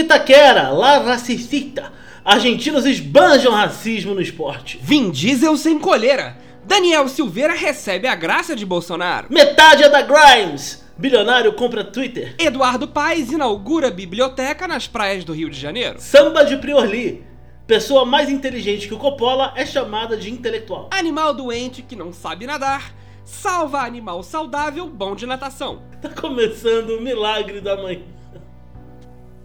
Itaquera, 0.00 0.70
La 0.70 0.98
Racista. 0.98 1.92
Argentinos 2.24 2.84
esbanjam 2.84 3.52
racismo 3.52 4.14
no 4.14 4.20
esporte. 4.20 4.78
Vin 4.82 5.10
Diesel 5.10 5.56
sem 5.56 5.78
coleira. 5.78 6.36
Daniel 6.64 7.08
Silveira 7.08 7.54
recebe 7.54 8.06
a 8.06 8.14
graça 8.14 8.54
de 8.54 8.64
Bolsonaro. 8.66 9.26
Metade 9.30 9.82
é 9.82 9.88
da 9.88 10.02
Grimes. 10.02 10.84
Bilionário 10.96 11.52
compra 11.54 11.82
Twitter. 11.82 12.34
Eduardo 12.38 12.86
Paes 12.86 13.32
inaugura 13.32 13.90
biblioteca 13.90 14.68
nas 14.68 14.86
praias 14.86 15.24
do 15.24 15.32
Rio 15.32 15.48
de 15.48 15.58
Janeiro. 15.58 15.98
Samba 15.98 16.44
de 16.44 16.58
Priorli. 16.58 17.24
Pessoa 17.66 18.04
mais 18.04 18.28
inteligente 18.28 18.86
que 18.86 18.94
o 18.94 18.98
Coppola 18.98 19.54
é 19.56 19.64
chamada 19.64 20.16
de 20.16 20.30
intelectual. 20.30 20.90
Animal 20.92 21.32
doente 21.32 21.82
que 21.82 21.96
não 21.96 22.12
sabe 22.12 22.46
nadar. 22.46 22.92
Salva 23.24 23.80
animal 23.80 24.22
saudável 24.22 24.86
bom 24.86 25.14
de 25.14 25.24
natação. 25.24 25.82
Tá 26.02 26.08
começando 26.08 26.90
o 26.90 27.00
milagre 27.00 27.60
da 27.60 27.76
manhã. 27.76 28.02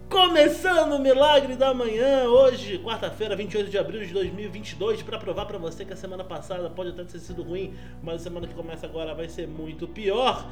Começando 0.08 0.92
o 0.92 0.98
milagre 1.00 1.56
da 1.56 1.74
manhã, 1.74 2.28
hoje, 2.28 2.78
quarta-feira, 2.78 3.34
28 3.34 3.68
de 3.68 3.76
abril 3.76 4.06
de 4.06 4.12
2022, 4.12 5.02
para 5.02 5.18
provar 5.18 5.46
para 5.46 5.58
você 5.58 5.84
que 5.84 5.92
a 5.92 5.96
semana 5.96 6.22
passada 6.22 6.70
pode 6.70 6.90
até 6.90 7.02
ter 7.02 7.18
sido 7.18 7.42
ruim, 7.42 7.74
mas 8.02 8.20
a 8.20 8.24
semana 8.24 8.46
que 8.46 8.54
começa 8.54 8.86
agora 8.86 9.14
vai 9.16 9.28
ser 9.28 9.48
muito 9.48 9.88
pior. 9.88 10.48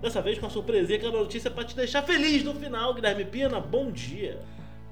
Dessa 0.00 0.22
vez 0.22 0.38
com 0.38 0.46
a 0.46 0.50
surpresinha 0.50 1.00
que 1.00 1.04
é 1.04 1.08
a 1.08 1.12
notícia 1.12 1.50
para 1.50 1.64
te 1.64 1.74
deixar 1.74 2.02
feliz 2.02 2.44
no 2.44 2.54
final, 2.54 2.94
Guilherme 2.94 3.24
Pina. 3.24 3.58
Bom 3.60 3.90
dia. 3.90 4.40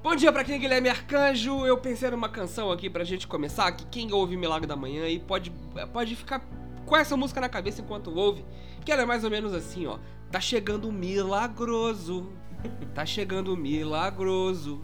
Bom 0.03 0.13
dia 0.13 0.31
pra 0.31 0.43
quem 0.43 0.55
é 0.55 0.57
Guilherme 0.57 0.89
Arcanjo. 0.89 1.65
Eu 1.65 1.77
pensei 1.77 2.09
numa 2.09 2.29
canção 2.29 2.69
aqui 2.69 2.89
pra 2.89 3.05
gente 3.05 3.25
começar, 3.25 3.71
que 3.71 3.85
quem 3.85 4.11
ouve 4.11 4.35
Milagre 4.35 4.67
da 4.67 4.75
Manhã 4.75 5.05
aí 5.05 5.19
pode, 5.19 5.53
pode 5.93 6.17
ficar 6.17 6.45
com 6.85 6.97
essa 6.97 7.15
música 7.15 7.39
na 7.39 7.47
cabeça 7.47 7.81
enquanto 7.81 8.13
ouve, 8.13 8.43
que 8.83 8.91
ela 8.91 9.03
é 9.03 9.05
mais 9.05 9.23
ou 9.23 9.29
menos 9.29 9.53
assim, 9.53 9.87
ó. 9.87 9.99
Tá 10.29 10.41
chegando 10.41 10.89
o 10.89 10.91
milagroso. 10.91 12.29
Tá 12.93 13.05
chegando 13.05 13.53
o 13.53 13.57
milagroso. 13.57 14.81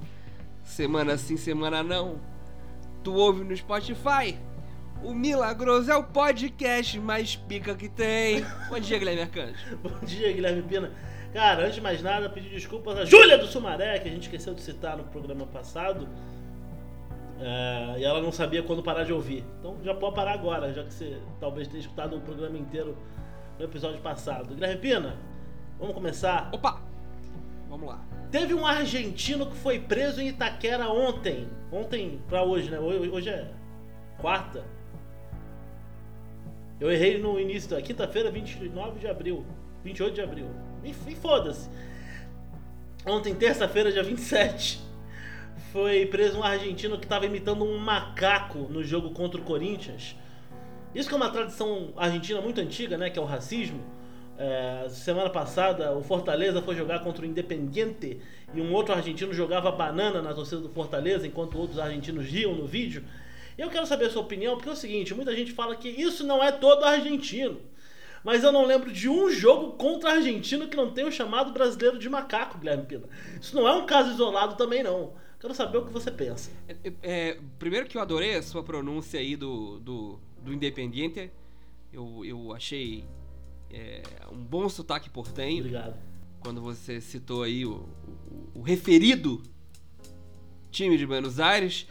Semana 0.63 1.17
sim, 1.17 1.37
semana 1.37 1.83
não. 1.83 2.19
Tu 3.03 3.13
ouve 3.13 3.43
no 3.43 3.55
Spotify. 3.55 4.37
O 5.03 5.13
Milagroso 5.13 5.91
é 5.91 5.95
o 5.95 6.03
podcast 6.03 6.99
mais 6.99 7.35
pica 7.35 7.75
que 7.75 7.87
tem. 7.87 8.43
Bom 8.69 8.79
dia, 8.79 8.97
Guilherme 8.97 9.21
Arcanjo. 9.21 9.77
Bom 9.77 10.05
dia, 10.05 10.33
Guilherme 10.33 10.63
Pina. 10.63 10.91
Cara, 11.31 11.63
antes 11.63 11.75
de 11.75 11.81
mais 11.81 12.01
nada, 12.01 12.29
pedir 12.29 12.49
desculpas 12.49 12.97
a 12.97 13.05
Júlia 13.05 13.37
do 13.37 13.45
Sumaré, 13.45 13.99
que 13.99 14.09
a 14.09 14.11
gente 14.11 14.23
esqueceu 14.23 14.55
de 14.55 14.61
citar 14.61 14.97
no 14.97 15.03
programa 15.03 15.45
passado. 15.45 16.07
É, 17.39 17.99
e 17.99 18.03
ela 18.03 18.21
não 18.21 18.31
sabia 18.31 18.63
quando 18.63 18.81
parar 18.81 19.03
de 19.03 19.13
ouvir. 19.13 19.43
Então 19.59 19.77
já 19.83 19.93
pode 19.93 20.15
parar 20.15 20.33
agora, 20.33 20.73
já 20.73 20.83
que 20.83 20.93
você 20.93 21.17
talvez 21.39 21.67
tenha 21.67 21.79
escutado 21.79 22.17
o 22.17 22.21
programa 22.21 22.57
inteiro 22.57 22.97
no 23.59 23.65
episódio 23.65 24.01
passado. 24.01 24.55
Guilherme 24.55 24.77
Pina, 24.77 25.15
vamos 25.79 25.93
começar? 25.93 26.49
Opa! 26.51 26.86
Vamos 27.69 27.87
lá. 27.87 28.05
Teve 28.31 28.53
um 28.53 28.65
argentino 28.65 29.45
que 29.45 29.55
foi 29.57 29.79
preso 29.79 30.21
em 30.21 30.29
Itaquera 30.29 30.89
ontem. 30.89 31.47
Ontem 31.71 32.21
pra 32.27 32.43
hoje, 32.43 32.69
né? 32.69 32.79
Hoje, 32.79 33.29
é 33.29 33.51
quarta. 34.17 34.65
Eu 36.79 36.91
errei 36.91 37.17
no 37.17 37.39
início 37.39 37.69
da 37.69 37.81
quinta-feira, 37.81 38.29
29 38.29 38.99
de 38.99 39.07
abril. 39.07 39.45
28 39.83 40.13
de 40.13 40.21
abril. 40.21 40.47
Enfim, 40.83 41.15
foda-se. 41.15 41.69
Ontem, 43.05 43.33
terça-feira, 43.33 43.91
dia 43.91 44.03
27, 44.03 44.81
foi 45.71 46.05
preso 46.05 46.39
um 46.39 46.43
argentino 46.43 46.97
que 46.97 47.05
estava 47.05 47.25
imitando 47.25 47.63
um 47.63 47.77
macaco 47.77 48.59
no 48.69 48.83
jogo 48.83 49.11
contra 49.11 49.39
o 49.39 49.43
Corinthians. 49.43 50.15
Isso 50.93 51.07
que 51.07 51.13
é 51.13 51.17
uma 51.17 51.29
tradição 51.29 51.93
argentina 51.95 52.41
muito 52.41 52.59
antiga, 52.59 52.97
né? 52.97 53.09
Que 53.09 53.17
é 53.17 53.21
o 53.21 53.25
racismo. 53.25 53.81
É, 54.37 54.87
semana 54.89 55.31
passada, 55.31 55.91
o 55.93 56.03
Fortaleza 56.03 56.61
foi 56.61 56.75
jogar 56.75 56.99
contra 56.99 57.23
o 57.23 57.25
Independiente 57.25 58.21
e 58.53 58.61
um 58.61 58.71
outro 58.71 58.93
argentino 58.93 59.33
jogava 59.33 59.71
banana 59.71 60.21
na 60.21 60.33
torcida 60.33 60.61
do 60.61 60.69
Fortaleza, 60.69 61.25
enquanto 61.25 61.57
outros 61.57 61.79
argentinos 61.79 62.25
riam 62.25 62.53
no 62.53 62.67
vídeo. 62.67 63.03
Eu 63.57 63.69
quero 63.69 63.87
saber 63.87 64.05
a 64.05 64.09
sua 64.11 64.21
opinião, 64.21 64.55
porque 64.55 64.69
é 64.69 64.73
o 64.73 64.75
seguinte: 64.75 65.15
muita 65.15 65.35
gente 65.35 65.51
fala 65.51 65.75
que 65.75 65.89
isso 65.89 66.23
não 66.23 66.43
é 66.43 66.51
todo 66.51 66.83
argentino. 66.83 67.59
Mas 68.23 68.43
eu 68.43 68.51
não 68.51 68.65
lembro 68.65 68.91
de 68.91 69.09
um 69.09 69.29
jogo 69.29 69.73
contra 69.73 70.11
argentino 70.11 70.67
que 70.67 70.77
não 70.77 70.91
tenha 70.91 71.07
o 71.07 71.11
chamado 71.11 71.51
brasileiro 71.51 71.97
de 71.97 72.09
macaco, 72.09 72.57
Guilherme 72.57 72.85
Pina. 72.85 73.07
Isso 73.41 73.55
não 73.55 73.67
é 73.67 73.73
um 73.73 73.85
caso 73.85 74.11
isolado 74.11 74.55
também, 74.55 74.83
não. 74.83 75.13
Quero 75.39 75.53
saber 75.53 75.77
o 75.77 75.85
que 75.85 75.93
você 75.93 76.11
pensa. 76.11 76.51
É, 76.67 76.93
é, 77.01 77.37
primeiro 77.57 77.87
que 77.87 77.97
eu 77.97 78.01
adorei 78.01 78.35
a 78.35 78.43
sua 78.43 78.63
pronúncia 78.63 79.19
aí 79.19 79.35
do, 79.35 79.79
do, 79.79 80.19
do 80.43 80.53
Independiente. 80.53 81.31
Eu, 81.93 82.25
eu 82.25 82.53
achei 82.53 83.05
é, 83.71 84.01
um 84.31 84.37
bom 84.37 84.67
sotaque 84.69 85.09
portenho. 85.09 85.59
Obrigado. 85.59 85.95
Quando 86.39 86.61
você 86.61 87.01
citou 87.01 87.43
aí 87.43 87.65
o, 87.65 87.85
o, 88.55 88.59
o 88.59 88.61
referido 88.61 89.41
time 90.71 90.97
de 90.97 91.05
Buenos 91.05 91.39
Aires. 91.39 91.87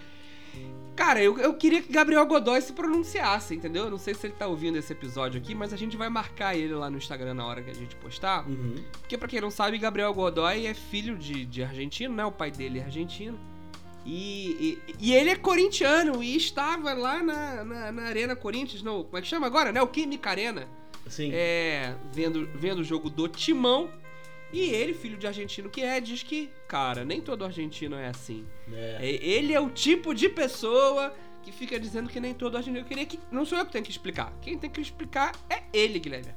Cara, 0.95 1.23
eu, 1.23 1.39
eu 1.39 1.53
queria 1.55 1.83
que 1.83 1.93
Gabriel 1.93 2.25
Godoy 2.25 2.61
se 2.63 2.73
pronunciasse, 2.73 3.55
entendeu? 3.55 3.85
Eu 3.85 3.91
não 3.91 3.99
sei 3.99 4.15
se 4.15 4.27
ele 4.27 4.35
tá 4.35 4.47
ouvindo 4.47 4.79
esse 4.79 4.93
episódio 4.93 5.39
aqui, 5.39 5.55
mas 5.55 5.73
a 5.73 5.77
gente 5.77 5.95
vai 5.95 6.09
marcar 6.09 6.57
ele 6.57 6.73
lá 6.73 6.89
no 6.89 6.97
Instagram 6.97 7.35
na 7.35 7.45
hora 7.45 7.63
que 7.63 7.71
a 7.71 7.75
gente 7.75 7.95
postar. 7.97 8.49
Uhum. 8.49 8.83
Porque, 9.01 9.19
pra 9.19 9.29
quem 9.29 9.41
não 9.41 9.51
sabe, 9.51 9.77
Gabriel 9.77 10.15
Godoy 10.15 10.67
é 10.67 10.73
filho 10.73 11.19
de, 11.19 11.45
de 11.45 11.63
argentino, 11.63 12.15
né? 12.15 12.25
O 12.25 12.33
pai 12.33 12.51
dele 12.51 12.79
é 12.79 12.85
argentino. 12.85 13.39
E, 14.07 14.81
e, 14.89 15.09
e 15.09 15.15
ele 15.15 15.31
é 15.31 15.37
corintiano 15.37 16.23
e 16.23 16.37
estava 16.37 16.95
lá 16.95 17.23
na, 17.23 17.65
na, 17.65 17.93
na, 17.93 18.03
Arena 18.05 18.37
Corinthians, 18.37 18.81
no, 18.81 19.05
como 19.05 19.19
é 19.19 19.21
que 19.21 19.27
chama 19.27 19.47
agora, 19.47 19.73
né? 19.73 19.83
O 19.83 19.89
Química 19.89 20.31
Arena. 20.31 20.67
Sim. 21.09 21.31
É, 21.33 21.95
vendo, 22.13 22.49
vendo 22.55 22.81
o 22.81 22.85
jogo 22.85 23.09
do 23.09 23.29
Timão. 23.29 23.91
E 24.53 24.71
ele, 24.71 24.95
filho 24.95 25.19
de 25.19 25.27
argentino 25.27 25.69
que 25.69 25.83
é, 25.83 26.01
diz 26.01 26.23
que, 26.23 26.51
cara, 26.69 27.05
nem 27.05 27.21
todo 27.21 27.45
argentino 27.45 27.97
é 27.97 28.07
assim. 28.07 28.47
É. 28.73 28.99
Ele 29.05 29.53
é 29.53 29.61
o 29.61 29.69
tipo 29.69 30.15
de 30.15 30.29
pessoa 30.29 31.13
que 31.43 31.53
fica 31.53 31.79
dizendo 31.79 32.09
que 32.09 32.21
nem 32.21 32.33
todo 32.33 32.57
argentino. 32.57 32.85
Eu 32.85 32.89
queria 32.89 33.05
que. 33.07 33.19
Não 33.31 33.45
sou 33.45 33.59
eu 33.59 33.67
que 33.67 33.73
tenho 33.73 33.85
que 33.85 33.91
explicar. 33.91 34.33
Quem 34.41 34.57
tem 34.59 34.71
que 34.71 34.81
explicar 34.81 35.33
é 35.51 35.63
ele, 35.73 35.99
Guilherme. 35.99 36.33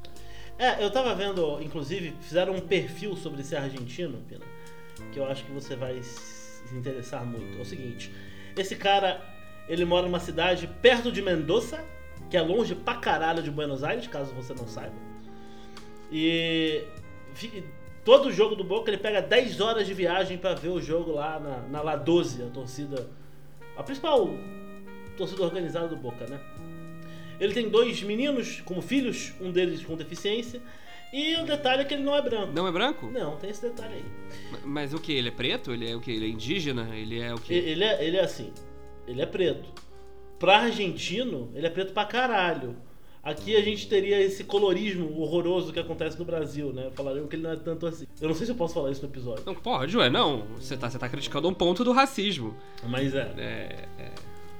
É, 0.57 0.83
eu 0.83 0.91
tava 0.91 1.15
vendo, 1.15 1.61
inclusive, 1.61 2.13
fizeram 2.19 2.53
um 2.53 2.59
perfil 2.59 3.15
sobre 3.15 3.39
esse 3.39 3.55
argentino, 3.55 4.17
Pina, 4.27 4.45
que 5.13 5.17
eu 5.17 5.25
acho 5.25 5.45
que 5.45 5.51
você 5.51 5.75
vai 5.75 6.01
se 6.03 6.75
interessar 6.75 7.25
muito. 7.25 7.57
É 7.57 7.61
o 7.61 7.65
seguinte: 7.65 8.11
esse 8.57 8.75
cara, 8.75 9.21
ele 9.69 9.85
mora 9.85 10.05
numa 10.05 10.19
cidade 10.19 10.67
perto 10.81 11.11
de 11.11 11.21
Mendoza, 11.21 11.83
que 12.29 12.37
é 12.37 12.41
longe 12.41 12.75
pra 12.75 12.95
caralho 12.95 13.41
de 13.41 13.49
Buenos 13.49 13.83
Aires, 13.83 14.07
caso 14.07 14.33
você 14.33 14.53
não 14.53 14.67
saiba. 14.67 14.93
E 16.11 16.83
todo 18.05 18.31
jogo 18.31 18.55
do 18.55 18.63
Boca 18.63 18.89
ele 18.89 18.97
pega 18.97 19.21
10 19.21 19.59
horas 19.61 19.87
de 19.87 19.93
viagem 19.93 20.37
para 20.37 20.53
ver 20.53 20.69
o 20.69 20.81
jogo 20.81 21.11
lá 21.11 21.39
na, 21.39 21.57
na 21.67 21.81
La 21.81 21.95
12, 21.95 22.43
a 22.43 22.47
torcida. 22.47 23.09
A 23.75 23.83
principal 23.83 24.29
torcida 25.17 25.43
organizada 25.43 25.87
do 25.87 25.95
Boca, 25.95 26.25
né? 26.27 26.39
Ele 27.39 27.53
tem 27.53 27.69
dois 27.69 28.01
meninos 28.03 28.61
como 28.61 28.81
filhos, 28.81 29.33
um 29.39 29.51
deles 29.51 29.83
com 29.83 29.95
deficiência. 29.95 30.61
E 31.11 31.35
o 31.37 31.45
detalhe 31.45 31.81
é 31.81 31.85
que 31.85 31.93
ele 31.93 32.03
não 32.03 32.15
é 32.15 32.21
branco. 32.21 32.53
Não 32.53 32.67
é 32.67 32.71
branco? 32.71 33.07
Não, 33.07 33.35
tem 33.37 33.49
esse 33.49 33.61
detalhe 33.61 33.95
aí. 33.95 34.05
Mas, 34.51 34.61
mas 34.63 34.93
o 34.93 34.99
que? 34.99 35.11
Ele 35.11 35.29
é 35.29 35.31
preto? 35.31 35.73
Ele 35.73 35.89
é 35.89 35.95
o 35.95 35.99
que? 35.99 36.11
Ele 36.11 36.25
é 36.25 36.29
indígena? 36.29 36.95
Ele 36.95 37.19
é 37.19 37.33
o 37.33 37.37
que? 37.37 37.53
Ele 37.53 37.83
é, 37.83 38.05
ele 38.05 38.17
é 38.17 38.21
assim. 38.21 38.53
Ele 39.07 39.21
é 39.21 39.25
preto. 39.25 39.88
Pra 40.39 40.59
argentino, 40.59 41.51
ele 41.53 41.67
é 41.67 41.69
preto 41.69 41.93
pra 41.93 42.05
caralho. 42.05 42.75
Aqui 43.21 43.55
a 43.55 43.61
gente 43.61 43.87
teria 43.89 44.19
esse 44.21 44.45
colorismo 44.45 45.19
horroroso 45.19 45.73
que 45.73 45.79
acontece 45.79 46.17
no 46.17 46.23
Brasil, 46.23 46.71
né? 46.71 46.89
Falariam 46.95 47.27
que 47.27 47.35
ele 47.35 47.43
não 47.43 47.51
é 47.51 47.57
tanto 47.57 47.85
assim. 47.85 48.07
Eu 48.21 48.29
não 48.29 48.35
sei 48.35 48.45
se 48.45 48.51
eu 48.53 48.55
posso 48.55 48.73
falar 48.73 48.91
isso 48.91 49.01
no 49.01 49.09
episódio. 49.09 49.43
Não 49.45 49.53
pode, 49.53 49.97
ué, 49.97 50.09
não. 50.09 50.45
Você 50.57 50.77
tá, 50.77 50.89
você 50.89 50.97
tá 50.97 51.09
criticando 51.09 51.49
um 51.49 51.53
ponto 51.53 51.83
do 51.83 51.91
racismo. 51.91 52.55
Mas 52.87 53.13
é. 53.13 53.33
É. 53.37 53.85
é... 54.01 54.11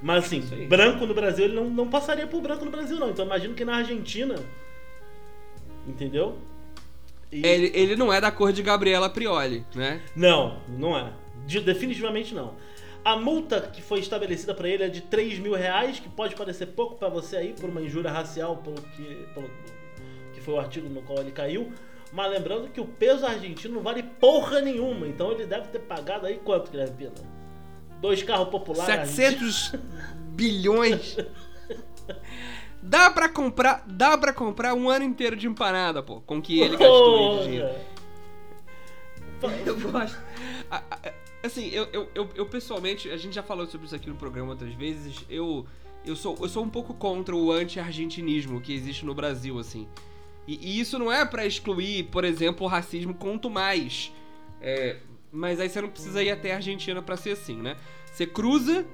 Mas 0.02 0.26
assim, 0.26 0.42
branco 0.68 1.06
no 1.06 1.14
Brasil, 1.14 1.46
ele 1.46 1.56
não, 1.56 1.70
não 1.70 1.90
passaria 1.90 2.28
por 2.28 2.42
branco 2.42 2.66
no 2.66 2.72
Brasil, 2.72 2.98
não. 2.98 3.10
Então 3.10 3.26
imagino 3.26 3.54
que 3.54 3.64
na 3.64 3.78
Argentina. 3.78 4.36
Entendeu? 5.88 6.38
E... 7.32 7.46
Ele, 7.46 7.72
ele 7.74 7.96
não 7.96 8.12
é 8.12 8.20
da 8.20 8.32
cor 8.32 8.52
de 8.52 8.62
Gabriela 8.62 9.10
Prioli, 9.10 9.66
né? 9.74 10.02
Não, 10.16 10.60
não 10.68 10.98
é. 10.98 11.14
De, 11.46 11.62
definitivamente 11.62 12.36
não. 12.36 12.56
A 13.04 13.16
multa 13.16 13.62
que 13.62 13.82
foi 13.82 14.00
estabelecida 14.00 14.54
para 14.54 14.68
ele 14.68 14.84
é 14.84 14.90
de 14.90 15.02
3 15.02 15.40
mil 15.40 15.54
reais, 15.54 16.00
que 16.00 16.10
pode 16.10 16.36
parecer 16.36 16.68
pouco 16.68 16.96
para 16.96 17.10
você 17.10 17.38
aí, 17.38 17.54
por 17.54 17.70
uma 17.70 17.82
injúria 17.82 18.12
racial, 18.12 18.58
pelo 18.58 18.82
que, 18.82 19.28
pelo 19.34 19.50
que 20.34 20.42
foi 20.42 20.54
o 20.54 20.60
artigo 20.60 20.90
no 20.90 21.02
qual 21.02 21.20
ele 21.20 21.32
caiu. 21.32 21.72
Mas 22.12 22.32
lembrando 22.32 22.70
que 22.70 22.82
o 22.82 22.86
peso 22.86 23.26
argentino 23.26 23.76
não 23.76 23.82
vale 23.82 24.04
porra 24.04 24.62
nenhuma, 24.62 25.08
então 25.08 25.32
ele 25.32 25.46
deve 25.46 25.68
ter 25.68 25.80
pagado 25.80 26.26
aí 26.26 26.40
quanto, 26.44 26.72
Guilherme 26.72 26.96
Pina? 26.96 27.12
Dois 28.02 28.24
carros 28.24 28.50
populares. 28.50 29.10
700 29.10 29.74
bilhões. 30.30 31.18
Dá 32.82 33.12
pra 33.12 33.28
comprar, 33.30 33.84
dá 33.86 34.18
para 34.18 34.34
comprar 34.34 34.74
um 34.74 34.90
ano 34.90 35.04
inteiro 35.04 35.36
de 35.36 35.48
empanada, 35.48 36.02
pô, 36.02 36.22
com 36.22 36.42
que 36.42 36.62
ele 36.62 36.78
gastou 36.78 37.40
de 37.40 37.44
dinheiro. 37.44 37.76
Eu 39.66 39.80
gosto. 39.80 40.18
Assim, 41.42 41.70
eu, 41.70 41.88
eu, 41.94 42.10
eu, 42.14 42.30
eu, 42.36 42.46
pessoalmente, 42.46 43.10
a 43.10 43.18
gente 43.18 43.34
já 43.34 43.44
falou 43.44 43.66
sobre 43.66 43.88
isso 43.88 43.96
aqui 43.96 44.10
no 44.10 44.16
programa 44.16 44.52
outras 44.52 44.74
vezes, 44.74 45.24
eu, 45.30 45.66
eu, 46.06 46.16
sou, 46.16 46.38
eu 46.42 46.50
sou 46.50 46.64
um 46.64 46.70
pouco 46.70 46.94
contra 46.94 47.36
o 47.36 47.52
anti-argentinismo 47.52 48.60
que 48.60 48.74
existe 48.74 49.06
no 49.06 49.14
Brasil, 49.14 49.58
assim. 49.58 49.88
E, 50.46 50.56
e 50.62 50.80
isso 50.80 51.00
não 51.00 51.12
é 51.12 51.24
para 51.26 51.46
excluir, 51.46 52.06
por 52.06 52.26
exemplo, 52.26 52.66
o 52.66 52.70
racismo, 52.70 53.14
quanto 53.14 53.50
mais. 53.50 54.12
É, 54.62 54.98
Mas 55.32 55.60
aí 55.60 55.70
você 55.70 55.80
não 55.80 55.90
precisa 55.90 56.22
ir 56.22 56.32
até 56.32 56.52
a 56.52 56.56
Argentina 56.56 57.02
pra 57.02 57.16
ser 57.16 57.32
assim, 57.32 57.56
né? 57.56 57.78
Você 58.12 58.26
cruza 58.26 58.86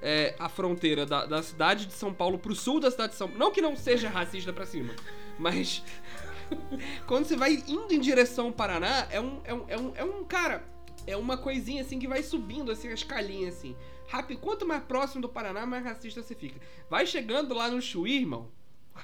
é, 0.00 0.34
a 0.38 0.48
fronteira 0.48 1.04
da, 1.04 1.26
da 1.26 1.42
cidade 1.42 1.86
de 1.86 1.92
São 1.92 2.14
Paulo 2.14 2.38
pro 2.38 2.54
sul 2.54 2.80
da 2.80 2.90
cidade 2.90 3.12
de 3.12 3.18
São 3.18 3.28
Paulo. 3.28 3.38
Não 3.38 3.50
que 3.50 3.60
não 3.60 3.76
seja 3.76 4.08
racista 4.08 4.52
pra 4.52 4.64
cima, 4.64 4.94
mas 5.38 5.82
quando 7.06 7.26
você 7.26 7.36
vai 7.36 7.62
indo 7.66 7.92
em 7.92 8.00
direção 8.00 8.46
ao 8.46 8.52
Paraná, 8.52 9.06
é 9.10 9.20
um, 9.20 9.40
é 9.44 9.54
um, 9.54 9.64
é 9.68 9.78
um, 9.78 9.92
é 9.96 10.04
um 10.04 10.24
cara, 10.24 10.64
é 11.06 11.16
uma 11.16 11.36
coisinha 11.36 11.82
assim 11.82 11.98
que 11.98 12.08
vai 12.08 12.22
subindo 12.22 12.70
assim 12.70 12.88
a 12.88 12.94
escalinha 12.94 13.48
assim. 13.48 13.74
Rápido, 14.08 14.40
quanto 14.40 14.66
mais 14.66 14.82
próximo 14.82 15.22
do 15.22 15.28
Paraná, 15.28 15.64
mais 15.64 15.84
racista 15.84 16.22
você 16.22 16.34
fica. 16.34 16.60
Vai 16.88 17.06
chegando 17.06 17.54
lá 17.54 17.68
no 17.70 17.80
Chuí, 17.80 18.18
irmão. 18.18 18.48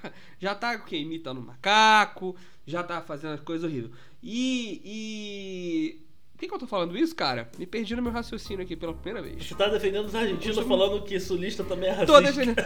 Já 0.38 0.54
tá 0.54 0.72
o 0.74 0.84
quê? 0.84 0.98
Imitando 0.98 1.40
macaco, 1.40 2.36
já 2.66 2.82
tá 2.82 3.00
fazendo 3.00 3.34
as 3.34 3.40
coisas 3.40 3.70
horríveis. 3.70 3.92
E. 4.22 4.80
e... 4.84 6.06
Por 6.32 6.40
que, 6.40 6.48
que 6.48 6.54
eu 6.54 6.58
tô 6.58 6.66
falando 6.66 6.98
isso, 6.98 7.14
cara? 7.14 7.50
Me 7.56 7.64
perdi 7.64 7.96
no 7.96 8.02
meu 8.02 8.12
raciocínio 8.12 8.62
aqui 8.62 8.76
pela 8.76 8.92
primeira 8.92 9.26
vez. 9.26 9.46
Você 9.46 9.54
tá 9.54 9.68
defendendo 9.68 10.04
os 10.04 10.14
argentinos 10.14 10.56
Costumo- 10.56 10.76
falando 10.76 11.02
que 11.02 11.18
sulista 11.18 11.64
também 11.64 11.88
é 11.88 11.92
racista. 11.92 12.12
Tô 12.12 12.20
defendendo. 12.20 12.56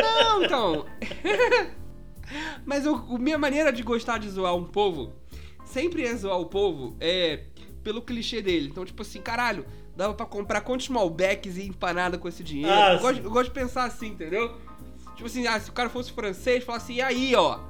Não, 0.00 0.42
então. 0.44 0.86
Mas 2.64 2.86
eu, 2.86 2.94
a 2.94 3.18
minha 3.18 3.36
maneira 3.36 3.70
de 3.70 3.82
gostar 3.82 4.18
de 4.18 4.30
zoar 4.30 4.54
um 4.54 4.64
povo 4.64 5.12
sempre 5.64 6.04
é 6.04 6.14
zoar 6.14 6.38
o 6.40 6.46
povo 6.46 6.96
é 6.98 7.44
pelo 7.86 8.02
clichê 8.02 8.42
dele. 8.42 8.66
Então, 8.66 8.84
tipo 8.84 9.00
assim, 9.02 9.20
caralho, 9.20 9.64
dava 9.96 10.12
pra 10.12 10.26
comprar 10.26 10.60
quantos 10.62 10.88
Malbecs 10.88 11.56
e 11.56 11.68
empanada 11.68 12.18
com 12.18 12.26
esse 12.26 12.42
dinheiro. 12.42 12.72
Ah, 12.72 12.94
eu, 12.94 12.98
gosto, 12.98 13.22
eu 13.22 13.30
gosto 13.30 13.44
de 13.44 13.54
pensar 13.54 13.84
assim, 13.84 14.08
entendeu? 14.08 14.56
Tipo 15.14 15.26
assim, 15.26 15.46
ah, 15.46 15.60
se 15.60 15.70
o 15.70 15.72
cara 15.72 15.88
fosse 15.88 16.10
francês, 16.10 16.64
falasse, 16.64 16.94
e 16.94 17.00
aí, 17.00 17.32
ó? 17.36 17.60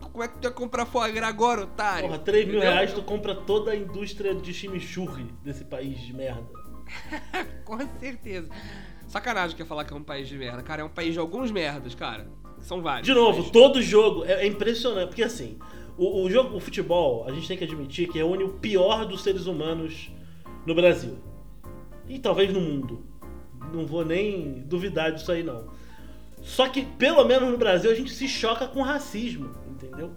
Como 0.00 0.24
é 0.24 0.26
que 0.26 0.36
tu 0.38 0.44
ia 0.46 0.50
comprar 0.50 0.84
foie 0.84 1.12
gras 1.12 1.28
agora, 1.28 1.62
otário? 1.62 2.08
Porra, 2.08 2.18
3 2.18 2.44
mil 2.46 2.56
Entendeu? 2.56 2.72
reais 2.72 2.92
tu 2.92 3.02
compra 3.02 3.36
toda 3.36 3.70
a 3.70 3.76
indústria 3.76 4.34
de 4.34 4.52
chimichurri 4.52 5.32
desse 5.44 5.64
país 5.64 6.00
de 6.00 6.12
merda. 6.12 6.42
Com 7.64 7.78
certeza. 8.00 8.48
Sacanagem 9.06 9.54
que 9.54 9.62
é 9.62 9.64
falar 9.64 9.84
que 9.84 9.92
é 9.92 9.96
um 9.96 10.02
país 10.02 10.26
de 10.28 10.36
merda. 10.36 10.60
Cara, 10.62 10.82
é 10.82 10.84
um 10.84 10.88
país 10.88 11.12
de 11.12 11.20
alguns 11.20 11.52
merdas, 11.52 11.94
cara. 11.94 12.26
São 12.60 12.82
vários. 12.82 13.06
De 13.06 13.14
novo, 13.14 13.42
Mas- 13.42 13.50
todo 13.50 13.80
jogo 13.80 14.24
é, 14.24 14.42
é 14.44 14.46
impressionante, 14.48 15.08
porque 15.08 15.22
assim, 15.22 15.56
o, 15.98 16.22
o 16.24 16.30
jogo, 16.30 16.56
o 16.56 16.60
futebol, 16.60 17.24
a 17.26 17.32
gente 17.32 17.48
tem 17.48 17.56
que 17.56 17.64
admitir 17.64 18.08
que 18.08 18.18
reúne 18.18 18.44
o 18.44 18.50
pior 18.54 19.04
dos 19.06 19.22
seres 19.22 19.46
humanos 19.46 20.10
no 20.66 20.74
Brasil. 20.74 21.18
E 22.08 22.18
talvez 22.18 22.52
no 22.52 22.60
mundo. 22.60 23.04
Não 23.72 23.84
vou 23.86 24.04
nem 24.04 24.60
duvidar 24.66 25.10
disso 25.12 25.32
aí 25.32 25.42
não. 25.42 25.64
Só 26.42 26.68
que, 26.68 26.82
pelo 26.84 27.24
menos 27.24 27.50
no 27.50 27.58
Brasil, 27.58 27.90
a 27.90 27.94
gente 27.94 28.12
se 28.12 28.28
choca 28.28 28.68
com 28.68 28.80
racismo, 28.82 29.50
entendeu? 29.68 30.12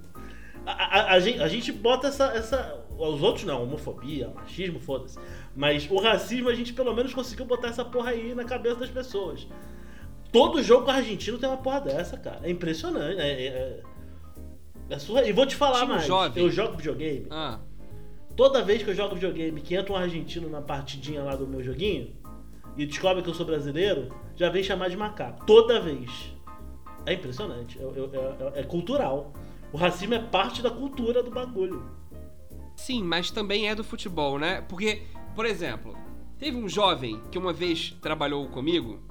A, 0.65 0.71
a- 0.99 1.13
a 1.13 1.19
gente, 1.19 1.41
a 1.41 1.47
gente 1.47 1.71
bota 1.71 2.07
essa, 2.07 2.25
essa. 2.33 2.85
Os 2.97 3.23
outros 3.23 3.45
não, 3.45 3.63
homofobia, 3.63 4.29
machismo, 4.35 4.79
foda-se. 4.79 5.17
Mas 5.55 5.89
o 5.89 5.97
racismo 5.99 6.49
a 6.49 6.53
gente 6.53 6.73
pelo 6.73 6.93
menos 6.93 7.13
conseguiu 7.13 7.45
botar 7.45 7.69
essa 7.69 7.83
porra 7.85 8.11
aí 8.11 8.35
na 8.35 8.43
cabeça 8.43 8.75
das 8.75 8.89
pessoas. 8.89 9.47
Todo 10.31 10.61
jogo 10.61 10.91
argentino 10.91 11.37
tem 11.39 11.49
uma 11.49 11.57
porra 11.57 11.79
dessa, 11.81 12.17
cara. 12.17 12.41
É 12.43 12.51
impressionante. 12.51 13.19
É, 13.19 13.47
é, 13.47 13.81
é. 14.89 15.29
E 15.29 15.31
vou 15.33 15.45
te 15.45 15.55
falar 15.55 15.81
Time 15.81 15.93
mais. 15.93 16.05
jovem. 16.05 16.43
Eu 16.43 16.51
jogo 16.51 16.77
videogame. 16.77 17.27
Ah, 17.29 17.59
Toda 18.35 18.63
vez 18.63 18.81
que 18.83 18.89
eu 18.89 18.95
jogo 18.95 19.15
videogame 19.15 19.59
que 19.59 19.75
entra 19.75 19.91
um 19.91 19.97
argentino 19.97 20.49
na 20.49 20.61
partidinha 20.61 21.21
lá 21.21 21.35
do 21.35 21.45
meu 21.45 21.61
joguinho 21.61 22.15
e 22.77 22.85
descobre 22.85 23.21
que 23.21 23.29
eu 23.29 23.33
sou 23.33 23.45
brasileiro, 23.45 24.09
já 24.35 24.49
vem 24.49 24.63
chamar 24.63 24.89
de 24.89 24.95
macaco. 24.95 25.45
Toda 25.45 25.81
vez. 25.81 26.33
É 27.05 27.13
impressionante. 27.13 27.77
É, 27.77 27.83
é- 27.83 28.57
é- 28.57 28.59
é 28.61 28.63
cultural. 28.63 29.33
O 29.73 29.77
racismo 29.77 30.13
é 30.13 30.19
parte 30.19 30.61
da 30.61 30.69
cultura 30.71 31.21
do 31.21 31.29
bagulho. 31.31 31.83
sim, 32.75 33.03
mas 33.03 33.29
também 33.29 33.67
é 33.69 33.75
do 33.75 33.83
futebol, 33.83 34.39
né? 34.39 34.61
Porque, 34.61 35.01
por 35.35 35.45
exemplo, 35.45 35.93
teve 36.37 36.55
um 36.55 36.69
jovem 36.69 37.19
que 37.29 37.37
uma 37.37 37.51
vez 37.51 37.93
trabalhou 38.01 38.47
comigo. 38.47 39.01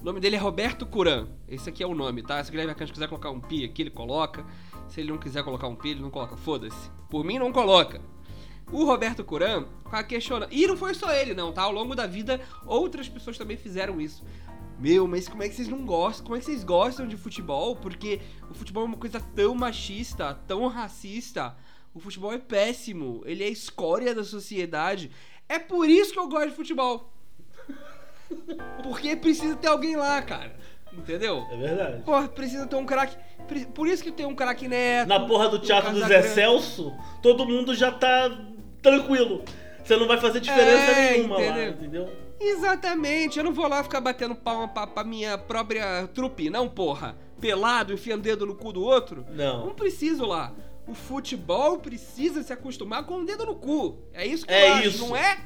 O 0.00 0.04
nome 0.04 0.20
dele 0.20 0.36
é 0.36 0.38
Roberto 0.38 0.86
Curan. 0.86 1.26
Esse 1.48 1.68
aqui 1.68 1.82
é 1.82 1.86
o 1.86 1.96
nome, 1.96 2.22
tá? 2.22 2.42
Se 2.44 2.48
o 2.48 2.52
Guilherme 2.52 2.70
Arcanjo 2.70 2.92
quiser 2.92 3.08
colocar 3.08 3.30
um 3.30 3.40
pi 3.40 3.64
aqui, 3.64 3.82
ele 3.82 3.90
coloca. 3.90 4.46
Se 4.88 5.00
ele 5.00 5.10
não 5.10 5.18
quiser 5.18 5.42
colocar 5.44 5.68
um 5.68 5.76
pi, 5.76 5.90
ele 5.90 6.00
não 6.00 6.10
coloca. 6.10 6.36
Foda-se. 6.36 6.90
Por 7.10 7.24
mim, 7.24 7.38
não 7.38 7.52
coloca. 7.52 8.00
O 8.70 8.84
Roberto 8.84 9.24
Curan 9.24 9.66
ficava 9.84 10.02
questionando. 10.02 10.52
E 10.52 10.66
não 10.66 10.76
foi 10.76 10.94
só 10.94 11.12
ele, 11.12 11.34
não, 11.34 11.52
tá? 11.52 11.62
Ao 11.62 11.72
longo 11.72 11.94
da 11.94 12.06
vida, 12.06 12.40
outras 12.66 13.08
pessoas 13.08 13.38
também 13.38 13.56
fizeram 13.56 14.00
isso. 14.00 14.24
Meu, 14.78 15.08
mas 15.08 15.28
como 15.28 15.42
é 15.42 15.48
que 15.48 15.54
vocês 15.54 15.68
não 15.68 15.84
gostam? 15.84 16.24
Como 16.24 16.36
é 16.36 16.38
que 16.38 16.44
vocês 16.44 16.62
gostam 16.62 17.08
de 17.08 17.16
futebol? 17.16 17.74
Porque 17.76 18.20
o 18.48 18.54
futebol 18.54 18.84
é 18.84 18.86
uma 18.86 18.96
coisa 18.96 19.20
tão 19.20 19.54
machista, 19.54 20.34
tão 20.46 20.66
racista. 20.68 21.56
O 21.92 21.98
futebol 21.98 22.32
é 22.32 22.38
péssimo. 22.38 23.22
Ele 23.24 23.42
é 23.42 23.46
a 23.46 23.50
escória 23.50 24.14
da 24.14 24.22
sociedade. 24.22 25.10
É 25.48 25.58
por 25.58 25.88
isso 25.88 26.12
que 26.12 26.18
eu 26.18 26.28
gosto 26.28 26.50
de 26.50 26.56
futebol. 26.56 27.12
Porque 28.82 29.16
precisa 29.16 29.56
ter 29.56 29.68
alguém 29.68 29.96
lá, 29.96 30.20
cara. 30.22 30.56
Entendeu? 30.98 31.44
É 31.50 31.56
verdade. 31.56 32.02
Porra, 32.02 32.28
precisa 32.28 32.66
ter 32.66 32.76
um 32.76 32.84
craque. 32.86 33.16
Por 33.74 33.86
isso 33.86 34.02
que 34.02 34.12
tem 34.12 34.26
um 34.26 34.34
craque 34.34 34.68
neto. 34.68 35.08
Na 35.08 35.20
porra 35.20 35.48
do 35.48 35.58
teatro 35.58 35.92
do 35.92 36.00
Zé. 36.06 36.22
Celso, 36.22 36.92
todo 37.22 37.46
mundo 37.46 37.74
já 37.74 37.90
tá 37.90 38.30
tranquilo. 38.82 39.42
Você 39.82 39.96
não 39.96 40.06
vai 40.06 40.18
fazer 40.20 40.40
diferença 40.40 40.92
É, 40.92 41.12
nenhuma 41.12 41.36
lá, 41.36 41.42
entendeu? 41.46 41.70
entendeu? 41.72 42.08
Exatamente, 42.40 43.38
eu 43.38 43.44
não 43.44 43.52
vou 43.52 43.66
lá 43.66 43.82
ficar 43.82 44.00
batendo 44.00 44.34
palma 44.34 44.68
pra, 44.68 44.86
pra 44.86 45.02
minha 45.04 45.36
própria 45.38 46.06
trupe, 46.14 46.50
não, 46.50 46.68
porra. 46.68 47.16
Pelado, 47.40 47.92
enfiando 47.92 48.22
dedo 48.22 48.46
no 48.46 48.54
cu 48.54 48.72
do 48.72 48.82
outro. 48.82 49.24
Não 49.30 49.66
Não. 49.66 49.74
preciso 49.74 50.24
lá. 50.26 50.52
O 50.86 50.94
futebol 50.94 51.78
precisa 51.78 52.42
se 52.42 52.52
acostumar 52.52 53.04
com 53.06 53.20
o 53.22 53.24
dedo 53.24 53.46
no 53.46 53.54
cu. 53.56 53.98
É 54.12 54.26
isso 54.26 54.46
que 54.46 54.52
É 54.52 54.68
eu 54.70 54.74
acho, 54.74 54.88
isso. 54.88 55.06
não 55.06 55.16
é? 55.16 55.38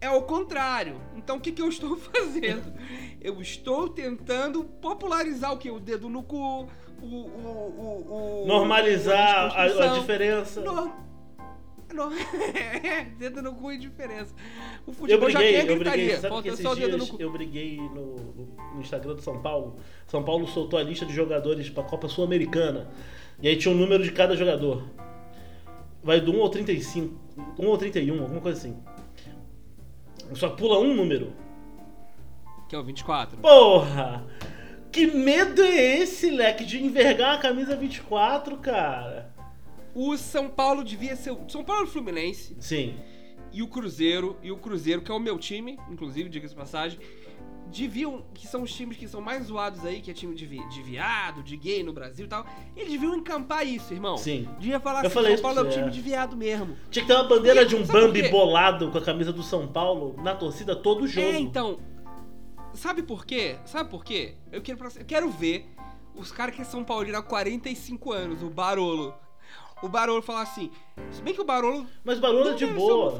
É 0.00 0.10
o 0.10 0.22
contrário. 0.22 1.00
Então 1.16 1.36
o 1.36 1.40
que, 1.40 1.50
que 1.52 1.60
eu 1.60 1.68
estou 1.68 1.96
fazendo? 1.98 2.72
Eu 3.20 3.40
estou 3.40 3.88
tentando 3.88 4.64
popularizar 4.64 5.52
o 5.52 5.58
que? 5.58 5.70
O 5.70 5.80
dedo 5.80 6.08
no 6.08 6.22
cu, 6.22 6.36
o. 6.38 6.68
o, 7.02 7.06
o, 7.06 8.42
o 8.42 8.46
Normalizar 8.46 9.52
a, 9.56 9.64
a 9.64 9.98
diferença. 9.98 10.60
No... 10.60 11.08
No... 11.92 12.10
dedo 13.18 13.40
no 13.42 13.54
cu 13.54 13.72
e 13.72 13.78
diferença. 13.78 14.34
O 14.86 14.90
Eu 14.90 14.94
futebol 14.94 15.30
já 15.30 15.38
briguei, 15.38 15.56
a 15.56 15.64
eu 15.64 15.66
briguei. 15.78 16.06
gritaria. 16.06 16.28
Falta 16.28 16.48
esses 16.48 16.60
só 16.60 16.72
o 16.72 16.76
dedo 16.76 16.92
no 16.92 16.98
dias 16.98 17.10
cu. 17.10 17.16
eu 17.22 17.32
briguei 17.32 17.76
no, 17.78 18.14
no 18.74 18.80
Instagram 18.80 19.14
do 19.14 19.22
São 19.22 19.40
Paulo. 19.40 19.76
São 20.06 20.22
Paulo 20.22 20.46
soltou 20.46 20.78
a 20.78 20.82
lista 20.82 21.06
de 21.06 21.14
jogadores 21.14 21.70
pra 21.70 21.82
Copa 21.82 22.06
Sul-Americana. 22.08 22.88
E 23.40 23.48
aí 23.48 23.56
tinha 23.56 23.74
um 23.74 23.76
número 23.78 24.02
de 24.04 24.12
cada 24.12 24.36
jogador. 24.36 24.84
Vai 26.02 26.20
do 26.20 26.30
1 26.32 26.42
ao 26.42 26.48
35. 26.50 27.14
1 27.58 27.66
ao 27.68 27.78
31, 27.78 28.20
alguma 28.22 28.40
coisa 28.40 28.58
assim. 28.58 28.76
Só 30.34 30.50
pula 30.50 30.78
um 30.78 30.94
número. 30.94 31.32
Que 32.68 32.76
é 32.76 32.78
o 32.78 32.84
24. 32.84 33.38
Porra! 33.38 34.26
Que 34.90 35.06
medo 35.06 35.62
é 35.62 35.98
esse, 35.98 36.30
leque, 36.30 36.64
de 36.64 36.82
envergar 36.82 37.34
a 37.34 37.38
camisa 37.38 37.76
24, 37.76 38.56
cara? 38.58 39.32
O 39.94 40.16
São 40.16 40.48
Paulo 40.48 40.84
devia 40.84 41.16
ser. 41.16 41.30
O 41.30 41.48
São 41.48 41.64
Paulo 41.64 41.82
e 41.82 41.88
o 41.88 41.90
Fluminense. 41.90 42.56
Sim. 42.60 42.94
E 43.52 43.62
o 43.62 43.68
Cruzeiro. 43.68 44.36
E 44.42 44.50
o 44.50 44.56
Cruzeiro, 44.56 45.02
que 45.02 45.10
é 45.10 45.14
o 45.14 45.18
meu 45.18 45.38
time, 45.38 45.78
inclusive, 45.90 46.28
diga-se 46.28 46.54
de 46.54 46.60
passagem. 46.60 46.98
Deviam. 47.70 48.24
Que 48.34 48.46
são 48.46 48.62
os 48.62 48.72
times 48.74 48.96
que 48.96 49.06
são 49.08 49.20
mais 49.20 49.44
zoados 49.46 49.84
aí, 49.84 50.00
que 50.00 50.10
é 50.10 50.14
time 50.14 50.34
de, 50.34 50.46
vi- 50.46 50.66
de 50.68 50.82
viado, 50.82 51.42
de 51.42 51.56
gay 51.56 51.82
no 51.82 51.92
Brasil 51.92 52.26
e 52.26 52.28
tal. 52.28 52.46
Eles 52.76 52.90
deviam 52.90 53.14
encampar 53.14 53.66
isso, 53.66 53.92
irmão. 53.92 54.16
Sim. 54.16 54.48
Devia 54.58 54.80
falar 54.80 55.00
Eu 55.02 55.06
assim: 55.06 55.14
falei 55.14 55.36
São 55.36 55.42
Paulo 55.42 55.60
é 55.60 55.64
você, 55.64 55.70
time 55.72 55.86
é. 55.88 55.90
de 55.90 56.00
viado 56.00 56.36
mesmo. 56.36 56.76
Tinha 56.90 57.04
que 57.04 57.08
ter 57.10 57.14
uma 57.18 57.24
bandeira 57.28 57.62
E- 57.62 57.66
de 57.66 57.76
um 57.76 57.84
Bambi 57.86 58.28
bolado 58.28 58.90
com 58.90 58.98
a 58.98 59.02
camisa 59.02 59.32
do 59.32 59.42
São 59.42 59.66
Paulo 59.68 60.14
na 60.22 60.34
torcida 60.34 60.74
todo 60.76 61.06
jogo. 61.06 61.26
É, 61.26 61.38
então. 61.38 61.78
Sabe 62.74 63.02
por 63.02 63.24
quê? 63.26 63.56
Sabe 63.64 63.90
por 63.90 64.04
quê? 64.04 64.34
Eu 64.52 64.60
quero, 64.62 64.78
eu 64.98 65.04
quero 65.04 65.30
ver 65.30 65.68
os 66.14 66.30
caras 66.30 66.54
que 66.54 66.64
são 66.64 66.84
Paulino 66.84 67.18
há 67.18 67.22
45 67.22 68.12
anos, 68.12 68.42
o 68.42 68.50
Barolo. 68.50 69.14
O 69.82 69.88
Barolo 69.88 70.20
falar 70.20 70.42
assim. 70.42 70.70
Se 71.10 71.22
bem 71.22 71.32
que 71.32 71.40
o 71.40 71.44
Barolo. 71.44 71.86
Mas 72.04 72.18
o 72.18 72.20
Barulho 72.20 72.50
é 72.50 72.52
de 72.54 72.66
ser 72.66 72.74
boa. 72.74 73.12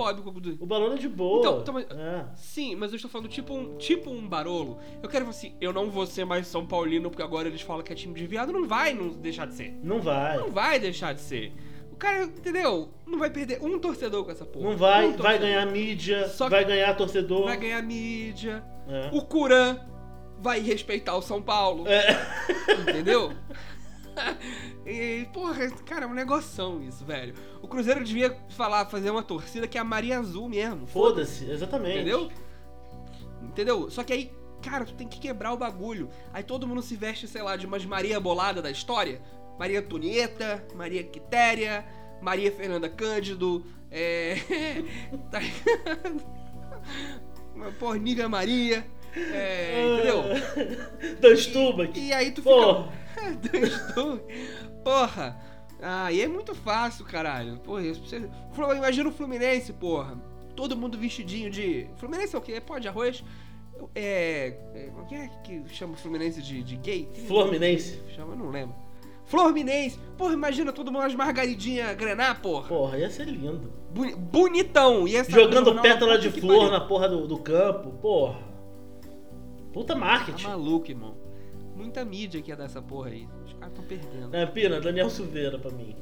O 0.60 0.66
Barulho 0.66 0.94
é 0.94 0.98
de 0.98 1.08
boa. 1.08 1.38
Então, 1.40 1.78
então, 1.80 1.98
É. 1.98 2.24
Sim, 2.34 2.74
mas 2.74 2.90
eu 2.92 2.96
estou 2.96 3.10
falando 3.10 3.28
tipo 3.28 3.54
um, 3.54 3.76
tipo 3.76 4.10
um 4.10 4.26
Barolo. 4.28 4.78
Eu 5.02 5.08
quero 5.08 5.28
assim, 5.28 5.54
eu 5.60 5.72
não 5.72 5.90
vou 5.90 6.06
ser 6.06 6.24
mais 6.24 6.46
São 6.46 6.66
Paulino 6.66 7.10
porque 7.10 7.22
agora 7.22 7.48
eles 7.48 7.60
falam 7.60 7.82
que 7.82 7.92
é 7.92 7.96
time 7.96 8.14
de 8.14 8.26
viado. 8.26 8.52
Não 8.52 8.66
vai 8.66 8.92
não 8.92 9.08
deixar 9.10 9.46
de 9.46 9.54
ser. 9.54 9.78
Não 9.82 10.00
vai. 10.00 10.36
Não 10.38 10.50
vai 10.50 10.78
deixar 10.80 11.14
de 11.14 11.20
ser. 11.20 11.52
O 11.92 11.96
cara, 11.96 12.24
entendeu? 12.24 12.90
Não 13.06 13.18
vai 13.18 13.30
perder 13.30 13.58
um 13.62 13.78
torcedor 13.78 14.24
com 14.24 14.30
essa 14.30 14.44
porra. 14.44 14.70
Não 14.70 14.76
vai, 14.76 15.08
Um 15.08 15.16
vai 15.16 15.38
ganhar 15.38 15.66
mídia, 15.66 16.28
Só 16.28 16.48
vai 16.48 16.64
ganhar 16.64 16.94
torcedor. 16.96 17.44
Vai 17.44 17.56
ganhar 17.56 17.82
mídia. 17.82 18.64
É. 18.88 19.10
O 19.12 19.22
Curan 19.22 19.78
vai 20.40 20.60
respeitar 20.60 21.16
o 21.16 21.22
São 21.22 21.42
Paulo. 21.42 21.86
É. 21.86 22.06
Entendeu? 22.80 23.32
e, 24.86 25.26
porra, 25.32 25.70
cara, 25.84 26.04
é 26.04 26.08
um 26.08 26.14
negoção 26.14 26.82
isso, 26.82 27.04
velho. 27.04 27.34
O 27.62 27.68
Cruzeiro 27.68 28.04
devia 28.04 28.36
falar, 28.50 28.86
fazer 28.86 29.10
uma 29.10 29.22
torcida 29.22 29.66
que 29.66 29.78
é 29.78 29.80
a 29.80 29.84
Maria 29.84 30.18
Azul 30.18 30.48
mesmo. 30.48 30.86
Foda-se, 30.86 31.50
exatamente. 31.50 31.96
Entendeu? 31.96 32.30
Entendeu? 33.42 33.90
Só 33.90 34.02
que 34.02 34.12
aí, 34.12 34.32
cara, 34.62 34.84
tu 34.84 34.94
tem 34.94 35.08
que 35.08 35.18
quebrar 35.18 35.52
o 35.52 35.56
bagulho. 35.56 36.08
Aí 36.32 36.42
todo 36.42 36.66
mundo 36.66 36.82
se 36.82 36.96
veste, 36.96 37.26
sei 37.26 37.42
lá, 37.42 37.56
de 37.56 37.66
umas 37.66 37.84
Maria 37.84 38.20
Bolada 38.20 38.62
da 38.62 38.70
história. 38.70 39.20
Maria 39.58 39.80
Antonieta, 39.80 40.64
Maria 40.74 41.02
Quitéria, 41.02 41.84
Maria 42.22 42.52
Fernanda 42.52 42.88
Cândido, 42.88 43.64
É. 43.90 44.36
tá 45.30 45.40
Porra, 47.78 47.98
Niga 47.98 48.28
Maria. 48.28 48.86
É, 49.16 49.82
entendeu? 49.82 50.22
Dan 51.18 51.36
Stubach. 51.36 51.98
E 51.98 52.12
aí 52.12 52.30
tu 52.30 52.42
Porra. 52.42 52.92
Dan 53.36 53.66
Stubach. 53.66 54.22
Porra. 54.84 55.36
Ah, 55.80 56.10
e 56.12 56.20
é 56.20 56.26
muito 56.28 56.54
fácil, 56.54 57.04
caralho. 57.04 57.58
Porra, 57.60 57.82
você... 57.94 58.28
Imagina 58.76 59.08
o 59.08 59.12
Fluminense, 59.12 59.72
porra. 59.72 60.20
Todo 60.56 60.76
mundo 60.76 60.98
vestidinho 60.98 61.50
de. 61.50 61.88
Fluminense 61.96 62.34
é 62.34 62.38
o 62.38 62.42
quê? 62.42 62.52
É 62.54 62.60
pó 62.60 62.78
de 62.78 62.88
arroz? 62.88 63.22
É. 63.94 64.56
é... 64.74 64.90
Quem 65.08 65.18
é 65.20 65.28
que 65.44 65.62
chama 65.68 65.92
o 65.92 65.96
Fluminense 65.96 66.42
de, 66.42 66.62
de 66.64 66.76
gay? 66.76 67.08
Fluminense. 67.28 68.02
Chama, 68.16 68.32
eu 68.32 68.38
não 68.38 68.50
lembro. 68.50 68.74
Fluminense. 69.26 69.98
Porra, 70.16 70.32
imagina 70.32 70.72
todo 70.72 70.90
mundo 70.90 71.02
umas 71.02 71.14
margaridinhas 71.14 71.94
grenar, 71.96 72.40
porra. 72.40 72.66
Porra, 72.68 72.98
ia 72.98 73.08
ser 73.10 73.26
lindo. 73.28 73.70
Boni- 73.92 74.16
bonitão. 74.16 75.06
Ia 75.06 75.22
no 75.22 75.30
Jogando 75.30 75.80
pétala 75.80 76.18
de 76.18 76.30
que 76.32 76.40
flor 76.40 76.56
pariu. 76.58 76.72
na 76.72 76.80
porra 76.80 77.08
do, 77.08 77.28
do 77.28 77.38
campo. 77.38 77.92
Porra. 78.02 78.40
Puta 79.72 79.92
Tá 79.94 80.00
marketing. 80.00 80.44
maluco, 80.46 80.90
irmão. 80.90 81.14
Muita 81.78 82.04
mídia 82.04 82.42
que 82.42 82.50
ia 82.50 82.56
dar 82.56 82.64
essa 82.64 82.82
porra 82.82 83.10
aí. 83.10 83.28
Os 83.46 83.52
caras 83.52 83.72
tão 83.72 83.84
perdendo. 83.84 84.34
É, 84.34 84.44
Pina, 84.44 84.80
Daniel 84.80 85.08
Silveira 85.08 85.60
pra 85.60 85.70
mim. 85.70 85.94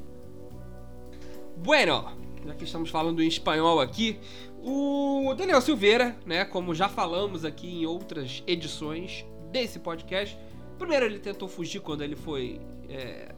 Bueno, 1.59 2.17
já 2.47 2.55
que 2.55 2.65
estamos 2.65 2.89
falando 2.89 3.23
em 3.23 3.29
espanhol 3.29 3.79
aqui, 3.79 4.19
o 4.63 5.35
Daniel 5.37 5.61
Silveira, 5.61 6.17
né, 6.25 6.47
como 6.47 6.75
já 6.75 6.89
falamos 6.89 7.45
aqui 7.45 7.69
em 7.69 7.85
outras 7.85 8.43
edições 8.47 9.27
desse 9.53 9.79
podcast, 9.79 10.39
primeiro 10.79 11.05
ele 11.05 11.19
tentou 11.19 11.47
fugir 11.47 11.81
quando 11.81 12.03
ele 12.03 12.17
foi. 12.17 12.59
É, 12.89 13.35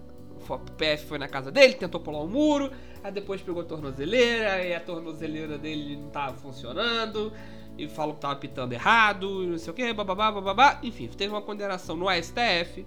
o 0.49 0.59
PF 0.59 1.07
foi 1.07 1.19
na 1.19 1.29
casa 1.29 1.51
dele, 1.51 1.75
tentou 1.75 2.01
pular 2.01 2.21
o 2.21 2.29
muro, 2.29 2.71
aí 3.03 3.13
depois 3.13 3.43
pegou 3.43 3.63
a 3.63 3.65
tornozeleira, 3.65 4.65
e 4.65 4.73
a 4.73 4.81
tornozeleira 4.81 5.59
dele 5.59 5.97
não 5.97 6.09
tava 6.09 6.37
funcionando, 6.39 7.33
e 7.79 7.89
falou 7.89 8.15
que 8.15 8.21
tava 8.21 8.37
pitando 8.37 8.73
errado, 8.73 9.47
não 9.47 9.57
sei 9.57 9.71
o 9.71 9.75
que, 9.75 9.93
bababá, 9.93 10.33
bababá. 10.33 10.81
Enfim, 10.83 11.09
teve 11.09 11.33
uma 11.33 11.41
condenação 11.41 11.97
no 11.97 12.07
STF, 12.11 12.85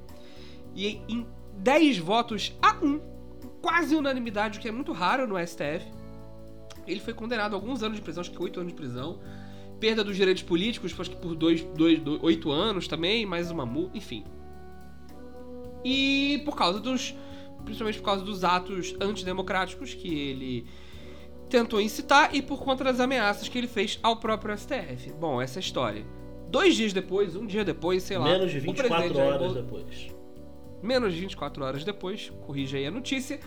e 0.75 1.01
em 1.07 1.25
10 1.57 1.99
votos 1.99 2.55
a 2.61 2.75
1, 2.83 2.99
quase 3.61 3.95
unanimidade, 3.95 4.59
o 4.59 4.61
que 4.61 4.67
é 4.67 4.71
muito 4.71 4.91
raro 4.91 5.25
no 5.25 5.35
STF. 5.39 5.85
Ele 6.85 6.99
foi 6.99 7.13
condenado 7.13 7.53
a 7.53 7.55
alguns 7.55 7.81
anos 7.83 7.97
de 7.97 8.03
prisão, 8.03 8.21
acho 8.21 8.31
que 8.31 8.41
8 8.41 8.59
anos 8.59 8.73
de 8.73 8.77
prisão. 8.77 9.19
Perda 9.79 10.03
dos 10.03 10.15
direitos 10.15 10.43
políticos, 10.43 10.93
acho 10.99 11.09
que 11.09 11.15
por 11.15 11.35
2, 11.35 11.65
8 12.21 12.51
anos 12.51 12.87
também, 12.87 13.25
mais 13.25 13.49
uma 13.49 13.65
multa, 13.65 13.97
enfim. 13.97 14.23
E 15.83 16.41
por 16.45 16.55
causa 16.55 16.79
dos. 16.79 17.15
Principalmente 17.63 17.99
por 17.99 18.05
causa 18.05 18.25
dos 18.25 18.43
atos 18.43 18.95
antidemocráticos 18.99 19.93
que 19.93 20.07
ele 20.07 20.67
tentou 21.51 21.79
incitar 21.81 22.33
e 22.33 22.41
por 22.41 22.63
conta 22.63 22.83
das 22.83 22.99
ameaças 22.99 23.47
que 23.47 23.57
ele 23.57 23.67
fez 23.67 23.99
ao 24.01 24.15
próprio 24.17 24.57
STF. 24.57 25.11
Bom, 25.19 25.41
essa 25.41 25.59
é 25.59 25.59
a 25.59 25.61
história. 25.61 26.05
Dois 26.49 26.75
dias 26.75 26.91
depois, 26.93 27.35
um 27.35 27.45
dia 27.45 27.63
depois, 27.63 28.03
sei 28.03 28.17
lá. 28.17 28.25
Menos 28.25 28.51
de 28.51 28.57
o 28.57 28.61
24 28.61 28.91
presidente 28.93 29.17
Jair 29.17 29.29
horas 29.33 29.53
Bol- 29.53 29.61
depois. 29.63 30.07
menos 30.81 31.13
de 31.13 31.19
24 31.21 31.63
horas 31.63 31.83
depois, 31.83 32.31
corrija 32.45 32.77
aí 32.77 32.85
a 32.87 32.91
notícia, 32.91 33.39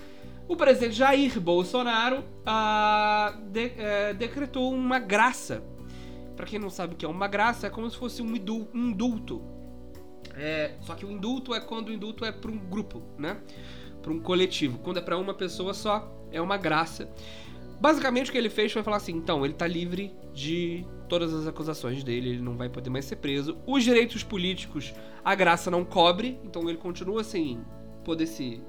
o 0.49 0.57
presidente 0.57 0.95
Jair 0.95 1.41
Bolsonaro 1.41 2.23
ah, 2.47 3.37
de- 3.51 3.73
eh, 3.77 4.15
decretou 4.15 4.73
uma 4.73 4.99
graça. 4.99 5.63
Pra 6.37 6.47
quem 6.47 6.59
não 6.59 6.69
sabe 6.71 6.95
o 6.95 6.97
que 6.97 7.05
é 7.05 7.09
uma 7.09 7.29
graça, 7.29 7.67
é 7.67 7.71
como 7.71 7.89
se 7.91 7.97
fosse 7.97 8.21
um 8.23 8.35
indul- 8.37 8.69
indulto. 8.75 9.43
É, 10.37 10.73
só 10.81 10.95
que 10.95 11.05
o 11.07 11.11
indulto 11.11 11.55
é 11.55 11.61
quando 11.61 11.89
o 11.89 11.93
indulto 11.93 12.25
é 12.25 12.33
pra 12.33 12.51
um 12.51 12.59
grupo, 12.59 13.03
né? 13.19 13.37
Pra 14.03 14.11
um 14.13 14.19
coletivo. 14.19 14.79
Quando 14.79 14.97
é 14.99 15.01
pra 15.01 15.17
uma 15.17 15.33
pessoa 15.35 15.73
só, 15.73 16.11
é 16.33 16.41
uma 16.41 16.57
graça. 16.57 17.09
Basicamente 17.81 18.31
o 18.31 18.33
que 18.33 18.39
ele 18.39 18.51
fez 18.51 18.73
foi 18.73 18.83
falar 18.83 18.99
assim: 18.99 19.13
então, 19.13 19.45
ele 19.45 19.55
tá 19.55 19.67
livre 19.67 20.15
de 20.33 20.87
todas 21.09 21.33
as 21.35 21.47
acusações 21.47 22.03
dele, 22.03 22.31
ele 22.31 22.43
não 22.43 22.57
vai 22.57 22.69
poder 22.69 22.91
mais 22.91 23.05
ser 23.05 23.17
preso. 23.17 23.57
Os 23.67 23.85
direitos 23.85 24.23
políticos, 24.23 24.95
a 25.25 25.35
graça 25.35 25.71
não 25.71 25.85
cobre, 25.85 26.39
então 26.45 26.69
ele 26.69 26.79
continua 26.79 27.23
sem 27.23 27.65
poder 28.05 28.27
se 28.27 28.63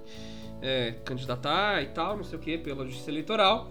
é, 0.61 0.95
candidatar 1.03 1.81
e 1.81 1.87
tal, 1.87 2.17
não 2.17 2.23
sei 2.23 2.37
o 2.37 2.41
que, 2.41 2.57
pela 2.57 2.85
justiça 2.85 3.09
eleitoral. 3.09 3.69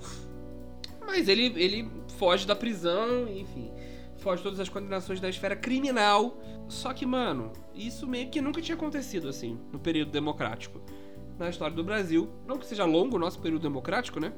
Mas 1.06 1.28
ele, 1.28 1.52
ele 1.56 1.90
foge 2.16 2.46
da 2.46 2.56
prisão, 2.56 3.28
enfim, 3.28 3.70
foge 4.16 4.42
todas 4.42 4.58
as 4.58 4.68
condenações 4.68 5.20
da 5.20 5.28
esfera 5.28 5.54
criminal. 5.54 6.40
Só 6.68 6.92
que, 6.92 7.04
mano, 7.04 7.52
isso 7.74 8.06
meio 8.06 8.30
que 8.30 8.40
nunca 8.40 8.62
tinha 8.62 8.74
acontecido 8.74 9.28
assim, 9.28 9.58
no 9.70 9.78
período 9.78 10.10
democrático. 10.10 10.80
Na 11.38 11.50
história 11.50 11.74
do 11.74 11.84
Brasil. 11.84 12.30
Não 12.46 12.58
que 12.58 12.66
seja 12.66 12.84
longo 12.84 13.16
o 13.16 13.18
nosso 13.18 13.40
período 13.40 13.62
democrático, 13.62 14.20
né? 14.20 14.32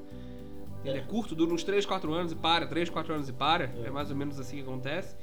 Ele 0.89 0.99
é 0.99 1.03
curto, 1.03 1.35
dura 1.35 1.53
uns 1.53 1.63
3, 1.65 1.85
4 1.87 2.13
anos 2.13 2.33
e 2.33 2.37
para, 2.37 2.67
3, 2.67 2.89
4 2.91 3.15
anos 3.15 3.29
e 3.29 3.33
para. 3.33 3.65
É. 3.85 3.91
mais 3.91 4.11
ou 4.11 4.17
menos 4.17 4.39
assim 4.41 4.57
que 4.57 4.63
acontece. 4.63 5.15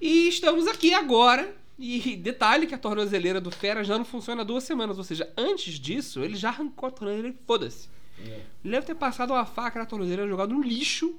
E 0.00 0.28
estamos 0.28 0.66
aqui 0.66 0.92
agora. 0.94 1.54
E 1.80 2.16
detalhe 2.16 2.66
que 2.66 2.74
a 2.74 2.78
tornozeleira 2.78 3.40
do 3.40 3.52
Fera 3.52 3.84
já 3.84 3.96
não 3.96 4.04
funciona 4.04 4.40
há 4.42 4.44
duas 4.44 4.64
semanas. 4.64 4.98
Ou 4.98 5.04
seja, 5.04 5.32
antes 5.36 5.74
disso, 5.74 6.24
ele 6.24 6.34
já 6.34 6.48
arrancou 6.48 6.88
a 6.88 6.90
tornozeleira 6.90 7.28
e 7.36 7.46
foda-se. 7.46 7.88
É. 8.20 8.40
Ele 8.64 8.72
deve 8.74 8.84
ter 8.86 8.96
passado 8.96 9.32
uma 9.32 9.46
faca 9.46 9.78
na 9.78 9.86
tornozeleira, 9.86 10.28
jogado 10.28 10.52
no 10.52 10.60
lixo. 10.60 11.14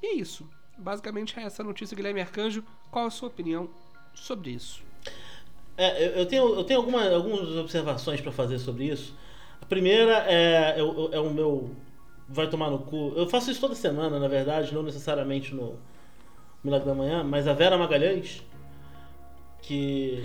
E 0.00 0.06
é 0.06 0.14
isso. 0.14 0.48
Basicamente 0.78 1.36
é 1.38 1.42
essa 1.42 1.64
notícia, 1.64 1.96
Guilherme 1.96 2.20
Arcanjo. 2.20 2.62
Qual 2.88 3.06
a 3.06 3.10
sua 3.10 3.26
opinião 3.28 3.68
sobre 4.14 4.50
isso? 4.50 4.80
É, 5.76 6.06
eu- 6.06 6.10
eu 6.20 6.26
tenho, 6.26 6.54
eu 6.54 6.62
tenho 6.64 6.78
alguma, 6.78 7.08
algumas 7.08 7.48
observações 7.56 8.20
pra 8.20 8.30
fazer 8.30 8.58
sobre 8.60 8.84
isso. 8.84 9.12
A 9.60 9.66
primeira 9.66 10.18
é, 10.28 10.76
é, 10.76 10.78
é 10.78 11.20
o 11.20 11.30
meu. 11.34 11.70
Vai 12.28 12.48
tomar 12.48 12.70
no 12.70 12.80
cu. 12.80 13.12
Eu 13.16 13.28
faço 13.28 13.50
isso 13.50 13.60
toda 13.60 13.74
semana, 13.74 14.18
na 14.18 14.26
verdade, 14.28 14.74
não 14.74 14.82
necessariamente 14.82 15.54
no 15.54 15.76
Milagre 16.62 16.86
da 16.88 16.94
Manhã, 16.94 17.22
mas 17.22 17.46
a 17.46 17.52
Vera 17.52 17.78
Magalhães, 17.78 18.42
que 19.62 20.24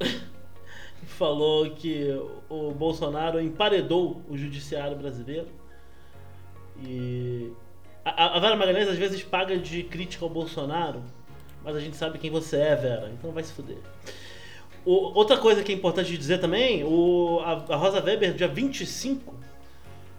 falou 1.06 1.70
que 1.70 2.08
o 2.48 2.72
Bolsonaro 2.72 3.40
emparedou 3.40 4.22
o 4.28 4.36
judiciário 4.36 4.96
brasileiro. 4.96 5.46
E 6.82 7.52
a, 8.04 8.38
Vera 8.40 8.56
Magalhães 8.56 8.88
às 8.88 8.96
vezes 8.98 9.22
paga 9.22 9.56
de 9.56 9.82
crítica 9.84 10.24
ao 10.24 10.30
Bolsonaro, 10.30 11.02
mas 11.62 11.76
a 11.76 11.80
gente 11.80 11.96
sabe 11.96 12.18
quem 12.18 12.30
você 12.30 12.56
é, 12.56 12.74
Vera, 12.74 13.10
então 13.12 13.30
vai 13.32 13.42
se 13.42 13.52
fuder. 13.52 13.78
O- 14.84 15.12
outra 15.16 15.36
coisa 15.36 15.62
que 15.62 15.70
é 15.72 15.74
importante 15.74 16.16
dizer 16.16 16.38
também, 16.38 16.82
o, 16.84 17.38
a, 17.44 17.52
a 17.74 17.76
Rosa 17.76 18.02
Weber, 18.02 18.32
dia 18.34 18.48
25, 18.48 19.34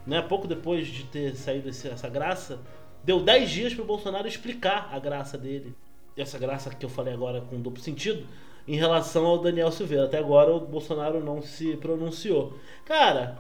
né, 0.05 0.21
pouco 0.21 0.47
depois 0.47 0.87
de 0.87 1.03
ter 1.05 1.35
saído 1.35 1.69
esse- 1.69 1.87
essa 1.87 2.09
graça, 2.09 2.59
deu 3.03 3.19
10 3.21 3.49
dias 3.49 3.73
pro 3.73 3.83
Bolsonaro 3.85 4.27
explicar 4.27 4.89
a 4.91 4.99
graça 4.99 5.37
dele. 5.37 5.75
Essa 6.17 6.37
graça 6.37 6.69
que 6.69 6.85
eu 6.85 6.89
falei 6.89 7.13
agora 7.13 7.41
com 7.41 7.61
duplo 7.61 7.81
sentido, 7.81 8.27
em 8.67 8.75
relação 8.75 9.25
ao 9.25 9.39
Daniel 9.39 9.71
Silveira. 9.71 10.05
Até 10.05 10.19
agora 10.19 10.53
o 10.53 10.59
Bolsonaro 10.59 11.23
não 11.23 11.41
se 11.41 11.75
pronunciou. 11.77 12.57
Cara, 12.85 13.39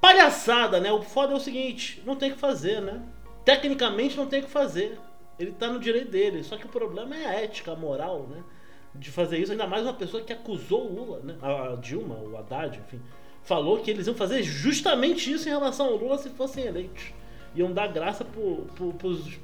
palhaçada, 0.00 0.80
né? 0.80 0.92
O 0.92 1.02
foda 1.02 1.32
é 1.32 1.36
o 1.36 1.40
seguinte, 1.40 2.02
não 2.06 2.16
tem 2.16 2.30
o 2.30 2.34
que 2.34 2.40
fazer, 2.40 2.80
né? 2.80 3.02
Tecnicamente 3.44 4.16
não 4.16 4.26
tem 4.26 4.40
o 4.40 4.44
que 4.44 4.50
fazer. 4.50 4.98
Ele 5.38 5.52
tá 5.52 5.68
no 5.68 5.78
direito 5.78 6.10
dele. 6.10 6.42
Só 6.42 6.56
que 6.56 6.66
o 6.66 6.68
problema 6.68 7.14
é 7.16 7.26
a 7.26 7.34
ética, 7.42 7.72
a 7.72 7.76
moral, 7.76 8.26
né? 8.30 8.42
De 8.94 9.10
fazer 9.10 9.38
isso, 9.38 9.52
ainda 9.52 9.66
mais 9.66 9.82
uma 9.82 9.92
pessoa 9.92 10.22
que 10.22 10.32
acusou 10.32 10.86
o 10.88 10.94
Lula, 10.94 11.20
né? 11.20 11.36
A 11.42 11.74
Dilma, 11.76 12.14
o 12.16 12.36
Haddad, 12.36 12.78
enfim. 12.78 13.00
Falou 13.44 13.78
que 13.80 13.90
eles 13.90 14.06
iam 14.06 14.14
fazer 14.16 14.42
justamente 14.42 15.30
isso 15.30 15.46
em 15.48 15.52
relação 15.52 15.86
ao 15.86 15.96
Lula 15.96 16.16
se 16.18 16.30
fossem 16.30 16.64
eleitos. 16.64 17.12
Iam 17.54 17.72
dar 17.72 17.88
graça 17.88 18.24
pro, 18.24 18.66
pro, 18.74 18.92
pros 18.94 19.38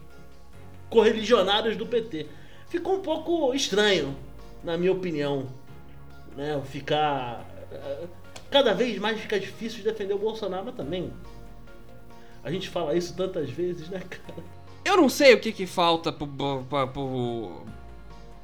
correligionários 0.88 1.76
do 1.76 1.87
PT. 1.87 2.26
Ficou 2.69 2.97
um 2.97 3.00
pouco 3.00 3.54
estranho, 3.54 4.16
na 4.64 4.76
minha 4.78 4.92
opinião. 4.92 5.47
Né? 6.37 6.61
Ficar. 6.64 7.45
eh, 7.71 8.07
Cada 8.50 8.73
vez 8.75 8.99
mais 8.99 9.21
fica 9.21 9.38
difícil 9.38 9.78
de 9.78 9.85
defender 9.85 10.14
o 10.14 10.19
Bolsonaro, 10.19 10.64
mas 10.66 10.75
também. 10.75 11.12
A 12.42 12.50
gente 12.50 12.69
fala 12.69 12.95
isso 12.97 13.14
tantas 13.14 13.50
vezes, 13.50 13.88
né, 13.90 14.00
cara? 14.00 14.42
Eu 14.85 14.97
não 14.97 15.09
sei 15.11 15.35
o 15.35 15.40
que 15.40 15.52
que 15.52 15.66
falta 15.66 16.11
pro, 16.11 16.26
pro- 16.26 16.88
pro 16.88 17.62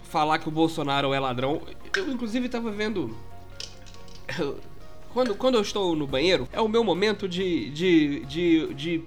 falar 0.04 0.38
que 0.38 0.48
o 0.48 0.52
Bolsonaro 0.52 1.12
é 1.14 1.18
ladrão. 1.18 1.62
Eu, 1.96 2.08
inclusive, 2.12 2.48
tava 2.48 2.70
vendo. 2.70 3.16
Quando, 5.16 5.34
quando 5.34 5.54
eu 5.54 5.62
estou 5.62 5.96
no 5.96 6.06
banheiro, 6.06 6.46
é 6.52 6.60
o 6.60 6.68
meu 6.68 6.84
momento 6.84 7.26
de. 7.26 7.70
de. 7.70 8.20
de. 8.26 8.74
de, 8.74 9.04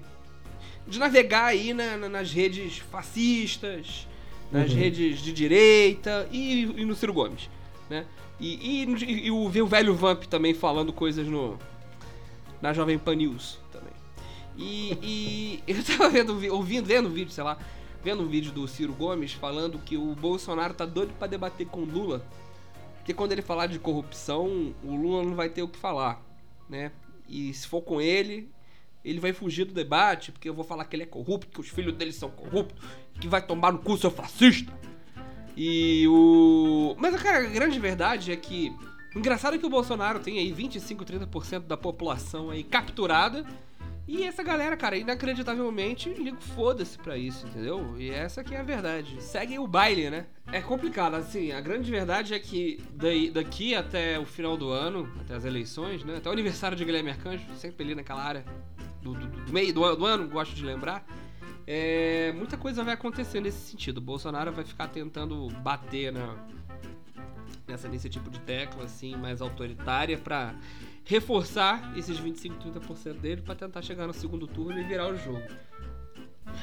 de 0.88 0.98
navegar 0.98 1.44
aí 1.44 1.72
na- 1.72 1.96
na- 1.96 2.08
nas 2.08 2.32
redes 2.32 2.78
fascistas, 2.78 4.08
nas 4.50 4.72
Uhum. 4.72 4.76
redes 4.76 5.20
de 5.20 5.32
direita 5.32 6.28
e, 6.32 6.62
e 6.64 6.84
no 6.84 6.96
Ciro 6.96 7.12
Gomes, 7.12 7.48
né? 7.88 8.06
E, 8.40 8.82
e, 8.84 9.26
e 9.26 9.30
o, 9.30 9.48
ver 9.48 9.62
o 9.62 9.68
velho 9.68 9.94
Vamp 9.94 10.24
também 10.24 10.52
falando 10.52 10.92
coisas 10.92 11.28
no. 11.28 11.56
na 12.60 12.72
Jovem 12.72 12.98
Pan 12.98 13.14
News 13.14 13.60
também. 13.70 13.92
E, 14.58 15.62
eu 15.68 15.80
tava 15.84 16.08
vendo, 16.08 16.36
vi- 16.36 16.50
ouvindo, 16.50 16.86
vendo 16.86 17.08
um 17.08 17.12
vídeo, 17.12 17.30
sei 17.30 17.44
lá, 17.44 17.56
vendo 18.02 18.24
um 18.24 18.26
vídeo 18.26 18.50
do 18.50 18.66
Ciro 18.66 18.92
Gomes 18.94 19.32
falando 19.32 19.78
que 19.78 19.96
o 19.96 20.12
Bolsonaro 20.16 20.74
tá 20.74 20.84
doido 20.84 21.12
pra 21.20 21.28
debater 21.28 21.68
com 21.68 21.82
o 21.82 21.84
Lula. 21.84 22.26
Porque 23.10 23.18
quando 23.18 23.32
ele 23.32 23.42
falar 23.42 23.66
de 23.66 23.76
corrupção, 23.80 24.72
o 24.84 24.94
Lula 24.94 25.24
não 25.24 25.34
vai 25.34 25.48
ter 25.48 25.64
o 25.64 25.68
que 25.68 25.76
falar, 25.76 26.22
né? 26.68 26.92
E 27.28 27.52
se 27.52 27.66
for 27.66 27.82
com 27.82 28.00
ele, 28.00 28.48
ele 29.04 29.18
vai 29.18 29.32
fugir 29.32 29.64
do 29.64 29.74
debate, 29.74 30.30
porque 30.30 30.48
eu 30.48 30.54
vou 30.54 30.64
falar 30.64 30.84
que 30.84 30.94
ele 30.94 31.02
é 31.02 31.06
corrupto, 31.06 31.48
que 31.48 31.60
os 31.60 31.68
filhos 31.68 31.92
dele 31.96 32.12
são 32.12 32.30
corruptos, 32.30 32.80
que 33.20 33.26
vai 33.26 33.44
tomar 33.44 33.72
no 33.72 33.80
cu 33.80 33.98
seu 33.98 34.12
fascista. 34.12 34.72
E 35.56 36.06
o. 36.06 36.94
Mas, 37.00 37.20
cara, 37.20 37.38
a 37.38 37.50
grande 37.50 37.80
verdade 37.80 38.30
é 38.30 38.36
que. 38.36 38.72
Engraçado 39.16 39.58
que 39.58 39.66
o 39.66 39.70
Bolsonaro 39.70 40.20
tem 40.20 40.38
aí 40.38 40.52
25, 40.52 41.04
30% 41.04 41.66
da 41.66 41.76
população 41.76 42.50
aí 42.50 42.62
capturada. 42.62 43.44
E 44.12 44.24
essa 44.24 44.42
galera, 44.42 44.76
cara, 44.76 44.96
inacreditavelmente 44.96 46.12
liga 46.12 46.36
foda-se 46.40 46.98
pra 46.98 47.16
isso, 47.16 47.46
entendeu? 47.46 47.94
E 47.96 48.10
essa 48.10 48.42
que 48.42 48.56
é 48.56 48.58
a 48.58 48.62
verdade. 48.64 49.22
Seguem 49.22 49.60
o 49.60 49.68
baile, 49.68 50.10
né? 50.10 50.26
É 50.50 50.60
complicado, 50.60 51.14
assim, 51.14 51.52
a 51.52 51.60
grande 51.60 51.88
verdade 51.92 52.34
é 52.34 52.40
que 52.40 52.82
daí, 52.92 53.30
daqui 53.30 53.72
até 53.72 54.18
o 54.18 54.26
final 54.26 54.56
do 54.56 54.68
ano, 54.68 55.08
até 55.20 55.36
as 55.36 55.44
eleições, 55.44 56.02
né? 56.02 56.16
Até 56.16 56.28
o 56.28 56.32
aniversário 56.32 56.76
de 56.76 56.84
Guilherme 56.84 57.10
Arcanjo, 57.10 57.44
sempre 57.54 57.84
ali 57.84 57.94
naquela 57.94 58.20
área 58.20 58.44
do, 59.00 59.14
do, 59.14 59.28
do 59.28 59.52
meio 59.52 59.72
do, 59.72 59.94
do, 59.94 60.04
ano, 60.04 60.28
gosto 60.28 60.56
de 60.56 60.64
lembrar. 60.64 61.06
É, 61.64 62.32
muita 62.32 62.56
coisa 62.56 62.82
vai 62.82 62.94
acontecer 62.94 63.40
nesse 63.40 63.70
sentido. 63.70 63.98
O 63.98 64.00
Bolsonaro 64.00 64.50
vai 64.50 64.64
ficar 64.64 64.88
tentando 64.88 65.46
bater 65.62 66.12
na, 66.12 66.34
nessa, 67.70 67.88
nesse 67.88 68.08
tipo 68.08 68.30
de 68.30 68.40
tecla, 68.40 68.84
assim, 68.84 69.16
mais 69.16 69.40
autoritária, 69.40 70.18
pra 70.18 70.54
reforçar 71.04 71.92
esses 71.96 72.18
25, 72.18 72.56
30% 72.56 73.14
dele 73.14 73.42
para 73.42 73.54
tentar 73.54 73.82
chegar 73.82 74.06
no 74.06 74.12
segundo 74.12 74.46
turno 74.46 74.80
e 74.80 74.84
virar 74.84 75.08
o 75.08 75.16
jogo. 75.16 75.42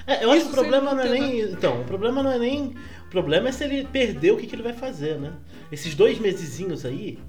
É, 0.05 0.23
eu 0.23 0.31
acho 0.31 0.45
que 0.45 0.51
o 0.51 0.53
problema 0.53 0.93
não 0.93 1.03
é 1.03 1.09
nem. 1.09 1.39
Então, 1.41 1.81
o 1.81 1.85
problema 1.85 2.21
não 2.21 2.31
é 2.31 2.37
nem. 2.37 2.75
O 3.05 3.09
problema 3.09 3.49
é 3.49 3.51
se 3.51 3.63
ele 3.63 3.85
perder 3.85 4.31
o 4.31 4.37
que, 4.37 4.45
que 4.45 4.55
ele 4.55 4.63
vai 4.63 4.73
fazer, 4.73 5.17
né? 5.17 5.33
Esses 5.71 5.95
dois 5.95 6.19
mesezinhos 6.19 6.85
aí, 6.85 7.19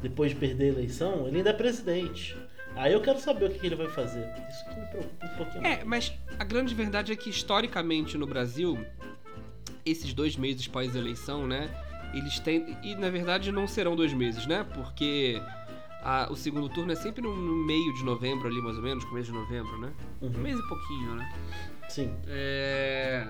depois 0.00 0.30
de 0.30 0.36
perder 0.36 0.64
a 0.64 0.68
eleição, 0.68 1.26
ele 1.26 1.38
ainda 1.38 1.50
é 1.50 1.54
presidente. 1.54 2.36
Aí 2.76 2.92
eu 2.92 3.00
quero 3.00 3.18
saber 3.20 3.46
o 3.46 3.50
que, 3.50 3.58
que 3.58 3.66
ele 3.66 3.76
vai 3.76 3.88
fazer. 3.88 4.28
Isso 4.50 4.64
que 4.68 4.80
me 4.80 4.86
preocupa 4.86 5.26
um 5.26 5.36
pouquinho. 5.36 5.66
É, 5.66 5.84
mas 5.84 6.12
a 6.38 6.44
grande 6.44 6.74
verdade 6.74 7.12
é 7.12 7.16
que 7.16 7.30
historicamente 7.30 8.18
no 8.18 8.26
Brasil, 8.26 8.84
esses 9.86 10.12
dois 10.12 10.36
meses 10.36 10.66
pós-eleição, 10.66 11.46
né? 11.46 11.70
Eles 12.16 12.38
têm. 12.38 12.76
E 12.82 12.94
na 12.94 13.10
verdade 13.10 13.50
não 13.50 13.66
serão 13.66 13.96
dois 13.96 14.12
meses, 14.12 14.46
né? 14.46 14.64
Porque 14.74 15.40
a, 16.02 16.28
o 16.30 16.36
segundo 16.36 16.68
turno 16.68 16.92
é 16.92 16.94
sempre 16.94 17.22
no, 17.22 17.34
no, 17.34 17.66
meio 17.66 17.94
de 17.94 18.04
novembro 18.04 18.46
ali, 18.46 18.60
mais 18.60 18.76
ou 18.76 18.82
menos, 18.82 19.04
começo 19.04 19.32
de 19.32 19.38
novembro, 19.38 19.78
né? 19.78 19.92
Uhum. 20.20 20.30
Um 20.34 20.38
mês 20.38 20.58
e 20.58 20.68
pouquinho, 20.68 21.14
né? 21.14 21.32
Sim. 21.88 22.14
É... 22.26 23.26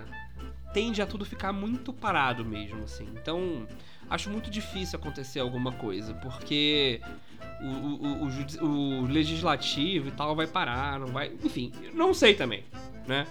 Tende 0.72 1.00
a 1.00 1.06
tudo 1.06 1.24
ficar 1.24 1.52
muito 1.52 1.92
parado 1.92 2.44
mesmo, 2.44 2.82
assim. 2.82 3.08
Então, 3.14 3.64
acho 4.10 4.28
muito 4.28 4.50
difícil 4.50 4.98
acontecer 4.98 5.38
alguma 5.38 5.70
coisa, 5.70 6.14
porque 6.14 7.00
o, 7.60 7.68
o, 7.68 8.24
o, 8.24 9.02
o, 9.02 9.06
legislativo 9.06 10.08
e 10.08 10.10
tal 10.10 10.34
vai 10.34 10.48
parar, 10.48 10.98
não 10.98 11.06
vai. 11.06 11.32
Enfim, 11.44 11.72
não 11.92 12.12
sei 12.12 12.34
também, 12.34 12.64
né? 13.06 13.24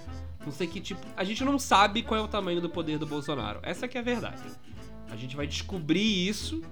Não 0.45 0.53
sei 0.53 0.67
que 0.67 0.79
tipo. 0.79 1.05
A 1.17 1.23
gente 1.25 1.43
não 1.43 1.59
sabe 1.59 2.01
qual 2.01 2.19
é 2.19 2.23
o 2.23 2.27
tamanho 2.29 2.61
do 2.61 2.69
poder 2.69 2.97
do 2.97 3.05
Bolsonaro. 3.05 3.59
Essa 3.61 3.89
que 3.89 3.97
é 3.97 4.01
a 4.01 4.03
verdade. 4.03 4.41
A 5.13 5.15
gente 5.15 5.35
vai 5.35 5.45
descobrir 5.45 6.27
isso 6.27 6.63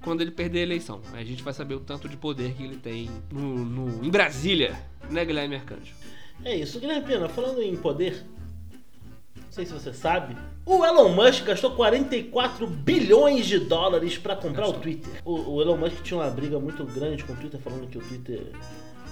quando 0.00 0.22
ele 0.22 0.30
perder 0.30 0.60
a 0.60 0.62
eleição. 0.62 1.02
Aí 1.12 1.22
a 1.22 1.26
gente 1.26 1.42
vai 1.42 1.52
saber 1.52 1.74
o 1.74 1.80
tanto 1.80 2.08
de 2.08 2.16
poder 2.16 2.54
que 2.54 2.62
ele 2.62 2.76
tem 2.76 3.10
no, 3.30 3.64
no 3.64 4.02
em 4.02 4.10
Brasília, 4.10 4.74
né, 5.10 5.26
Guilherme 5.26 5.56
Arcanjo? 5.56 5.92
É 6.42 6.56
isso, 6.56 6.80
Guilherme 6.80 7.06
Pena, 7.06 7.28
falando 7.28 7.60
em 7.60 7.76
poder, 7.76 8.24
não 9.36 9.52
sei 9.52 9.66
se 9.66 9.74
você 9.74 9.92
sabe, 9.92 10.34
o 10.64 10.86
Elon 10.86 11.10
Musk 11.10 11.44
gastou 11.44 11.72
44 11.72 12.66
bilhões 12.66 13.44
de 13.44 13.58
dólares 13.58 14.16
para 14.16 14.34
comprar 14.34 14.66
o 14.66 14.72
Twitter. 14.72 15.20
O, 15.22 15.56
o, 15.56 15.60
Elon 15.60 15.76
Musk 15.76 16.02
tinha 16.02 16.18
uma 16.18 16.30
briga 16.30 16.58
muito 16.58 16.82
grande 16.86 17.24
com 17.24 17.34
o 17.34 17.36
Twitter, 17.36 17.60
falando 17.60 17.86
que 17.86 17.98
o 17.98 18.00
Twitter 18.00 18.40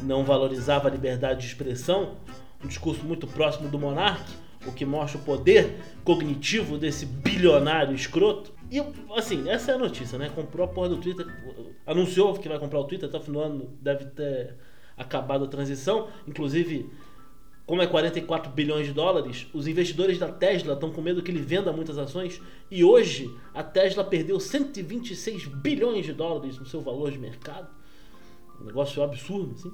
não 0.01 0.25
valorizava 0.25 0.89
a 0.89 0.91
liberdade 0.91 1.41
de 1.41 1.47
expressão, 1.49 2.17
um 2.65 2.67
discurso 2.67 3.05
muito 3.05 3.27
próximo 3.27 3.69
do 3.69 3.79
Monark, 3.79 4.25
o 4.67 4.73
que 4.73 4.85
mostra 4.85 5.19
o 5.21 5.25
poder 5.25 5.77
cognitivo 6.05 6.79
desse 6.79 7.07
bilionário 7.07 7.95
escroto. 7.95 8.53
E, 8.71 8.83
assim, 9.17 9.49
essa 9.49 9.73
é 9.73 9.75
a 9.75 9.79
notícia, 9.79 10.19
né? 10.19 10.31
Comprou 10.35 10.65
a 10.65 10.69
porra 10.69 10.91
do 10.91 10.97
Twitter, 10.97 11.27
anunciou 11.87 12.35
que 12.35 12.49
vai 12.49 12.59
comprar 12.59 12.81
o 12.81 12.85
Twitter, 12.85 13.09
até 13.09 13.19
o 13.19 13.21
final 13.21 13.43
do 13.43 13.47
ano 13.47 13.79
deve 13.81 14.07
ter 14.07 14.57
acabado 14.97 15.45
a 15.45 15.49
transição. 15.49 16.09
Inclusive, 16.27 16.89
como 17.67 17.81
é 17.81 17.87
44 17.87 18.51
bilhões 18.53 18.87
de 18.87 18.93
dólares, 18.93 19.47
os 19.53 19.67
investidores 19.67 20.19
da 20.19 20.29
Tesla 20.29 20.75
estão 20.75 20.91
com 20.91 21.01
medo 21.01 21.23
que 21.23 21.31
ele 21.31 21.41
venda 21.41 21.73
muitas 21.73 21.99
ações. 21.99 22.41
E 22.71 22.83
hoje, 22.83 23.31
a 23.55 23.63
Tesla 23.63 24.03
perdeu 24.03 24.41
126 24.41 25.47
bilhões 25.47 26.05
de 26.07 26.13
dólares 26.13 26.59
no 26.59 26.67
seu 26.67 26.81
valor 26.81 27.11
de 27.11 27.19
mercado. 27.19 27.71
Um 28.61 28.65
negócio 28.65 29.03
absurdo, 29.03 29.55
assim. 29.55 29.73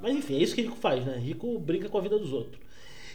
Mas 0.00 0.16
enfim, 0.16 0.36
é 0.36 0.42
isso 0.42 0.54
que 0.54 0.62
rico 0.62 0.76
faz, 0.76 1.04
né? 1.04 1.16
Rico 1.16 1.58
brinca 1.58 1.88
com 1.88 1.98
a 1.98 2.00
vida 2.00 2.18
dos 2.18 2.32
outros. 2.32 2.60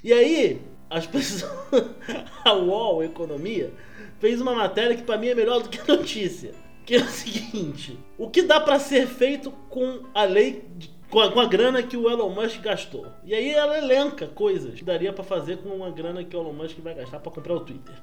E 0.04 0.14
aí, 0.14 0.62
as 0.90 1.06
pessoas. 1.06 1.52
a 2.44 2.54
UOL 2.54 3.04
Economia 3.04 3.72
fez 4.20 4.42
uma 4.42 4.54
matéria 4.54 4.96
que 4.96 5.04
para 5.04 5.18
mim 5.18 5.28
é 5.28 5.36
melhor 5.36 5.62
do 5.62 5.70
que 5.70 5.80
a 5.80 5.96
notícia. 5.96 6.54
Que 6.86 6.96
é 6.96 7.00
o 7.00 7.08
seguinte: 7.08 7.98
o 8.18 8.30
que 8.30 8.42
dá 8.42 8.60
para 8.60 8.80
ser 8.80 9.08
feito 9.08 9.52
com 9.70 10.04
a 10.14 10.24
lei. 10.24 10.66
Com 11.10 11.22
a, 11.22 11.32
com 11.32 11.40
a, 11.40 11.46
grana 11.46 11.82
que 11.82 11.96
o 11.96 12.10
Elon 12.10 12.30
Musk 12.30 12.62
gastou. 12.62 13.08
E 13.24 13.34
aí 13.34 13.52
ela 13.52 13.78
elenca 13.78 14.28
coisas 14.28 14.74
que 14.74 14.84
daria 14.84 15.14
para 15.14 15.24
fazer 15.24 15.58
com 15.60 15.70
uma 15.70 15.90
grana 15.90 16.22
que 16.22 16.36
o 16.36 16.42
Elon 16.42 16.52
Musk 16.52 16.80
vai 16.80 16.94
gastar 16.96 17.20
para 17.20 17.32
comprar 17.32 17.54
o 17.54 17.62
Twitter. 17.62 17.96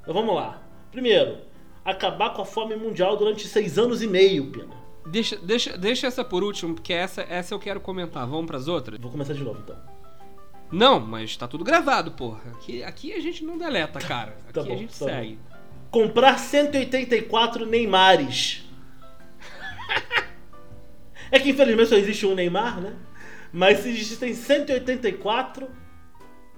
Então 0.00 0.14
vamos 0.14 0.34
lá. 0.34 0.62
Primeiro, 0.90 1.38
acabar 1.84 2.32
com 2.32 2.40
a 2.40 2.46
fome 2.46 2.76
mundial 2.76 3.18
durante 3.18 3.46
seis 3.46 3.76
anos 3.78 4.00
e 4.00 4.06
meio, 4.06 4.50
Pena. 4.50 4.74
Deixa, 5.06 5.36
deixa, 5.36 5.76
deixa 5.76 6.06
essa 6.06 6.24
por 6.24 6.42
último, 6.42 6.74
porque 6.74 6.94
essa, 6.94 7.20
essa 7.28 7.54
eu 7.54 7.58
quero 7.58 7.78
comentar. 7.78 8.26
Vamos 8.26 8.46
para 8.46 8.56
as 8.56 8.68
outras? 8.68 8.98
Vou 8.98 9.10
começar 9.10 9.34
de 9.34 9.44
novo 9.44 9.60
então. 9.62 9.93
Não, 10.70 10.98
mas 10.98 11.36
tá 11.36 11.46
tudo 11.46 11.64
gravado, 11.64 12.12
porra. 12.12 12.40
Aqui, 12.52 12.82
aqui 12.82 13.12
a 13.12 13.20
gente 13.20 13.44
não 13.44 13.56
deleta, 13.56 13.98
cara. 14.00 14.32
Tá 14.32 14.36
aqui 14.44 14.52
tá 14.52 14.62
bom, 14.62 14.72
a 14.72 14.76
gente 14.76 14.98
tá 14.98 15.04
segue. 15.06 15.38
Bom. 15.48 15.54
Comprar 15.90 16.38
184 16.38 17.66
Neymares. 17.66 18.64
é 21.30 21.38
que 21.38 21.50
infelizmente 21.50 21.88
só 21.88 21.96
existe 21.96 22.26
um 22.26 22.34
Neymar, 22.34 22.80
né? 22.80 22.96
Mas 23.52 23.80
se 23.80 23.90
existem 23.90 24.34
184, 24.34 25.68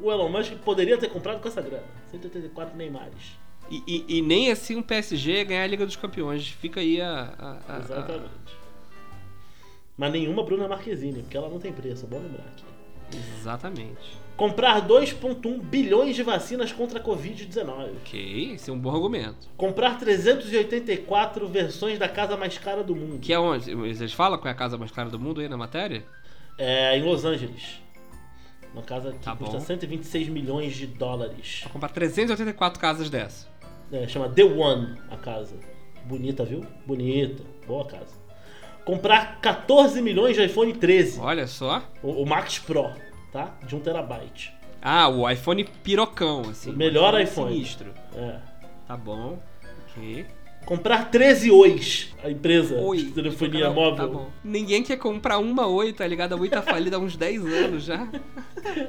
o 0.00 0.10
Elon 0.10 0.30
Musk 0.30 0.52
poderia 0.64 0.96
ter 0.96 1.08
comprado 1.08 1.40
com 1.40 1.48
essa 1.48 1.60
grana. 1.60 1.84
184 2.10 2.76
Neymares. 2.76 3.36
E, 3.70 3.82
e, 3.86 4.18
e 4.18 4.22
nem 4.22 4.50
assim 4.50 4.76
um 4.76 4.82
PSG 4.82 5.44
ganhar 5.44 5.64
a 5.64 5.66
Liga 5.66 5.84
dos 5.84 5.96
Campeões. 5.96 6.48
Fica 6.48 6.80
aí 6.80 7.00
a. 7.00 7.34
a, 7.38 7.76
a 7.76 7.78
Exatamente. 7.80 8.24
A... 8.24 8.66
Mas 9.96 10.12
nenhuma 10.12 10.42
Bruna 10.44 10.68
Marquezine, 10.68 11.22
porque 11.22 11.36
ela 11.36 11.48
não 11.48 11.58
tem 11.58 11.72
preço, 11.72 12.04
é 12.04 12.08
bom 12.08 12.18
lembrar 12.18 12.44
aqui. 12.44 12.65
Exatamente. 13.12 14.26
Comprar 14.36 14.86
2,1 14.86 15.62
bilhões 15.62 16.14
de 16.14 16.22
vacinas 16.22 16.70
contra 16.70 16.98
a 16.98 17.02
Covid-19. 17.02 17.92
Ok, 18.02 18.52
esse 18.54 18.68
é 18.68 18.72
um 18.72 18.78
bom 18.78 18.94
argumento. 18.94 19.48
Comprar 19.56 19.98
384 19.98 21.48
versões 21.48 21.98
da 21.98 22.08
casa 22.08 22.36
mais 22.36 22.58
cara 22.58 22.84
do 22.84 22.94
mundo. 22.94 23.20
Que 23.20 23.32
é 23.32 23.38
onde? 23.38 23.70
Eles 23.70 24.12
falam 24.12 24.38
qual 24.38 24.48
é 24.48 24.52
a 24.52 24.54
casa 24.56 24.76
mais 24.76 24.90
cara 24.90 25.08
do 25.08 25.18
mundo 25.18 25.40
aí 25.40 25.48
na 25.48 25.56
matéria? 25.56 26.04
É 26.58 26.98
em 26.98 27.02
Los 27.02 27.24
Angeles. 27.24 27.80
Uma 28.74 28.82
casa 28.82 29.12
que 29.12 29.20
tá 29.20 29.34
custa 29.34 29.56
bom. 29.56 29.64
126 29.64 30.28
milhões 30.28 30.74
de 30.74 30.86
dólares. 30.86 31.60
Pra 31.62 31.70
comprar 31.70 31.88
384 31.88 32.78
casas 32.78 33.08
dessa. 33.08 33.48
É, 33.90 34.06
chama 34.06 34.28
The 34.28 34.44
One 34.44 34.98
a 35.10 35.16
casa. 35.16 35.56
Bonita, 36.04 36.44
viu? 36.44 36.62
Bonita. 36.86 37.42
Boa 37.66 37.86
casa 37.86 38.15
comprar 38.86 39.40
14 39.40 40.00
milhões 40.00 40.36
de 40.36 40.44
iPhone 40.44 40.72
13. 40.72 41.20
Olha 41.20 41.46
só. 41.48 41.82
O, 42.02 42.22
o 42.22 42.26
Max 42.26 42.60
Pro, 42.60 42.92
tá? 43.32 43.58
De 43.66 43.74
1 43.74 43.80
terabyte. 43.80 44.54
Ah, 44.80 45.08
o 45.08 45.28
iPhone 45.28 45.64
pirocão, 45.82 46.42
assim. 46.48 46.70
O 46.70 46.76
melhor 46.76 47.20
iPhone. 47.20 47.52
Sinistro. 47.52 47.92
É. 48.14 48.36
Tá 48.86 48.96
bom. 48.96 49.38
Ok. 49.90 50.24
Comprar 50.64 51.10
13 51.10 51.50
Ois, 51.50 52.14
a 52.22 52.30
empresa 52.30 52.76
Oi. 52.80 52.98
de 52.98 53.10
telefonia 53.10 53.70
móvel. 53.70 53.96
Tá 53.96 54.06
bom. 54.06 54.30
Ninguém 54.42 54.82
quer 54.82 54.96
comprar 54.96 55.38
uma 55.38 55.66
Oi, 55.66 55.92
tá 55.92 56.06
ligado? 56.06 56.34
A 56.34 56.36
Oi 56.36 56.48
tá 56.48 56.62
falida 56.62 56.96
há 56.96 57.00
uns 57.00 57.16
10 57.16 57.44
anos 57.44 57.84
já. 57.84 58.08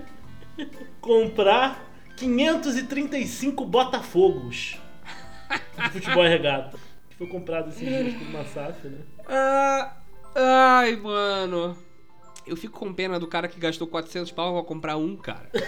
comprar 1.01 1.87
535 2.17 3.63
Botafogos 3.63 4.77
de 5.77 5.89
futebol 5.91 6.25
e 6.25 6.29
regata 6.29 6.86
foi 7.17 7.27
comprado 7.27 7.69
esses 7.69 7.87
dias 7.87 8.13
por 8.13 8.27
uma 8.27 8.45
SAF, 8.45 8.87
né? 8.87 8.99
Ah, 9.27 9.97
ai, 10.35 10.95
mano. 10.95 11.75
Eu 12.45 12.55
fico 12.55 12.79
com 12.79 12.93
pena 12.93 13.19
do 13.19 13.27
cara 13.27 13.47
que 13.47 13.59
gastou 13.59 13.87
400 13.87 14.31
pau 14.31 14.53
pra 14.53 14.63
comprar 14.63 14.97
um, 14.97 15.17
cara. 15.17 15.49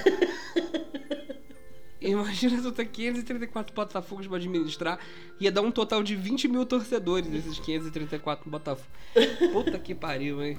Imagina 1.99 2.61
tu 2.61 2.71
ter 2.71 2.85
534 2.85 3.75
Botafogos 3.75 4.27
pra 4.27 4.37
administrar. 4.37 4.99
Ia 5.39 5.51
dar 5.51 5.61
um 5.61 5.71
total 5.71 6.01
de 6.01 6.15
20 6.15 6.47
mil 6.47 6.65
torcedores 6.65 7.29
nesses 7.29 7.59
534 7.59 8.49
Botafogos. 8.49 8.89
Puta 9.51 9.77
que 9.77 9.93
pariu, 9.93 10.41
hein? 10.41 10.57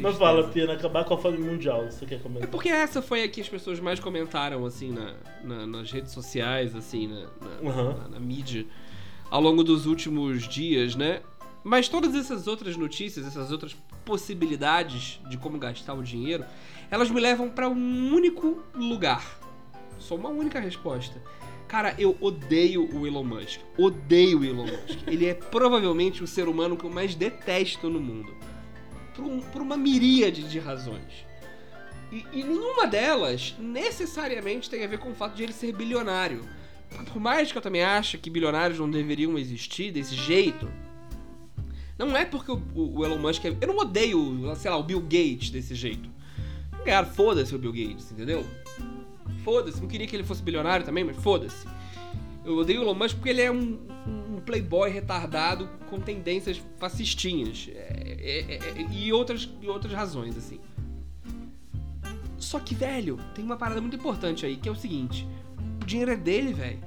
Mas 0.00 0.16
fala, 0.16 0.48
Pina, 0.48 0.72
acabar 0.72 1.04
com 1.04 1.14
a 1.14 1.18
fome 1.18 1.38
mundial, 1.38 1.84
você 1.84 2.06
quer 2.06 2.20
comentar? 2.20 2.48
É 2.48 2.50
porque 2.50 2.70
essa 2.70 3.02
foi 3.02 3.22
a 3.22 3.28
que 3.28 3.42
as 3.42 3.48
pessoas 3.48 3.78
mais 3.78 4.00
comentaram, 4.00 4.64
assim, 4.64 4.90
na, 4.90 5.14
na 5.42 5.66
nas 5.66 5.92
redes 5.92 6.12
sociais, 6.12 6.74
assim, 6.74 7.06
na, 7.06 7.20
na, 7.20 7.70
uhum. 7.70 8.08
na 8.08 8.18
mídia 8.18 8.66
ao 9.34 9.40
longo 9.40 9.64
dos 9.64 9.84
últimos 9.84 10.46
dias, 10.46 10.94
né? 10.94 11.20
Mas 11.64 11.88
todas 11.88 12.14
essas 12.14 12.46
outras 12.46 12.76
notícias, 12.76 13.26
essas 13.26 13.50
outras 13.50 13.74
possibilidades 14.04 15.20
de 15.28 15.36
como 15.36 15.58
gastar 15.58 15.94
o 15.94 16.04
dinheiro, 16.04 16.44
elas 16.88 17.10
me 17.10 17.18
levam 17.20 17.48
para 17.50 17.68
um 17.68 18.14
único 18.14 18.62
lugar. 18.72 19.40
Só 19.98 20.14
uma 20.14 20.28
única 20.28 20.60
resposta. 20.60 21.20
Cara, 21.66 21.96
eu 21.98 22.16
odeio 22.20 22.88
o 22.96 23.04
Elon 23.08 23.24
Musk. 23.24 23.58
Odeio 23.76 24.38
o 24.38 24.44
Elon 24.44 24.66
Musk. 24.66 25.00
Ele 25.08 25.26
é 25.26 25.34
provavelmente 25.34 26.22
o 26.22 26.28
ser 26.28 26.46
humano 26.46 26.76
que 26.76 26.84
eu 26.84 26.90
mais 26.90 27.16
detesto 27.16 27.90
no 27.90 27.98
mundo. 27.98 28.32
Por, 29.16 29.24
um- 29.24 29.40
por 29.40 29.60
uma 29.60 29.76
miríade 29.76 30.44
de 30.48 30.60
razões. 30.60 31.26
E, 32.12 32.24
e 32.32 32.44
nenhuma 32.44 32.86
delas 32.86 33.56
necessariamente 33.58 34.70
tem 34.70 34.84
a 34.84 34.86
ver 34.86 34.98
com 35.00 35.10
o 35.10 35.14
fato 35.14 35.34
de 35.34 35.42
ele 35.42 35.52
ser 35.52 35.72
bilionário. 35.72 36.44
Por 37.12 37.20
mais 37.20 37.50
que 37.52 37.58
eu 37.58 37.62
também 37.62 37.82
ache 37.82 38.18
que 38.18 38.30
bilionários 38.30 38.78
não 38.78 38.90
deveriam 38.90 39.36
existir 39.38 39.90
desse 39.92 40.14
jeito, 40.14 40.68
não 41.98 42.16
é 42.16 42.24
porque 42.24 42.50
o, 42.50 42.62
o- 42.74 43.04
Elon 43.04 43.18
Musk 43.18 43.44
é. 43.44 43.56
Eu 43.60 43.68
não 43.68 43.78
odeio, 43.78 44.52
sei 44.56 44.70
lá, 44.70 44.76
o 44.76 44.82
Bill 44.82 45.00
Gates 45.00 45.50
desse 45.50 45.74
jeito. 45.74 46.08
Cara, 46.84 47.06
foda-se 47.06 47.54
o 47.54 47.58
Bill 47.58 47.72
Gates, 47.72 48.10
entendeu? 48.12 48.44
Foda-se, 49.44 49.80
não 49.80 49.88
queria 49.88 50.06
que 50.06 50.14
ele 50.16 50.24
fosse 50.24 50.42
bilionário 50.42 50.84
também, 50.84 51.04
mas 51.04 51.16
foda-se. 51.16 51.66
Eu 52.44 52.56
odeio 52.58 52.80
o 52.80 52.84
Elon 52.84 52.94
Musk 52.94 53.16
porque 53.16 53.30
ele 53.30 53.40
é 53.40 53.50
um, 53.50 53.78
um 54.06 54.40
playboy 54.44 54.90
retardado 54.90 55.68
com 55.88 55.98
tendências 56.00 56.60
fascistinhas. 56.78 57.68
É, 57.74 58.16
é, 58.20 58.54
é, 58.54 58.80
é, 58.80 58.86
e, 58.92 59.12
outras, 59.12 59.48
e 59.62 59.66
outras 59.68 59.92
razões, 59.92 60.36
assim. 60.36 60.60
Só 62.38 62.58
que, 62.60 62.74
velho, 62.74 63.18
tem 63.34 63.44
uma 63.44 63.56
parada 63.56 63.80
muito 63.80 63.96
importante 63.96 64.44
aí, 64.44 64.56
que 64.56 64.68
é 64.68 64.72
o 64.72 64.76
seguinte: 64.76 65.26
o 65.84 65.86
dinheiro 65.86 66.10
é 66.12 66.16
dele, 66.16 66.52
velho. 66.54 66.78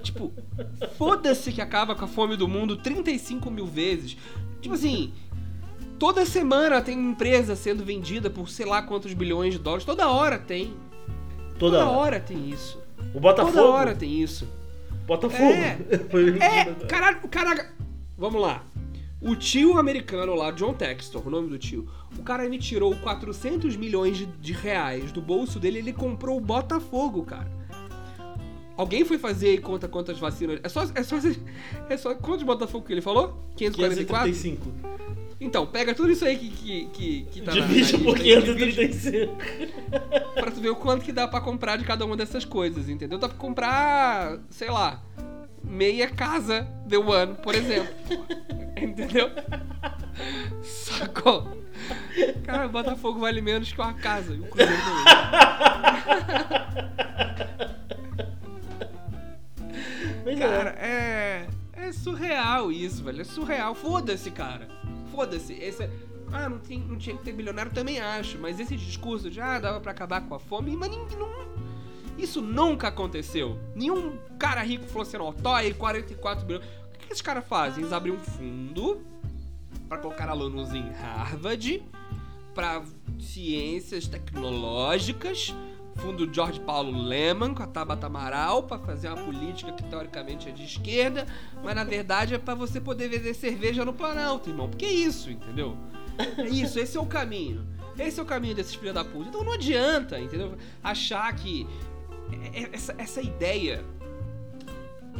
tipo, 0.00 0.32
foda-se 0.96 1.52
que 1.52 1.60
acaba 1.60 1.94
com 1.94 2.04
a 2.04 2.08
fome 2.08 2.36
do 2.36 2.46
mundo 2.48 2.76
35 2.76 3.50
mil 3.50 3.66
vezes. 3.66 4.16
Tipo 4.60 4.74
assim, 4.74 5.12
toda 5.98 6.24
semana 6.24 6.80
tem 6.80 6.96
empresa 6.98 7.56
sendo 7.56 7.84
vendida 7.84 8.30
por 8.30 8.48
sei 8.48 8.64
lá 8.64 8.80
quantos 8.80 9.12
bilhões 9.12 9.54
de 9.54 9.58
dólares. 9.58 9.84
Toda 9.84 10.08
hora 10.08 10.38
tem. 10.38 10.74
Toda, 11.58 11.78
Toda 11.78 11.86
hora. 11.90 11.98
hora 11.98 12.20
tem 12.20 12.48
isso. 12.48 12.80
O 13.12 13.20
Botafogo. 13.20 13.56
Toda 13.56 13.68
hora 13.68 13.94
tem 13.94 14.22
isso. 14.22 14.48
Botafogo. 15.06 15.42
É. 15.52 15.78
É, 16.40 16.86
caralho, 16.86 17.26
caraca. 17.28 17.74
Vamos 18.16 18.40
lá. 18.40 18.62
O 19.20 19.34
tio 19.34 19.76
americano 19.78 20.34
lá, 20.34 20.50
John 20.52 20.72
Textor, 20.74 21.26
o 21.26 21.30
nome 21.30 21.48
do 21.48 21.58
tio, 21.58 21.88
o 22.16 22.22
cara 22.22 22.48
me 22.48 22.56
tirou 22.58 22.94
400 22.96 23.76
milhões 23.76 24.16
de, 24.16 24.26
de 24.26 24.52
reais 24.52 25.10
do 25.10 25.20
bolso 25.20 25.58
dele 25.58 25.78
e 25.78 25.80
ele 25.80 25.92
comprou 25.92 26.36
o 26.36 26.40
Botafogo, 26.40 27.24
cara. 27.24 27.50
Alguém 28.76 29.04
foi 29.04 29.18
fazer 29.18 29.54
e 29.54 29.58
conta 29.58 29.88
quantas 29.88 30.20
vacinas. 30.20 30.60
É 30.62 30.68
só. 30.68 30.84
É 30.94 31.02
só. 31.02 31.16
É 31.88 31.96
só 31.96 32.14
quantos 32.14 32.44
Botafogo 32.44 32.86
que 32.86 32.92
ele 32.92 33.00
falou? 33.00 33.42
544? 33.56 34.32
535. 34.32 34.98
Então, 35.40 35.66
pega 35.66 35.94
tudo 35.94 36.10
isso 36.12 36.24
aí 36.24 36.36
que, 36.36 36.48
que, 36.50 36.84
que, 36.86 37.22
que 37.30 37.40
tá 37.42 37.54
na- 37.54 37.60
Divide 37.66 37.92
na 37.98 38.04
por 38.04 38.16
aí, 38.20 38.42
divide 38.42 38.72
535. 38.72 39.36
pra 40.34 40.50
tu 40.50 40.60
ver 40.60 40.70
o 40.70 40.76
quanto 40.76 41.04
que 41.04 41.12
dá 41.12 41.26
pra 41.26 41.40
comprar 41.40 41.76
de 41.76 41.84
cada 41.84 42.04
uma 42.04 42.16
dessas 42.16 42.44
coisas, 42.44 42.88
entendeu? 42.88 43.18
Dá 43.18 43.28
pra 43.28 43.36
comprar, 43.38 44.38
sei 44.50 44.68
lá, 44.70 45.02
meia 45.62 46.08
casa 46.08 46.66
The 46.88 46.98
One, 46.98 47.34
por 47.36 47.54
exemplo. 47.54 47.94
entendeu? 48.80 49.30
Sacou? 50.62 51.58
Cara, 52.44 52.66
o 52.66 52.70
Botafogo 52.70 53.20
vale 53.20 53.40
menos 53.40 53.72
que 53.72 53.80
uma 53.80 53.94
casa. 53.94 54.34
E 54.34 54.40
o 54.40 54.44
Cruzeiro 54.46 54.72
também. 54.82 56.08
Mas 60.24 60.38
Cara, 60.38 60.70
é. 60.78 61.46
é. 61.74 61.86
É 61.88 61.92
surreal 61.92 62.72
isso, 62.72 63.02
velho. 63.04 63.20
É 63.20 63.24
surreal. 63.24 63.74
Foda-se, 63.74 64.30
cara. 64.30 64.68
Foda-se. 65.12 65.52
Esse 65.54 65.84
é- 65.84 65.90
Ah, 66.32 66.48
não, 66.48 66.58
tem, 66.58 66.80
não 66.80 66.98
tinha 66.98 67.16
que 67.16 67.22
ter 67.24 67.32
bilionário, 67.32 67.72
também 67.72 68.00
acho. 68.00 68.38
Mas 68.38 68.60
esse 68.60 68.76
discurso 68.76 69.30
de 69.30 69.40
ah, 69.40 69.58
dava 69.58 69.80
pra 69.80 69.92
acabar 69.92 70.20
com 70.22 70.34
a 70.34 70.38
fome, 70.38 70.76
mas 70.76 70.90
ninguém 70.90 71.16
não. 71.18 71.28
Isso 72.18 72.42
nunca 72.42 72.88
aconteceu. 72.88 73.58
Nenhum 73.74 74.18
cara 74.38 74.60
rico 74.62 74.84
falou 74.86 75.02
assim, 75.02 75.16
ó, 75.16 75.32
tô 75.32 75.50
aí 75.50 75.72
44 75.72 76.44
bilhões. 76.44 76.64
O 76.64 76.98
que, 76.98 77.06
que 77.06 77.12
esses 77.12 77.22
caras 77.22 77.46
fazem? 77.46 77.82
Eles 77.82 77.92
abrem 77.92 78.12
um 78.12 78.18
fundo 78.18 79.00
pra 79.88 79.98
colocar 79.98 80.28
alunos 80.28 80.74
em 80.74 80.90
Harvard, 80.90 81.82
pra 82.54 82.82
ciências 83.20 84.06
tecnológicas, 84.06 85.54
fundo 85.96 86.32
George 86.32 86.60
Paulo 86.60 86.90
Leman 87.02 87.54
com 87.54 87.62
a 87.62 87.66
Tabata 87.66 88.06
Amaral 88.06 88.64
pra 88.64 88.78
fazer 88.78 89.08
uma 89.08 89.16
política 89.16 89.72
que 89.72 89.82
teoricamente 89.84 90.48
é 90.48 90.52
de 90.52 90.64
esquerda, 90.64 91.26
mas 91.62 91.74
na 91.74 91.84
verdade 91.84 92.34
é 92.34 92.38
pra 92.38 92.54
você 92.54 92.80
poder 92.80 93.08
vender 93.08 93.34
cerveja 93.34 93.84
no 93.84 93.92
Planalto, 93.92 94.50
irmão. 94.50 94.68
Porque 94.68 94.84
é 94.84 94.92
isso, 94.92 95.30
entendeu? 95.30 95.76
É 96.36 96.48
isso, 96.48 96.78
esse 96.78 96.96
é 96.96 97.00
o 97.00 97.06
caminho. 97.06 97.66
Esse 97.98 98.20
é 98.20 98.22
o 98.22 98.26
caminho 98.26 98.54
desses 98.54 98.74
filhos 98.76 98.94
da 98.94 99.04
puta. 99.04 99.28
Então 99.28 99.42
não 99.42 99.52
adianta, 99.52 100.20
entendeu? 100.20 100.56
Achar 100.82 101.34
que 101.34 101.66
essa, 102.72 102.94
essa 102.98 103.20
ideia 103.20 103.84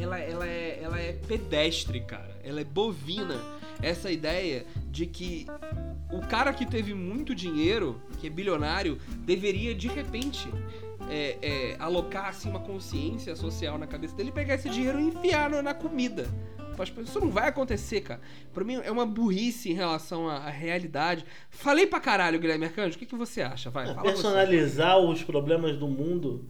ela, 0.01 0.19
ela, 0.19 0.47
é, 0.47 0.81
ela 0.83 1.01
é 1.01 1.13
pedestre, 1.13 2.01
cara. 2.01 2.37
Ela 2.43 2.61
é 2.61 2.65
bovina. 2.65 3.37
Essa 3.81 4.11
ideia 4.11 4.67
de 4.91 5.07
que 5.07 5.47
o 6.11 6.21
cara 6.27 6.53
que 6.53 6.67
teve 6.67 6.95
muito 6.95 7.33
dinheiro, 7.35 8.01
que 8.19 8.27
é 8.27 8.31
bilionário, 8.31 8.99
deveria 9.19 9.73
de 9.73 9.87
repente 9.87 10.49
é, 11.09 11.39
é, 11.41 11.77
alocar 11.79 12.27
assim, 12.27 12.51
uma 12.51 12.59
consciência 12.59 13.37
social 13.37 13.79
na 13.79 13.87
cabeça 13.87 14.17
dele, 14.17 14.33
pegar 14.33 14.55
esse 14.55 14.69
dinheiro 14.69 14.99
e 14.99 15.05
enfiar 15.05 15.51
na 15.63 15.75
comida. 15.75 16.27
Pessoas. 16.77 17.09
Isso 17.09 17.21
não 17.21 17.31
vai 17.31 17.49
acontecer, 17.49 18.03
cara. 18.03 18.21
Pra 18.53 18.63
mim 18.63 18.81
é 18.85 18.91
uma 18.91 19.05
burrice 19.05 19.69
em 19.69 19.75
relação 19.75 20.29
à, 20.29 20.37
à 20.37 20.51
realidade. 20.51 21.25
Falei 21.51 21.89
pra 21.89 21.99
caralho, 21.99 22.39
Guilherme 22.39 22.67
Arcanjo. 22.67 22.95
O 22.95 22.99
que, 22.99 23.07
que 23.07 23.17
você 23.17 23.43
acha? 23.43 23.69
Vai, 23.69 23.87
fala 23.87 24.03
você. 24.03 24.13
Personalizar 24.13 24.97
os 24.99 25.25
problemas 25.25 25.77
do 25.77 25.89
mundo 25.89 26.49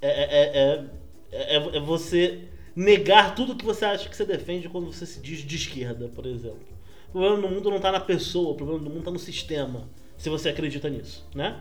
é, 0.00 0.08
é, 0.08 0.88
é, 1.32 1.56
é, 1.56 1.76
é 1.76 1.80
você 1.80 2.48
negar 2.74 3.34
tudo 3.34 3.56
que 3.56 3.64
você 3.64 3.84
acha 3.84 4.08
que 4.08 4.16
você 4.16 4.24
defende 4.24 4.68
quando 4.68 4.92
você 4.92 5.04
se 5.04 5.20
diz 5.20 5.40
de 5.40 5.56
esquerda, 5.56 6.08
por 6.08 6.26
exemplo. 6.26 6.66
O 7.08 7.12
problema 7.12 7.40
do 7.40 7.48
mundo 7.48 7.70
não 7.70 7.80
tá 7.80 7.90
na 7.90 8.00
pessoa, 8.00 8.50
o 8.50 8.54
problema 8.54 8.80
do 8.80 8.90
mundo 8.90 9.04
tá 9.04 9.10
no 9.10 9.18
sistema, 9.18 9.88
se 10.16 10.28
você 10.28 10.50
acredita 10.50 10.88
nisso, 10.88 11.26
né? 11.34 11.60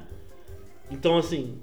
Então, 0.91 1.17
assim, 1.17 1.60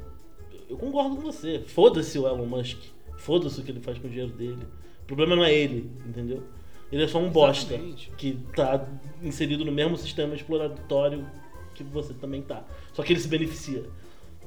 eu 0.69 0.77
concordo 0.77 1.17
com 1.17 1.23
você. 1.23 1.61
Foda-se 1.67 2.19
o 2.19 2.27
Elon 2.27 2.47
Musk. 2.47 2.79
Foda-se 3.17 3.61
o 3.61 3.63
que 3.63 3.71
ele 3.71 3.81
faz 3.81 3.99
com 3.99 4.07
o 4.07 4.11
dinheiro 4.11 4.33
dele. 4.33 4.67
O 5.03 5.07
problema 5.07 5.37
não 5.37 5.45
é 5.45 5.53
ele, 5.53 5.91
entendeu? 6.07 6.43
Ele 6.91 7.03
é 7.05 7.09
só 7.09 7.19
um 7.19 7.31
bosta 7.31 7.75
Exatamente. 7.75 8.11
que 8.17 8.39
tá 8.55 8.87
inserido 9.23 9.65
no 9.65 9.73
mesmo 9.73 9.97
sistema 9.97 10.35
exploratório 10.35 11.27
que 11.75 11.83
você 11.83 12.15
também 12.15 12.43
tá. 12.43 12.65
Só 12.93 13.03
que 13.03 13.13
ele 13.13 13.21
se 13.21 13.29
beneficia. 13.29 13.85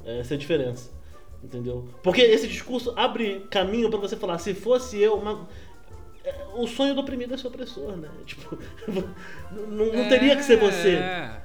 Essa 0.04 0.34
é 0.34 0.36
a 0.36 0.38
diferença. 0.38 0.90
Entendeu? 1.42 1.88
Porque 2.02 2.20
esse 2.20 2.48
discurso 2.48 2.92
abre 2.96 3.46
caminho 3.50 3.88
pra 3.88 3.98
você 3.98 4.16
falar, 4.16 4.38
se 4.38 4.54
fosse 4.54 4.98
eu, 5.00 5.14
uma- 5.14 5.48
é, 6.24 6.46
o 6.54 6.66
sonho 6.66 6.94
do 6.94 7.00
oprimido 7.00 7.32
é 7.34 7.36
ser 7.36 7.46
opressor, 7.46 7.96
né? 7.96 8.08
Tipo, 8.26 8.58
não, 9.68 9.86
não 9.92 10.08
teria 10.08 10.34
que 10.36 10.42
ser 10.42 10.56
você. 10.58 10.94
É. 10.96 11.42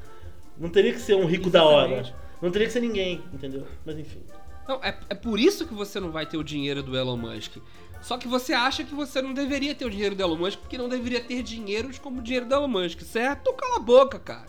Não 0.58 0.70
teria 0.70 0.94
que 0.94 1.00
ser 1.00 1.16
um 1.16 1.26
rico 1.26 1.50
da 1.50 1.64
hora. 1.64 1.92
Exatamente. 1.92 2.16
Não 2.42 2.52
teria 2.52 2.68
que 2.68 2.74
ser 2.74 2.82
ninguém, 2.82 3.24
entendeu? 3.34 3.66
Mas 3.86 3.98
enfim. 3.98 4.22
Não, 4.68 4.76
é, 4.84 4.98
é 5.10 5.16
por 5.16 5.40
isso 5.40 5.68
que 5.68 5.74
você 5.74 6.00
não 6.00 6.12
vai 6.12 6.26
ter 6.26 6.38
o 6.38 6.44
dinheiro 6.44 6.82
do 6.82 6.98
Elon 6.98 7.18
Musk. 7.18 7.58
Só 8.02 8.18
que 8.18 8.28
você 8.28 8.52
acha 8.54 8.84
que 8.84 8.94
você 8.94 9.22
não 9.22 9.34
deveria 9.34 9.74
ter 9.74 9.86
o 9.86 9.90
dinheiro 9.90 10.14
do 10.16 10.22
Elon 10.22 10.36
Musk 10.36 10.60
porque 10.60 10.78
não 10.78 10.90
deveria 10.90 11.22
ter 11.22 11.42
dinheiros 11.42 11.98
como 12.00 12.20
o 12.20 12.24
dinheiro 12.24 12.46
do 12.46 12.54
Elon 12.56 12.68
Musk, 12.68 13.02
certo? 13.02 13.42
Então 13.42 13.54
cala 13.56 13.78
a 13.78 13.80
boca, 13.80 14.20
cara. 14.20 14.48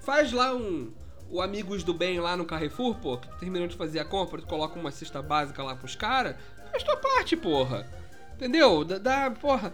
Faz 0.00 0.32
lá 0.32 0.54
um. 0.54 0.92
O 1.32 1.40
Amigos 1.40 1.82
do 1.82 1.94
Bem 1.94 2.20
lá 2.20 2.36
no 2.36 2.44
Carrefour, 2.44 2.94
pô, 2.96 3.16
que 3.16 3.26
terminou 3.40 3.66
de 3.66 3.74
fazer 3.74 3.98
a 3.98 4.04
compra, 4.04 4.42
tu 4.42 4.46
coloca 4.46 4.78
uma 4.78 4.90
cesta 4.90 5.22
básica 5.22 5.62
lá 5.62 5.74
pros 5.74 5.96
caras. 5.96 6.36
Faz 6.70 6.82
tua 6.82 6.98
parte, 6.98 7.34
porra. 7.34 7.90
Entendeu? 8.34 8.84
Dá, 8.84 9.30
porra. 9.30 9.72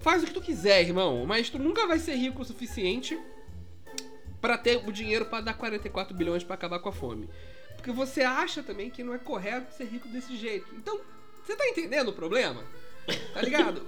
Faz 0.00 0.22
o 0.22 0.26
que 0.26 0.32
tu 0.32 0.40
quiser, 0.40 0.80
irmão. 0.80 1.26
Mas 1.26 1.50
tu 1.50 1.58
nunca 1.58 1.86
vai 1.86 1.98
ser 1.98 2.14
rico 2.14 2.40
o 2.40 2.44
suficiente 2.46 3.20
pra 4.40 4.56
ter 4.56 4.78
o 4.88 4.90
dinheiro 4.90 5.26
pra 5.26 5.42
dar 5.42 5.52
44 5.52 6.16
bilhões 6.16 6.42
pra 6.42 6.54
acabar 6.54 6.78
com 6.78 6.88
a 6.88 6.92
fome. 6.92 7.28
Porque 7.76 7.92
você 7.92 8.22
acha 8.22 8.62
também 8.62 8.88
que 8.88 9.04
não 9.04 9.12
é 9.12 9.18
correto 9.18 9.74
ser 9.74 9.84
rico 9.84 10.08
desse 10.08 10.34
jeito. 10.38 10.74
Então, 10.74 10.98
você 11.44 11.54
tá 11.54 11.68
entendendo 11.68 12.08
o 12.08 12.12
problema? 12.14 12.64
Tá 13.34 13.42
ligado? 13.42 13.82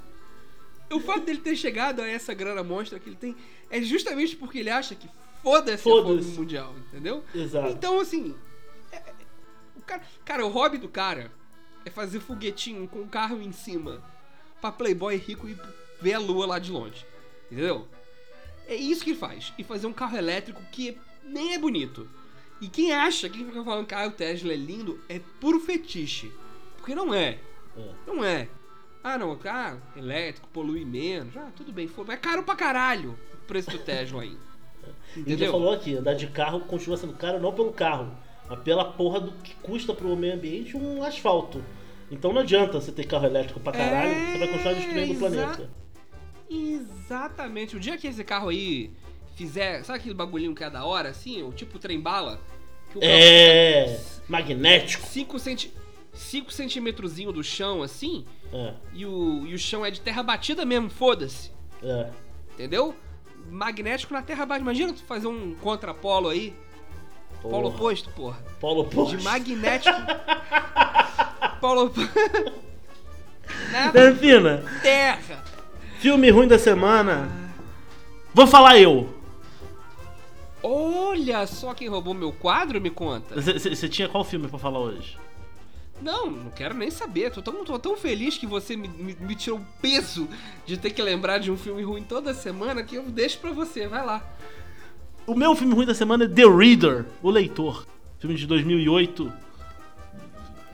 o 0.93 1.01
fato 1.01 1.25
dele 1.25 1.41
ter 1.41 1.57
chegado 1.57 2.03
a 2.03 2.07
essa 2.07 2.35
grana 2.35 2.63
monstra 2.63 2.99
que 2.99 3.09
ele 3.09 3.17
tem 3.17 3.35
é 3.71 3.81
justamente 3.81 4.37
porque 4.37 4.59
ele 4.59 4.69
acha 4.69 4.95
que 4.95 5.09
foda-se 5.45 5.75
a 5.89 5.93
fome 5.93 6.21
mundial, 6.23 6.75
entendeu? 6.89 7.23
Exato. 7.33 7.69
Então, 7.69 8.01
assim. 8.01 8.35
é- 8.91 8.97
é- 8.97 9.15
o 9.77 9.83
cara, 9.83 10.03
cara, 10.25 10.47
o 10.47 10.49
hobby 10.49 10.79
do 10.79 10.89
cara 10.89 11.31
é 11.85 11.91
fazer 11.91 12.19
foguetinho 12.19 12.89
com 12.89 13.03
o 13.03 13.09
carro 13.09 13.41
em 13.41 13.53
cima 13.53 14.03
pra 14.61 14.73
playboy 14.73 15.15
rico 15.17 15.47
e 15.49 15.57
ver 16.01 16.15
a 16.15 16.19
lua 16.19 16.47
lá 16.47 16.59
de 16.59 16.73
longe. 16.73 17.05
Entendeu? 17.51 17.87
É 18.67 18.75
isso 18.75 19.05
que 19.05 19.11
ele 19.11 19.19
faz. 19.19 19.53
E 19.59 19.63
fazer 19.63 19.87
um 19.87 19.93
carro 19.93 20.17
elétrico 20.17 20.63
que 20.73 20.99
nem 21.23 21.55
é 21.55 21.59
bonito. 21.59 22.09
E 22.61 22.69
quem 22.69 22.93
acha, 22.93 23.29
quem 23.29 23.45
fica 23.45 23.63
falando 23.63 23.87
que 23.87 23.95
ah, 23.95 24.07
o 24.07 24.11
Tesla 24.11 24.53
é 24.53 24.57
lindo, 24.57 24.99
é 25.09 25.21
puro 25.41 25.61
fetiche. 25.61 26.33
Porque 26.79 26.95
não 26.95 27.13
é. 27.13 27.39
É. 27.77 27.93
Não 28.07 28.25
é. 28.25 28.49
Ah, 29.03 29.19
não, 29.19 29.39
ah, 29.45 29.77
elétrico, 29.95 30.49
polui 30.49 30.83
menos. 30.85 31.37
Ah, 31.37 31.51
tudo 31.55 31.71
bem, 31.73 31.87
foi. 31.87 32.07
Mas 32.07 32.17
é 32.17 32.21
caro 32.21 32.43
pra 32.43 32.57
caralho 32.57 33.19
o 33.35 33.47
preço 33.47 33.71
do 33.71 33.79
Tesla 33.79 34.23
aí. 34.89 34.95
E 35.17 35.17
já 35.17 35.21
Entendeu? 35.35 35.53
falou 35.53 35.73
aqui, 35.73 35.95
andar 35.97 36.15
de 36.15 36.27
carro 36.27 36.61
continua 36.61 36.97
sendo 36.97 37.13
caro 37.15 37.41
não 37.41 37.53
pelo 37.53 37.73
carro, 37.73 38.13
mas 38.49 38.59
pela 38.61 38.85
porra 38.85 39.21
do 39.21 39.33
que 39.43 39.55
custa 39.57 39.93
pro 39.95 40.17
meio 40.17 40.35
ambiente 40.35 40.77
um 40.77 41.03
asfalto. 41.03 41.63
Então 42.11 42.33
não 42.33 42.43
adianta 42.43 42.81
você 42.81 42.93
ter 42.93 43.05
carro 43.07 43.27
elétrico 43.27 43.59
pra 43.61 43.73
caralho, 43.73 44.11
É, 44.13 44.33
você 44.33 44.39
vai 44.39 44.49
continuar 44.49 44.75
destruindo 44.75 45.01
o 45.13 45.17
exa- 45.17 45.19
planeta. 45.19 45.71
Exatamente. 46.51 47.77
O 47.77 47.81
dia 47.81 47.97
que 47.97 48.07
esse 48.07 48.23
carro 48.25 48.49
aí 48.49 48.91
fizer. 49.35 49.83
Sabe 49.85 49.99
aquele 49.99 50.15
bagulhinho 50.15 50.55
que 50.55 50.63
é 50.65 50.71
da 50.71 50.85
hora, 50.85 51.09
assim? 51.09 51.43
O 51.43 51.53
tipo 51.53 51.79
trem-bala? 51.79 52.41
Que 52.91 52.99
o 52.99 53.01
carro 53.01 53.13
É. 53.13 54.01
Magnético. 54.29 55.07
5 55.07 55.39
centi 55.39 55.73
5 56.13 56.53
centímetrozinho 56.53 57.33
do 57.33 57.43
chão, 57.43 57.83
assim, 57.83 58.25
É, 58.53 58.73
e 58.93 59.05
o, 59.05 59.45
e 59.47 59.53
o 59.55 59.59
chão 59.59 59.85
é 59.85 59.91
de 59.91 60.01
terra 60.01 60.23
batida 60.23 60.65
mesmo, 60.65 60.89
foda-se. 60.89 61.51
é. 61.83 62.09
Entendeu? 62.53 62.95
Magnético 63.51 64.13
na 64.13 64.23
terra 64.23 64.45
batida. 64.47 64.65
Imagina 64.65 64.93
tu 64.93 65.03
fazer 65.05 65.27
um 65.27 65.55
contrapolo 65.55 66.29
aí. 66.29 66.55
Polo 67.43 67.63
Porra. 67.71 67.75
oposto, 67.75 68.11
porra. 68.11 68.39
Polo 68.61 68.81
oposto. 68.83 69.17
De 69.17 69.23
magnético. 69.23 69.97
polo 71.61 71.93
Na 73.71 73.91
Delfina, 73.91 74.65
terra. 74.83 75.45
filme 75.99 76.31
ruim 76.31 76.49
da 76.49 76.59
semana. 76.59 77.29
Vou 78.33 78.47
falar 78.47 78.79
eu. 78.79 79.13
Olha 80.63 81.47
só 81.47 81.75
quem 81.75 81.89
roubou 81.89 82.15
meu 82.15 82.33
quadro, 82.33 82.81
me 82.81 82.89
conta. 82.91 83.41
Você 83.41 83.89
tinha 83.89 84.09
qual 84.09 84.25
filme 84.25 84.49
pra 84.49 84.59
falar 84.59 84.79
hoje? 84.79 85.19
Não, 86.03 86.31
não 86.31 86.51
quero 86.51 86.75
nem 86.75 86.91
saber. 86.91 87.31
Tô 87.31 87.41
tão, 87.41 87.65
tô 87.65 87.79
tão 87.79 87.97
feliz 87.97 88.37
que 88.37 88.47
você 88.47 88.77
me, 88.77 88.89
me- 88.89 89.17
me 89.19 89.35
tirou 89.35 89.59
o 89.61 89.67
peso 89.81 90.29
de 90.67 90.77
ter 90.77 90.91
que 90.91 91.01
lembrar 91.01 91.39
de 91.39 91.51
um 91.51 91.57
filme 91.57 91.83
ruim 91.83 92.03
toda 92.03 92.35
semana 92.35 92.83
que 92.83 92.97
eu 92.97 93.05
deixo 93.05 93.39
pra 93.39 93.53
você. 93.53 93.87
Vai 93.87 94.05
lá. 94.05 94.23
O 95.27 95.35
meu 95.35 95.55
filme 95.57 95.73
ruim 95.75 95.87
da 95.87 95.95
semana 95.95 96.25
é 96.25 96.29
The 96.29 96.45
Reader, 96.47 97.07
O 97.23 97.31
Leitor. 97.31 97.87
Filme 98.19 98.37
de 98.37 98.47
2008. 98.47 99.33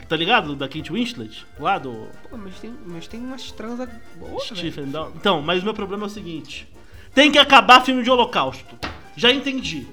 Tá 0.09 0.17
ligado? 0.17 0.57
Da 0.57 0.67
Kate 0.69 0.91
Winslet? 0.93 1.47
Lá 1.59 1.79
do 1.79 2.09
Pô, 2.29 2.37
mas 2.37 2.59
tem, 2.59 2.75
mas 2.87 3.07
tem 3.07 3.21
umas 3.21 3.53
transas 3.53 3.89
boas. 4.17 4.43
Stephen 4.45 4.87
Down. 4.87 5.13
Então, 5.15 5.41
mas 5.41 5.63
o 5.63 5.65
meu 5.65 5.75
problema 5.75 6.05
é 6.05 6.07
o 6.07 6.11
seguinte: 6.11 6.67
tem 7.15 7.31
que 7.31 7.39
acabar 7.39 7.85
filme 7.85 8.03
de 8.03 8.11
Holocausto. 8.11 8.77
Já 9.17 9.31
entendi. 9.33 9.87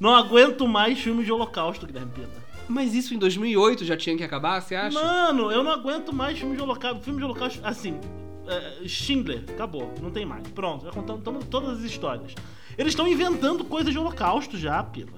Não 0.00 0.14
aguento 0.14 0.66
mais 0.66 0.98
filme 0.98 1.24
de 1.24 1.30
Holocausto, 1.30 1.86
Guilherme 1.86 2.10
Pina. 2.12 2.43
Mas 2.68 2.94
isso 2.94 3.14
em 3.14 3.18
2008 3.18 3.84
já 3.84 3.96
tinha 3.96 4.16
que 4.16 4.22
acabar, 4.24 4.60
você 4.60 4.74
acha? 4.74 4.98
Mano, 5.02 5.50
eu 5.52 5.62
não 5.62 5.70
aguento 5.72 6.12
mais 6.14 6.38
filme 6.38 6.56
de 6.56 6.62
Holocausto. 6.62 7.02
Filme 7.02 7.18
de 7.18 7.24
Holocausto, 7.24 7.60
assim. 7.64 7.98
é, 8.46 8.86
Schindler, 8.88 9.44
acabou, 9.48 9.92
não 10.02 10.10
tem 10.10 10.24
mais. 10.26 10.46
Pronto, 10.48 10.84
já 10.84 10.90
contamos 10.90 11.22
to- 11.24 11.46
todas 11.50 11.78
as 11.78 11.84
histórias. 11.84 12.34
Eles 12.76 12.92
estão 12.92 13.06
inventando 13.08 13.64
coisas 13.64 13.92
de 13.92 13.98
Holocausto 13.98 14.56
já, 14.58 14.82
Pila. 14.82 15.12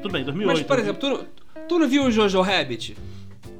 Tudo 0.00 0.12
bem, 0.12 0.24
2008. 0.24 0.58
Mas, 0.58 0.66
por 0.66 0.78
exemplo, 0.78 1.00
tu, 1.00 1.08
não- 1.08 1.66
tu 1.68 1.78
não 1.78 1.88
viu 1.88 2.04
o 2.04 2.10
Jojo 2.10 2.40
Rabbit? 2.40 2.96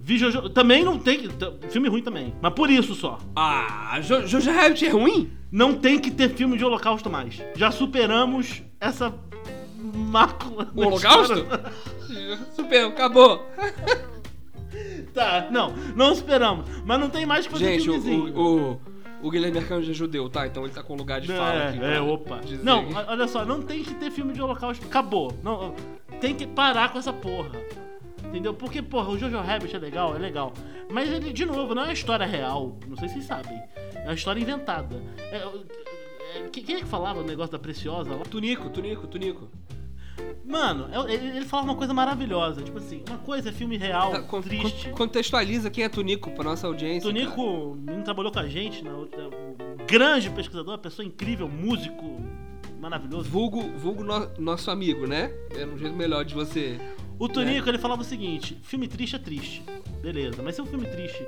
Vi 0.01 0.19
Jojo- 0.19 0.49
Também 0.51 0.83
não 0.85 0.99
tem 0.99 1.29
Filme 1.71 1.89
ruim 1.89 2.03
também. 2.03 2.35
Mas 2.43 2.53
por 2.55 2.69
isso 2.71 2.95
só. 2.95 3.19
Ah, 3.37 3.99
Jo- 4.03 4.27
Jojo 4.27 4.51
Rabbit 4.51 4.85
é 4.87 4.91
ruim? 4.91 5.31
Não 5.51 5.75
tem 5.75 5.99
que 6.01 6.11
ter 6.11 6.31
filme 6.31 6.57
de 6.59 6.65
Holocausto 6.65 7.09
mais. 7.09 7.41
Já 7.55 7.71
superamos 7.71 8.63
essa 8.81 9.15
mácula. 9.95 10.71
O 10.75 10.81
Holocausto? 10.85 11.47
Super, 12.55 12.87
acabou. 12.87 13.47
Tá, 15.13 15.49
não, 15.51 15.75
não 15.95 16.15
superamos. 16.15 16.65
Mas 16.87 16.99
não 16.99 17.11
tem 17.11 17.27
mais 17.27 17.47
que 17.47 17.53
fazer 17.53 17.67
Gente, 17.67 17.91
o, 17.91 18.01
filmezinho. 18.01 18.35
o, 18.35 18.73
o, 18.73 18.81
o 19.23 19.31
Guilherme 19.31 19.59
Arcanjo 19.59 19.91
é 19.91 19.95
judeu, 19.95 20.29
tá? 20.31 20.47
Então 20.47 20.65
ele 20.65 20.73
tá 20.73 20.83
com 20.83 20.95
lugar 20.95 21.21
de 21.21 21.29
fala 21.29 21.69
aqui. 21.69 21.77
É, 21.77 21.81
pra 21.81 21.95
é, 21.95 22.01
opa. 22.01 22.37
dizer. 22.39 22.65
Não, 22.65 22.89
olha 23.07 23.29
só, 23.29 23.45
não 23.45 23.61
tem 23.61 23.83
que 23.83 23.95
ter 23.95 24.11
filme 24.11 24.33
de 24.33 24.41
holocausto. 24.41 24.87
Acabou. 24.87 25.37
Não, 25.43 25.75
tem 26.21 26.35
que 26.35 26.47
parar 26.47 26.91
com 26.91 26.99
essa 26.99 27.13
porra. 27.13 27.51
Entendeu? 28.25 28.55
Porque, 28.55 28.81
porra, 28.81 29.11
o 29.11 29.19
Jojo 29.19 29.37
Rabbit 29.39 29.77
é 29.77 29.79
legal, 29.79 30.17
é 30.17 30.19
legal. 30.19 30.55
Mas 30.91 31.11
ele, 31.13 31.33
de 31.33 31.45
novo, 31.45 31.75
não 31.75 31.83
é 31.83 31.87
uma 31.87 31.93
história 31.93 32.25
real. 32.25 32.79
Não 32.89 32.97
sei 32.97 33.09
se 33.09 33.15
vocês 33.15 33.27
sabem. 33.27 33.61
É 33.95 34.05
uma 34.05 34.15
história 34.15 34.41
inventada. 34.41 34.97
É, 35.31 35.37
é, 35.37 36.39
é, 36.39 36.49
quem 36.49 36.77
é 36.77 36.79
que 36.81 36.87
falava 36.87 37.21
o 37.21 37.25
negócio 37.25 37.53
da 37.53 37.59
Preciosa 37.59 38.15
lá? 38.15 38.23
Tunico, 38.25 38.71
Tunico, 38.71 39.07
Tunico. 39.07 39.51
Mano, 40.45 40.89
é- 40.93 41.15
ele, 41.15 41.37
ele 41.39 41.45
fala 41.47 41.63
uma 41.65 41.75
coisa 41.77 41.95
maravilhosa. 41.95 42.63
Tipo 42.63 42.79
assim, 42.79 43.03
uma 43.09 43.19
coisa 43.19 43.49
é 43.49 43.53
filme 43.53 43.77
real, 43.77 44.11
Tá, 44.11 44.23
con- 44.23 44.43
triste. 44.43 44.91
con- 44.91 44.97
contextualiza 44.97 45.71
quem 45.71 45.85
é 45.85 45.89
Tunico 45.89 46.31
pra 46.33 46.45
nossa 46.45 46.67
audiência. 46.67 47.13
cara. 47.13 47.25
Tonico 47.25 47.77
não 47.77 48.03
trabalhou 48.03 48.31
com 48.33 48.39
a 48.41 48.49
gente, 48.49 48.83
na 48.85 48.93
outra, 48.93 49.23
um 49.29 49.87
grande 49.87 50.29
pesquisador, 50.31 50.73
uma 50.73 50.79
pessoa 50.79 51.07
incrível, 51.07 51.49
músico 51.49 52.21
maravilhoso. 52.81 53.29
Vulgo, 53.31 53.63
vulgo 53.79 54.03
no- 54.05 54.29
nosso 54.39 54.71
amigo, 54.71 55.07
né? 55.07 55.33
Era 55.57 55.69
um 55.71 55.79
jeito 55.79 55.97
melhor 55.97 56.25
de 56.25 56.35
você. 56.35 56.79
O 57.19 57.29
Tonico, 57.29 57.69
ele 57.69 57.79
falava 57.79 58.03
o 58.03 58.05
seguinte: 58.05 58.59
filme 58.63 58.89
triste 58.89 59.17
é 59.17 59.19
triste. 59.19 59.63
Beleza, 60.03 60.43
mas 60.43 60.57
se 60.57 60.63
um 60.63 60.67
filme 60.67 60.87
triste 60.87 61.25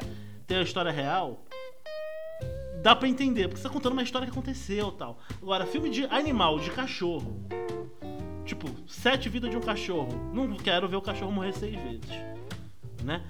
tem 0.47 0.59
a 0.59 0.62
história 0.62 0.90
real, 0.90 1.44
dá 2.83 2.94
pra 2.97 3.09
entender, 3.09 3.49
porque 3.49 3.59
você 3.61 3.68
tá 3.68 3.73
contando 3.73 3.92
uma 3.92 4.03
história 4.03 4.27
que 4.27 4.33
aconteceu 4.33 4.90
tal. 4.92 5.18
Agora, 5.40 5.64
filme 5.64 5.88
de 5.88 6.05
animal, 6.07 6.59
de 6.59 6.70
cachorro. 6.70 7.40
Tipo, 8.44 8.68
sete 8.87 9.28
vidas 9.28 9.50
de 9.50 9.57
um 9.57 9.61
cachorro. 9.61 10.30
Não 10.33 10.57
quero 10.57 10.88
ver 10.88 10.96
o 10.96 11.02
cachorro 11.02 11.33
morrer 11.33 11.52
seis 11.52 11.74
vezes. 11.74 12.11
Né? 13.02 13.22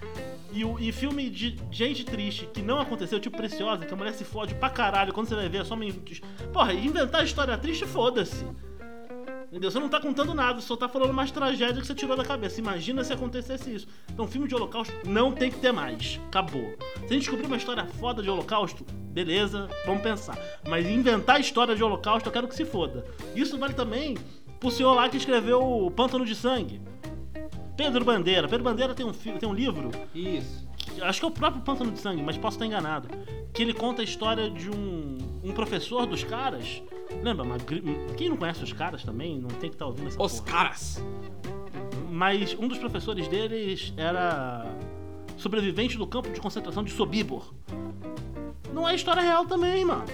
E, 0.52 0.64
o, 0.64 0.78
e 0.78 0.92
filme 0.92 1.28
de 1.28 1.58
gente 1.70 2.04
triste 2.04 2.46
que 2.46 2.62
não 2.62 2.80
aconteceu, 2.80 3.18
tipo 3.18 3.36
Preciosa, 3.36 3.84
que 3.84 3.92
a 3.92 3.96
mulher 3.96 4.12
se 4.14 4.24
fode 4.24 4.54
pra 4.54 4.70
caralho, 4.70 5.12
quando 5.12 5.26
você 5.26 5.34
vai 5.34 5.48
ver 5.48 5.62
é 5.62 5.64
só 5.64 5.74
uma. 5.74 5.84
Porra, 6.52 6.72
inventar 6.72 7.24
história 7.24 7.58
triste, 7.58 7.84
foda-se. 7.84 8.46
Entendeu? 9.54 9.70
Você 9.70 9.78
não 9.78 9.88
tá 9.88 10.00
contando 10.00 10.34
nada, 10.34 10.60
só 10.60 10.76
tá 10.76 10.88
falando 10.88 11.10
umas 11.10 11.30
tragédias 11.30 11.80
que 11.80 11.86
você 11.86 11.94
tirou 11.94 12.16
da 12.16 12.24
cabeça. 12.24 12.60
Imagina 12.60 13.04
se 13.04 13.12
acontecesse 13.12 13.72
isso. 13.72 13.86
Então, 14.12 14.26
filme 14.26 14.48
de 14.48 14.54
holocausto 14.54 14.92
não 15.06 15.30
tem 15.30 15.48
que 15.48 15.60
ter 15.60 15.72
mais. 15.72 16.20
Acabou. 16.26 16.74
Se 16.96 17.04
a 17.04 17.08
gente 17.08 17.20
descobrir 17.20 17.46
uma 17.46 17.56
história 17.56 17.86
foda 17.86 18.20
de 18.20 18.28
holocausto, 18.28 18.84
beleza, 19.12 19.68
vamos 19.86 20.02
pensar. 20.02 20.36
Mas 20.68 20.88
inventar 20.88 21.40
história 21.40 21.76
de 21.76 21.84
holocausto, 21.84 22.28
eu 22.28 22.32
quero 22.32 22.48
que 22.48 22.54
se 22.56 22.64
foda. 22.64 23.06
Isso 23.36 23.56
vale 23.56 23.74
também 23.74 24.16
pro 24.60 24.70
senhor 24.70 24.94
lá 24.94 25.08
que 25.08 25.16
escreveu 25.16 25.62
o 25.62 25.90
Pântano 25.90 26.24
de 26.24 26.34
Sangue. 26.34 26.80
Pedro 27.76 28.04
Bandeira. 28.04 28.46
Pedro 28.48 28.64
Bandeira 28.64 28.94
tem 28.94 29.04
um, 29.04 29.12
tem 29.12 29.48
um 29.48 29.52
livro 29.52 29.90
Isso. 30.14 30.66
acho 31.02 31.18
que 31.20 31.24
é 31.24 31.28
o 31.28 31.30
próprio 31.30 31.62
Pântano 31.62 31.90
de 31.90 31.98
Sangue, 31.98 32.22
mas 32.22 32.36
posso 32.38 32.56
estar 32.56 32.66
enganado. 32.66 33.08
Que 33.52 33.62
ele 33.62 33.74
conta 33.74 34.00
a 34.00 34.04
história 34.04 34.48
de 34.50 34.70
um, 34.70 35.18
um 35.42 35.52
professor 35.52 36.06
dos 36.06 36.22
caras. 36.24 36.82
Lembra? 37.22 37.44
Magri- 37.44 37.82
Quem 38.16 38.28
não 38.28 38.36
conhece 38.36 38.62
os 38.62 38.72
caras 38.72 39.02
também 39.04 39.38
não 39.38 39.48
tem 39.48 39.70
que 39.70 39.74
estar 39.76 39.86
ouvindo 39.86 40.08
essa 40.08 40.22
Os 40.22 40.40
porra. 40.40 40.52
caras. 40.52 41.04
Mas 42.10 42.56
um 42.58 42.68
dos 42.68 42.78
professores 42.78 43.26
deles 43.28 43.92
era 43.96 44.66
sobrevivente 45.36 45.98
do 45.98 46.06
campo 46.06 46.30
de 46.30 46.40
concentração 46.40 46.82
de 46.84 46.92
Sobibor. 46.92 47.52
Não 48.72 48.88
é 48.88 48.94
história 48.94 49.20
real 49.22 49.44
também, 49.46 49.84
mano. 49.84 50.04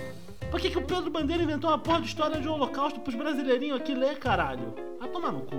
Por 0.50 0.60
que, 0.60 0.70
que 0.70 0.78
o 0.78 0.82
Pedro 0.84 1.10
Bandeira 1.10 1.42
inventou 1.42 1.70
uma 1.70 1.78
porra 1.78 2.00
de 2.00 2.08
história 2.08 2.40
de 2.40 2.48
holocausto 2.48 3.00
pros 3.00 3.14
brasileirinhos 3.14 3.80
aqui 3.80 3.94
ler, 3.94 4.18
caralho? 4.18 4.74
Vai 4.98 5.08
tomar 5.08 5.32
no 5.32 5.42
cu. 5.42 5.54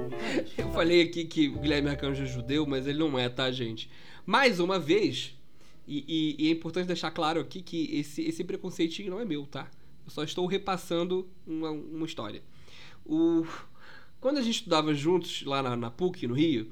Eu 0.58 0.70
falei 0.72 1.02
aqui 1.02 1.26
que 1.26 1.48
o 1.48 1.60
Guilherme 1.60 1.90
Arcanjo 1.90 2.24
é 2.24 2.26
judeu, 2.26 2.66
mas 2.66 2.86
ele 2.86 3.00
não 3.00 3.18
é, 3.18 3.30
tá, 3.30 3.50
gente? 3.52 3.90
Mais 4.26 4.60
uma 4.60 4.78
vez, 4.78 5.34
e, 5.88 6.04
e- 6.40 6.46
e 6.46 6.50
é 6.50 6.52
importante 6.52 6.88
deixar 6.88 7.10
claro 7.12 7.40
aqui 7.40 7.62
que 7.62 7.90
esse, 7.98 8.22
esse 8.24 8.44
preconceitinho 8.44 9.12
não 9.12 9.20
é 9.20 9.26
meu, 9.26 9.46
tá? 9.46 9.68
Eu 10.06 10.12
só 10.12 10.24
estou 10.24 10.46
repassando 10.46 11.28
uma, 11.48 11.72
uma 11.72 12.06
história. 12.06 12.42
O, 13.06 13.46
quando 14.20 14.38
a 14.40 14.42
gente 14.42 14.56
estudava 14.56 14.94
juntos 14.94 15.44
lá 15.46 15.64
na, 15.64 15.76
na 15.76 15.90
PUC, 15.90 16.28
no 16.28 16.34
Rio, 16.34 16.72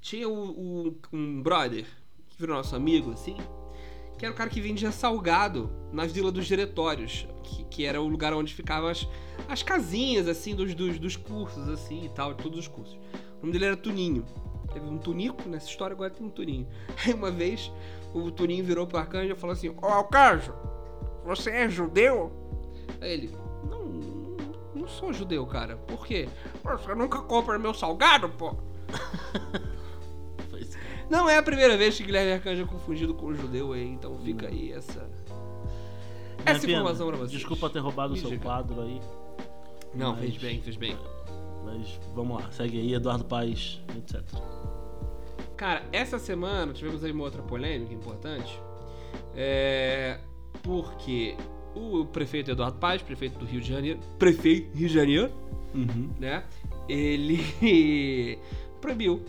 tinha 0.00 0.28
o, 0.28 0.88
o- 0.88 0.96
um 1.12 1.40
brother, 1.42 1.86
que 2.28 2.38
virou 2.40 2.56
nosso 2.56 2.74
amigo, 2.74 3.12
assim, 3.12 3.36
que 4.22 4.26
era 4.26 4.32
o 4.32 4.36
cara 4.36 4.48
que 4.48 4.60
vendia 4.60 4.92
salgado 4.92 5.68
na 5.90 6.06
Vila 6.06 6.30
dos 6.30 6.46
Diretórios, 6.46 7.26
que, 7.42 7.64
que 7.64 7.84
era 7.84 8.00
o 8.00 8.06
lugar 8.06 8.32
onde 8.32 8.54
ficavam 8.54 8.88
as, 8.88 9.08
as 9.48 9.64
casinhas, 9.64 10.28
assim, 10.28 10.54
dos, 10.54 10.76
dos, 10.76 10.96
dos 10.96 11.16
cursos, 11.16 11.68
assim, 11.68 12.04
e 12.04 12.08
tal, 12.08 12.32
todos 12.32 12.56
os 12.56 12.68
cursos. 12.68 12.94
O 12.94 13.40
nome 13.40 13.52
dele 13.52 13.64
era 13.64 13.76
Tuninho. 13.76 14.24
Teve 14.72 14.86
um 14.86 14.96
Tunico 14.96 15.48
nessa 15.48 15.66
história, 15.66 15.92
agora 15.92 16.08
tem 16.08 16.24
um 16.24 16.30
Tuninho. 16.30 16.68
Aí 17.04 17.12
uma 17.12 17.32
vez, 17.32 17.72
o 18.14 18.30
Tuninho 18.30 18.64
virou 18.64 18.86
pro 18.86 18.98
Arcanjo 18.98 19.32
e 19.32 19.36
falou 19.36 19.54
assim, 19.54 19.70
Ô 19.70 19.86
Arcanjo, 19.88 20.54
você 21.24 21.50
é 21.50 21.68
judeu? 21.68 22.30
Aí 23.00 23.10
ele, 23.14 23.36
não, 23.68 23.82
não, 23.86 24.36
não 24.72 24.86
sou 24.86 25.12
judeu, 25.12 25.44
cara. 25.46 25.78
Por 25.78 26.06
quê? 26.06 26.28
Você 26.62 26.94
nunca 26.94 27.20
compra 27.22 27.58
meu 27.58 27.74
salgado, 27.74 28.28
pô? 28.28 28.54
Não 31.12 31.28
é 31.28 31.36
a 31.36 31.42
primeira 31.42 31.76
vez 31.76 31.94
que 31.96 32.04
Guilherme 32.04 32.32
Arcanjo 32.32 32.62
é 32.62 32.66
confundido 32.66 33.12
com 33.12 33.26
o 33.26 33.34
judeu 33.34 33.72
aí, 33.74 33.86
então 33.86 34.18
fica 34.18 34.48
aí 34.48 34.72
essa... 34.72 35.06
Essa 36.44 36.66
Minha 36.66 36.78
informação 36.78 37.06
pena. 37.06 37.18
pra 37.18 37.26
vocês. 37.26 37.38
Desculpa 37.38 37.68
ter 37.68 37.80
roubado 37.80 38.14
o 38.14 38.16
seu 38.16 38.30
diga. 38.30 38.42
quadro 38.42 38.80
aí. 38.80 38.98
Não, 39.94 40.12
Mas- 40.12 40.20
fez 40.20 40.36
bem, 40.38 40.62
fez 40.62 40.76
bem. 40.76 40.96
Mas 41.66 42.00
vamos 42.14 42.42
lá, 42.42 42.50
segue 42.50 42.80
aí, 42.80 42.94
Eduardo 42.94 43.24
Paes, 43.26 43.78
etc. 43.96 44.22
Cara, 45.56 45.84
essa 45.92 46.18
semana 46.18 46.72
tivemos 46.72 47.04
aí 47.04 47.12
uma 47.12 47.24
outra 47.24 47.42
polêmica 47.42 47.92
importante. 47.94 48.58
É, 49.36 50.18
porque 50.62 51.36
o 51.76 52.04
prefeito 52.06 52.50
Eduardo 52.50 52.78
Paes, 52.78 53.02
prefeito 53.02 53.38
do 53.38 53.44
Rio 53.44 53.60
de 53.60 53.68
Janeiro, 53.68 54.00
prefeito 54.18 54.76
Rio 54.76 54.88
de 54.88 54.94
Janeiro, 54.94 55.30
Uhum. 55.74 56.10
né? 56.18 56.42
Ele 56.88 58.38
proibiu 58.80 59.22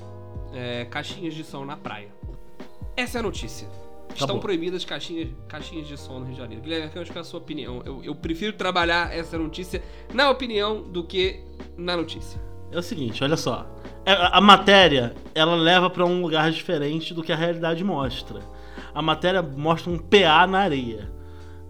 é, 0.54 0.86
caixinhas 0.86 1.34
de 1.34 1.44
som 1.44 1.66
na 1.66 1.76
praia. 1.76 2.10
Essa 2.96 3.18
é 3.18 3.20
a 3.20 3.24
notícia. 3.24 3.68
Estão 4.10 4.26
Acabou. 4.26 4.42
proibidas 4.42 4.86
caixinhas, 4.86 5.30
caixinhas 5.48 5.88
de 5.88 5.98
som 5.98 6.20
no 6.20 6.26
Rio 6.26 6.36
de 6.36 6.40
Janeiro. 6.40 6.62
Guilherme, 6.62 6.90
qual 6.90 7.04
é 7.04 7.20
a 7.20 7.24
sua 7.24 7.40
opinião? 7.40 7.82
Eu, 7.84 8.04
eu 8.04 8.14
prefiro 8.14 8.54
trabalhar 8.54 9.12
essa 9.14 9.38
notícia 9.38 9.82
na 10.14 10.30
opinião 10.30 10.84
do 10.84 11.04
que 11.04 11.44
na 11.76 11.98
notícia. 11.98 12.40
É 12.72 12.78
o 12.78 12.84
seguinte, 12.84 13.24
olha 13.24 13.38
só. 13.38 13.68
É, 14.06 14.14
A 14.14 14.40
matéria, 14.42 15.16
ela 15.34 15.56
leva 15.56 15.90
pra 15.90 16.06
um 16.06 16.22
lugar 16.22 16.52
diferente 16.52 17.14
do 17.14 17.24
que 17.24 17.32
a 17.32 17.36
realidade 17.36 17.84
mostra. 17.84 18.42
A 18.94 19.02
matéria 19.02 19.42
mostra 19.42 19.92
um 19.92 19.98
PA 19.98 20.46
na 20.46 20.60
areia. 20.60 21.12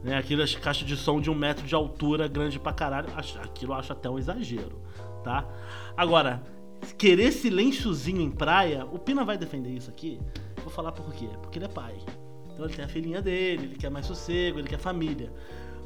Né? 0.04 0.18
Aquelas 0.18 0.54
caixas 0.56 0.86
de 0.86 0.98
som 0.98 1.22
de 1.22 1.30
um 1.30 1.36
metro 1.36 1.66
de 1.66 1.74
altura, 1.74 2.28
grande 2.28 2.60
pra 2.60 2.74
caralho. 2.74 3.08
Aquilo 3.42 3.72
eu 3.72 3.78
acho 3.78 3.94
até 3.94 4.10
um 4.10 4.20
exagero, 4.20 4.82
tá? 5.24 5.46
Agora, 5.96 6.44
querer 6.84 7.32
silênciozinho 7.32 8.22
em 8.22 8.32
praia, 8.32 8.86
o 8.86 9.00
Pina 9.00 9.24
vai 9.24 9.38
defender 9.38 9.72
isso 9.72 9.90
aqui. 9.90 10.20
Vou 10.64 10.72
falar 10.72 10.92
por 10.92 11.14
quê? 11.14 11.30
Porque 11.42 11.58
ele 11.58 11.66
é 11.66 11.70
pai. 11.70 11.96
Então 12.54 12.66
ele 12.66 12.74
tem 12.74 12.86
a 12.86 12.88
filhinha 12.88 13.22
dele, 13.22 13.64
ele 13.64 13.76
quer 13.76 13.90
mais 13.90 14.06
sossego, 14.06 14.60
ele 14.60 14.68
quer 14.68 14.80
família. 14.80 15.32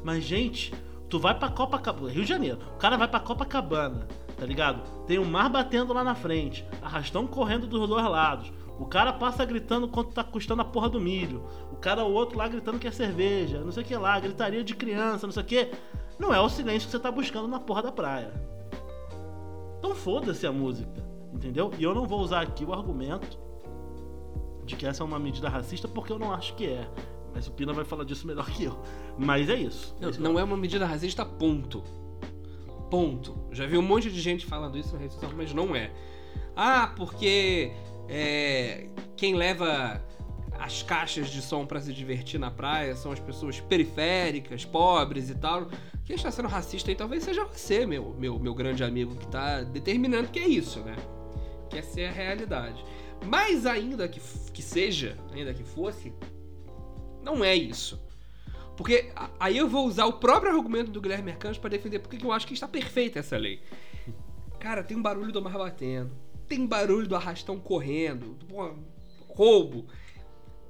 Mas, 0.04 0.24
gente, 0.24 0.72
tu 1.08 1.18
vai 1.18 1.36
pra 1.36 1.48
Copacabana, 1.48 2.12
Rio 2.12 2.22
de 2.22 2.28
Janeiro, 2.28 2.58
o 2.74 2.78
cara 2.78 2.96
vai 2.96 3.08
pra 3.08 3.20
Copacabana, 3.20 4.06
tá 4.36 4.44
ligado? 4.44 4.82
Tem 5.06 5.18
um 5.18 5.24
mar 5.24 5.48
batendo 5.48 5.92
lá 5.92 6.04
na 6.04 6.14
frente, 6.14 6.64
arrastão 6.82 7.26
correndo 7.26 7.66
dos 7.66 7.88
dois 7.88 8.04
lados. 8.04 8.52
O 8.78 8.86
cara 8.86 9.12
passa 9.12 9.44
gritando 9.44 9.88
quanto 9.88 10.12
tá 10.12 10.22
custando 10.22 10.62
a 10.62 10.64
porra 10.64 10.88
do 10.88 11.00
milho. 11.00 11.44
O 11.72 11.76
cara, 11.76 12.04
o 12.04 12.12
outro 12.12 12.38
lá 12.38 12.46
gritando 12.46 12.78
que 12.78 12.86
é 12.86 12.92
cerveja, 12.92 13.60
não 13.60 13.72
sei 13.72 13.82
o 13.82 13.86
que 13.86 13.96
lá, 13.96 14.20
gritaria 14.20 14.62
de 14.62 14.74
criança, 14.74 15.26
não 15.26 15.32
sei 15.32 15.42
o 15.42 15.46
que. 15.46 15.70
Não 16.18 16.32
é 16.32 16.40
o 16.40 16.48
silêncio 16.48 16.86
que 16.86 16.92
você 16.92 16.98
tá 16.98 17.10
buscando 17.10 17.48
na 17.48 17.58
porra 17.58 17.82
da 17.82 17.90
praia. 17.90 18.32
Então 19.78 19.94
foda-se 19.94 20.46
a 20.46 20.52
música, 20.52 21.04
entendeu? 21.32 21.72
E 21.78 21.82
eu 21.82 21.94
não 21.94 22.06
vou 22.06 22.20
usar 22.20 22.42
aqui 22.42 22.64
o 22.64 22.72
argumento 22.72 23.38
de 24.64 24.76
que 24.76 24.86
essa 24.86 25.02
é 25.02 25.06
uma 25.06 25.18
medida 25.18 25.48
racista 25.48 25.88
porque 25.88 26.12
eu 26.12 26.18
não 26.18 26.32
acho 26.32 26.54
que 26.54 26.66
é. 26.66 26.88
Mas 27.34 27.46
o 27.46 27.52
Pina 27.52 27.72
vai 27.72 27.84
falar 27.84 28.04
disso 28.04 28.26
melhor 28.26 28.46
que 28.50 28.64
eu. 28.64 28.78
Mas 29.16 29.48
é 29.48 29.54
isso. 29.54 29.96
Não, 30.00 30.10
não 30.10 30.38
é 30.38 30.44
uma 30.44 30.56
medida 30.56 30.84
racista, 30.86 31.24
ponto. 31.24 31.82
Ponto. 32.90 33.38
Já 33.52 33.66
vi 33.66 33.78
um 33.78 33.82
monte 33.82 34.10
de 34.10 34.20
gente 34.20 34.46
falando 34.46 34.76
isso 34.76 34.94
na 34.94 35.00
rede 35.00 35.14
social, 35.14 35.32
mas 35.36 35.52
não 35.52 35.76
é. 35.76 35.92
Ah, 36.56 36.92
porque 36.96 37.72
é, 38.08 38.88
quem 39.16 39.34
leva 39.34 40.02
as 40.58 40.82
caixas 40.82 41.28
de 41.28 41.40
som 41.40 41.64
pra 41.64 41.80
se 41.80 41.92
divertir 41.92 42.38
na 42.38 42.50
praia 42.50 42.96
são 42.96 43.12
as 43.12 43.20
pessoas 43.20 43.60
periféricas, 43.60 44.64
pobres 44.64 45.30
e 45.30 45.34
tal. 45.34 45.68
Quem 46.04 46.16
está 46.16 46.30
sendo 46.30 46.48
racista 46.48 46.90
aí 46.90 46.96
talvez 46.96 47.22
seja 47.22 47.44
você, 47.44 47.86
meu, 47.86 48.14
meu, 48.18 48.38
meu 48.38 48.54
grande 48.54 48.82
amigo, 48.82 49.14
que 49.14 49.26
tá 49.28 49.62
determinando 49.62 50.28
que 50.28 50.38
é 50.38 50.48
isso, 50.48 50.80
né? 50.80 50.96
Que 51.70 51.78
essa 51.78 52.00
é 52.00 52.08
a 52.08 52.12
realidade. 52.12 52.84
Mas 53.24 53.66
ainda 53.66 54.08
que, 54.08 54.20
que 54.52 54.62
seja, 54.62 55.16
ainda 55.32 55.54
que 55.54 55.62
fosse, 55.62 56.12
não 57.22 57.44
é 57.44 57.54
isso. 57.54 58.00
Porque 58.76 59.12
aí 59.40 59.56
eu 59.56 59.68
vou 59.68 59.86
usar 59.86 60.06
o 60.06 60.14
próprio 60.14 60.52
argumento 60.52 60.90
do 60.90 61.00
Guilherme 61.00 61.24
Mercante 61.24 61.58
pra 61.58 61.68
defender 61.68 61.98
porque 61.98 62.16
que 62.16 62.24
eu 62.24 62.32
acho 62.32 62.46
que 62.46 62.54
está 62.54 62.68
perfeita 62.68 63.18
essa 63.18 63.36
lei. 63.36 63.60
Cara, 64.58 64.82
tem 64.82 64.96
um 64.96 65.02
barulho 65.02 65.32
do 65.32 65.42
mar 65.42 65.56
batendo, 65.58 66.12
tem 66.48 66.66
barulho 66.66 67.06
do 67.06 67.14
arrastão 67.14 67.58
correndo, 67.58 68.36
pô, 68.48 68.74
roubo, 69.28 69.86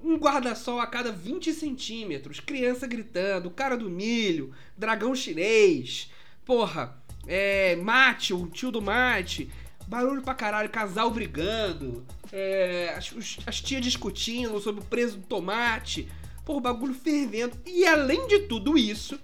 um 0.02 0.16
guarda-sol 0.16 0.80
a 0.80 0.86
cada 0.86 1.10
20 1.10 1.52
centímetros, 1.52 2.40
criança 2.40 2.86
gritando, 2.86 3.50
cara 3.50 3.76
do 3.76 3.90
milho, 3.90 4.52
dragão 4.76 5.14
chinês, 5.14 6.10
porra, 6.44 6.96
é, 7.26 7.76
mate, 7.76 8.32
o 8.32 8.46
tio 8.46 8.70
do 8.70 8.80
mate, 8.80 9.50
barulho 9.86 10.22
pra 10.22 10.34
caralho, 10.34 10.70
casal 10.70 11.10
brigando, 11.10 12.04
é, 12.32 12.94
as, 12.96 13.38
as 13.46 13.60
tias 13.60 13.82
discutindo 13.82 14.60
sobre 14.60 14.80
o 14.82 14.84
preço 14.84 15.16
do 15.16 15.26
tomate, 15.26 16.08
porra, 16.44 16.60
bagulho 16.60 16.94
fervendo. 16.94 17.56
E 17.66 17.86
além 17.86 18.26
de 18.26 18.40
tudo 18.40 18.78
isso, 18.78 19.18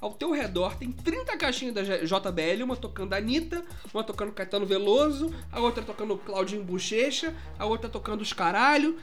ao 0.00 0.12
teu 0.12 0.30
redor 0.30 0.76
tem 0.76 0.92
30 0.92 1.36
caixinhas 1.36 1.74
da 1.74 1.82
JBL, 1.82 2.62
uma 2.62 2.76
tocando 2.76 3.14
Anitta, 3.14 3.64
uma 3.92 4.04
tocando 4.04 4.32
Caetano 4.32 4.66
Veloso, 4.66 5.34
a 5.50 5.58
outra 5.58 5.82
tocando 5.82 6.16
Claudinho 6.18 6.62
Bochecha, 6.62 7.34
a 7.58 7.64
outra 7.64 7.88
tocando 7.88 8.20
os 8.20 8.32
caralho. 8.32 8.98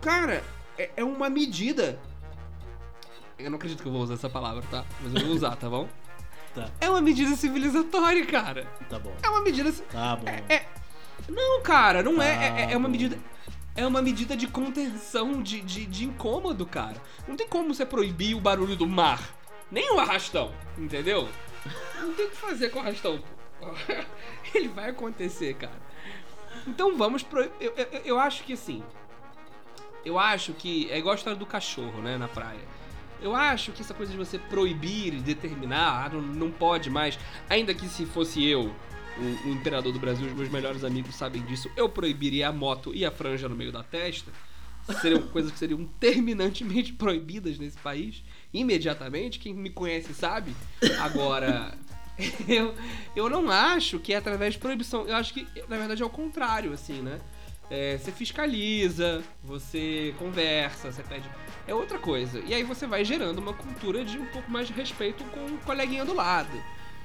Cara, 0.00 0.42
é, 0.78 0.90
é 0.96 1.04
uma 1.04 1.28
medida. 1.28 1.98
Eu 3.38 3.50
não 3.50 3.56
acredito 3.56 3.82
que 3.82 3.88
eu 3.88 3.92
vou 3.92 4.02
usar 4.02 4.14
essa 4.14 4.30
palavra, 4.30 4.62
tá? 4.70 4.84
Mas 5.00 5.14
eu 5.14 5.26
vou 5.26 5.34
usar, 5.36 5.56
tá 5.56 5.68
bom? 5.68 5.88
Tá. 6.56 6.70
É 6.80 6.88
uma 6.88 7.02
medida 7.02 7.36
civilizatória, 7.36 8.24
cara. 8.24 8.66
Tá 8.88 8.98
bom. 8.98 9.14
É 9.22 9.28
uma 9.28 9.42
medida. 9.42 9.70
Tá 9.92 10.16
bom. 10.16 10.26
É, 10.26 10.54
é- 10.54 10.66
Não, 11.28 11.60
cara, 11.60 12.02
não 12.02 12.22
é. 12.22 12.30
É, 12.30 12.60
é- 12.62 12.72
é 12.72 12.76
uma 12.78 12.88
Ah, 12.88 12.90
medida. 12.90 13.18
É 13.74 13.86
uma 13.86 14.00
medida 14.00 14.34
de 14.34 14.46
contenção, 14.46 15.42
de, 15.42 15.60
de, 15.60 15.84
de 15.84 16.06
incômodo, 16.06 16.64
cara. 16.64 16.96
Não 17.28 17.36
tem 17.36 17.46
como 17.46 17.74
você 17.74 17.84
proibir 17.84 18.34
o 18.34 18.40
barulho 18.40 18.74
do 18.74 18.86
mar. 18.86 19.20
Nem 19.70 19.92
o 19.92 20.00
arrastão, 20.00 20.50
entendeu? 20.78 21.28
Não 22.00 22.14
tem 22.14 22.24
o 22.24 22.30
que 22.30 22.36
fazer 22.36 22.70
com 22.70 22.78
o 22.78 22.82
arrastão. 22.82 23.22
pô. 23.60 23.66
Ele 24.56 24.68
vai 24.68 24.88
acontecer, 24.88 25.56
cara. 25.56 25.76
Então 26.66 26.96
vamos 26.96 27.22
pro. 27.22 27.42
Eu, 27.60 27.74
eu, 27.76 28.00
eu 28.02 28.18
acho 28.18 28.44
que 28.44 28.54
assim. 28.54 28.82
Eu 30.06 30.20
acho 30.20 30.52
que. 30.52 30.88
É 30.90 30.98
igual 30.98 31.14
a 31.14 31.16
história 31.16 31.38
do 31.38 31.44
cachorro, 31.44 32.00
né, 32.00 32.16
na 32.16 32.28
praia. 32.28 32.60
Eu 33.20 33.34
acho 33.34 33.72
que 33.72 33.82
essa 33.82 33.92
coisa 33.92 34.12
de 34.12 34.18
você 34.18 34.38
proibir 34.38 35.20
determinar, 35.20 36.06
ah, 36.06 36.08
não, 36.10 36.22
não 36.22 36.50
pode 36.50 36.88
mais. 36.88 37.18
Ainda 37.50 37.74
que 37.74 37.88
se 37.88 38.06
fosse 38.06 38.44
eu, 38.44 38.72
o, 39.18 39.48
o 39.48 39.52
imperador 39.52 39.92
do 39.92 39.98
Brasil, 39.98 40.26
os 40.26 40.32
meus 40.32 40.48
melhores 40.48 40.84
amigos 40.84 41.16
sabem 41.16 41.42
disso, 41.42 41.68
eu 41.76 41.88
proibiria 41.88 42.48
a 42.48 42.52
moto 42.52 42.94
e 42.94 43.04
a 43.04 43.10
franja 43.10 43.48
no 43.48 43.56
meio 43.56 43.72
da 43.72 43.82
testa. 43.82 44.30
Seriam 45.00 45.22
coisas 45.28 45.50
que 45.50 45.58
seriam 45.58 45.84
terminantemente 45.98 46.92
proibidas 46.94 47.58
nesse 47.58 47.78
país, 47.78 48.22
imediatamente. 48.54 49.40
Quem 49.40 49.54
me 49.54 49.70
conhece 49.70 50.14
sabe. 50.14 50.54
Agora, 51.00 51.76
eu, 52.46 52.74
eu 53.16 53.28
não 53.28 53.50
acho 53.50 53.98
que 53.98 54.12
é 54.12 54.16
através 54.16 54.54
de 54.54 54.60
proibição. 54.60 55.04
Eu 55.08 55.16
acho 55.16 55.34
que, 55.34 55.48
na 55.68 55.76
verdade, 55.76 56.00
é 56.00 56.06
o 56.06 56.10
contrário, 56.10 56.72
assim, 56.72 57.00
né? 57.00 57.18
É, 57.68 57.98
você 57.98 58.12
fiscaliza, 58.12 59.24
você 59.42 60.14
conversa, 60.18 60.92
você 60.92 61.02
pede. 61.02 61.28
É 61.66 61.74
outra 61.74 61.98
coisa. 61.98 62.38
E 62.40 62.54
aí 62.54 62.62
você 62.62 62.86
vai 62.86 63.04
gerando 63.04 63.38
uma 63.38 63.52
cultura 63.52 64.04
de 64.04 64.18
um 64.18 64.26
pouco 64.26 64.48
mais 64.50 64.68
de 64.68 64.72
respeito 64.72 65.24
com 65.24 65.46
o 65.46 65.58
coleguinha 65.58 66.04
do 66.04 66.14
lado. 66.14 66.50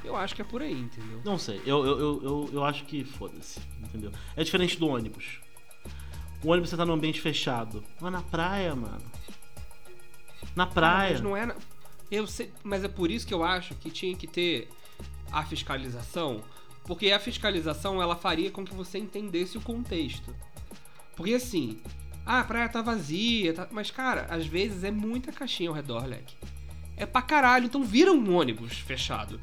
Eu 0.04 0.16
acho 0.16 0.36
que 0.36 0.42
é 0.42 0.46
por 0.46 0.62
aí, 0.62 0.74
entendeu? 0.80 1.22
Não 1.26 1.38
sei, 1.38 1.62
eu, 1.66 1.86
eu, 1.86 2.00
eu, 2.00 2.24
eu, 2.24 2.50
eu 2.54 2.64
acho 2.64 2.86
que 2.86 3.04
foda-se, 3.04 3.60
entendeu? 3.80 4.12
É 4.36 4.44
diferente 4.44 4.78
do 4.78 4.88
ônibus. 4.88 5.40
O 6.44 6.50
ônibus 6.50 6.70
você 6.72 6.78
tá 6.78 6.86
num 6.86 6.94
ambiente 6.94 7.22
fechado. 7.22 7.84
Mas 8.00 8.12
na 8.12 8.22
praia, 8.22 8.76
mano. 8.76 9.02
Na 10.56 10.66
praia. 10.68 11.14
Mas 11.14 11.22
não 11.22 11.36
é. 11.38 11.46
na- 11.46 11.56
Eu 12.10 12.26
sei, 12.28 12.52
mas 12.64 12.84
é 12.84 12.88
por 12.88 13.10
isso 13.12 13.26
que 13.28 13.34
eu 13.34 13.44
acho 13.44 13.74
que 13.76 13.90
tinha 13.90 14.16
que 14.16 14.28
ter 14.28 14.68
a 15.32 15.44
fiscalização, 15.46 16.44
porque 16.84 17.12
a 17.12 17.20
fiscalização 17.20 18.02
ela 18.02 18.16
faria 18.16 18.52
com 18.52 18.66
que 18.66 18.74
você 18.74 18.98
entendesse 18.98 19.58
o 19.58 19.62
contexto. 19.62 20.36
Porque 21.16 21.34
assim, 21.34 21.80
ah, 22.26 22.40
a 22.40 22.44
praia 22.44 22.70
tá 22.70 22.82
vazia, 22.82 23.54
tá- 23.54 23.68
mas 23.72 23.92
cara, 23.92 24.28
às 24.30 24.46
vezes 24.46 24.84
é 24.84 24.92
muita 24.92 25.32
caixinha 25.32 25.70
ao 25.70 25.76
redor, 25.76 26.06
leque. 26.06 26.36
É 26.98 27.06
pra 27.06 27.22
caralho, 27.22 27.66
então 27.66 27.84
vira 27.84 28.12
um 28.12 28.36
ônibus 28.36 28.78
fechado. 28.80 29.40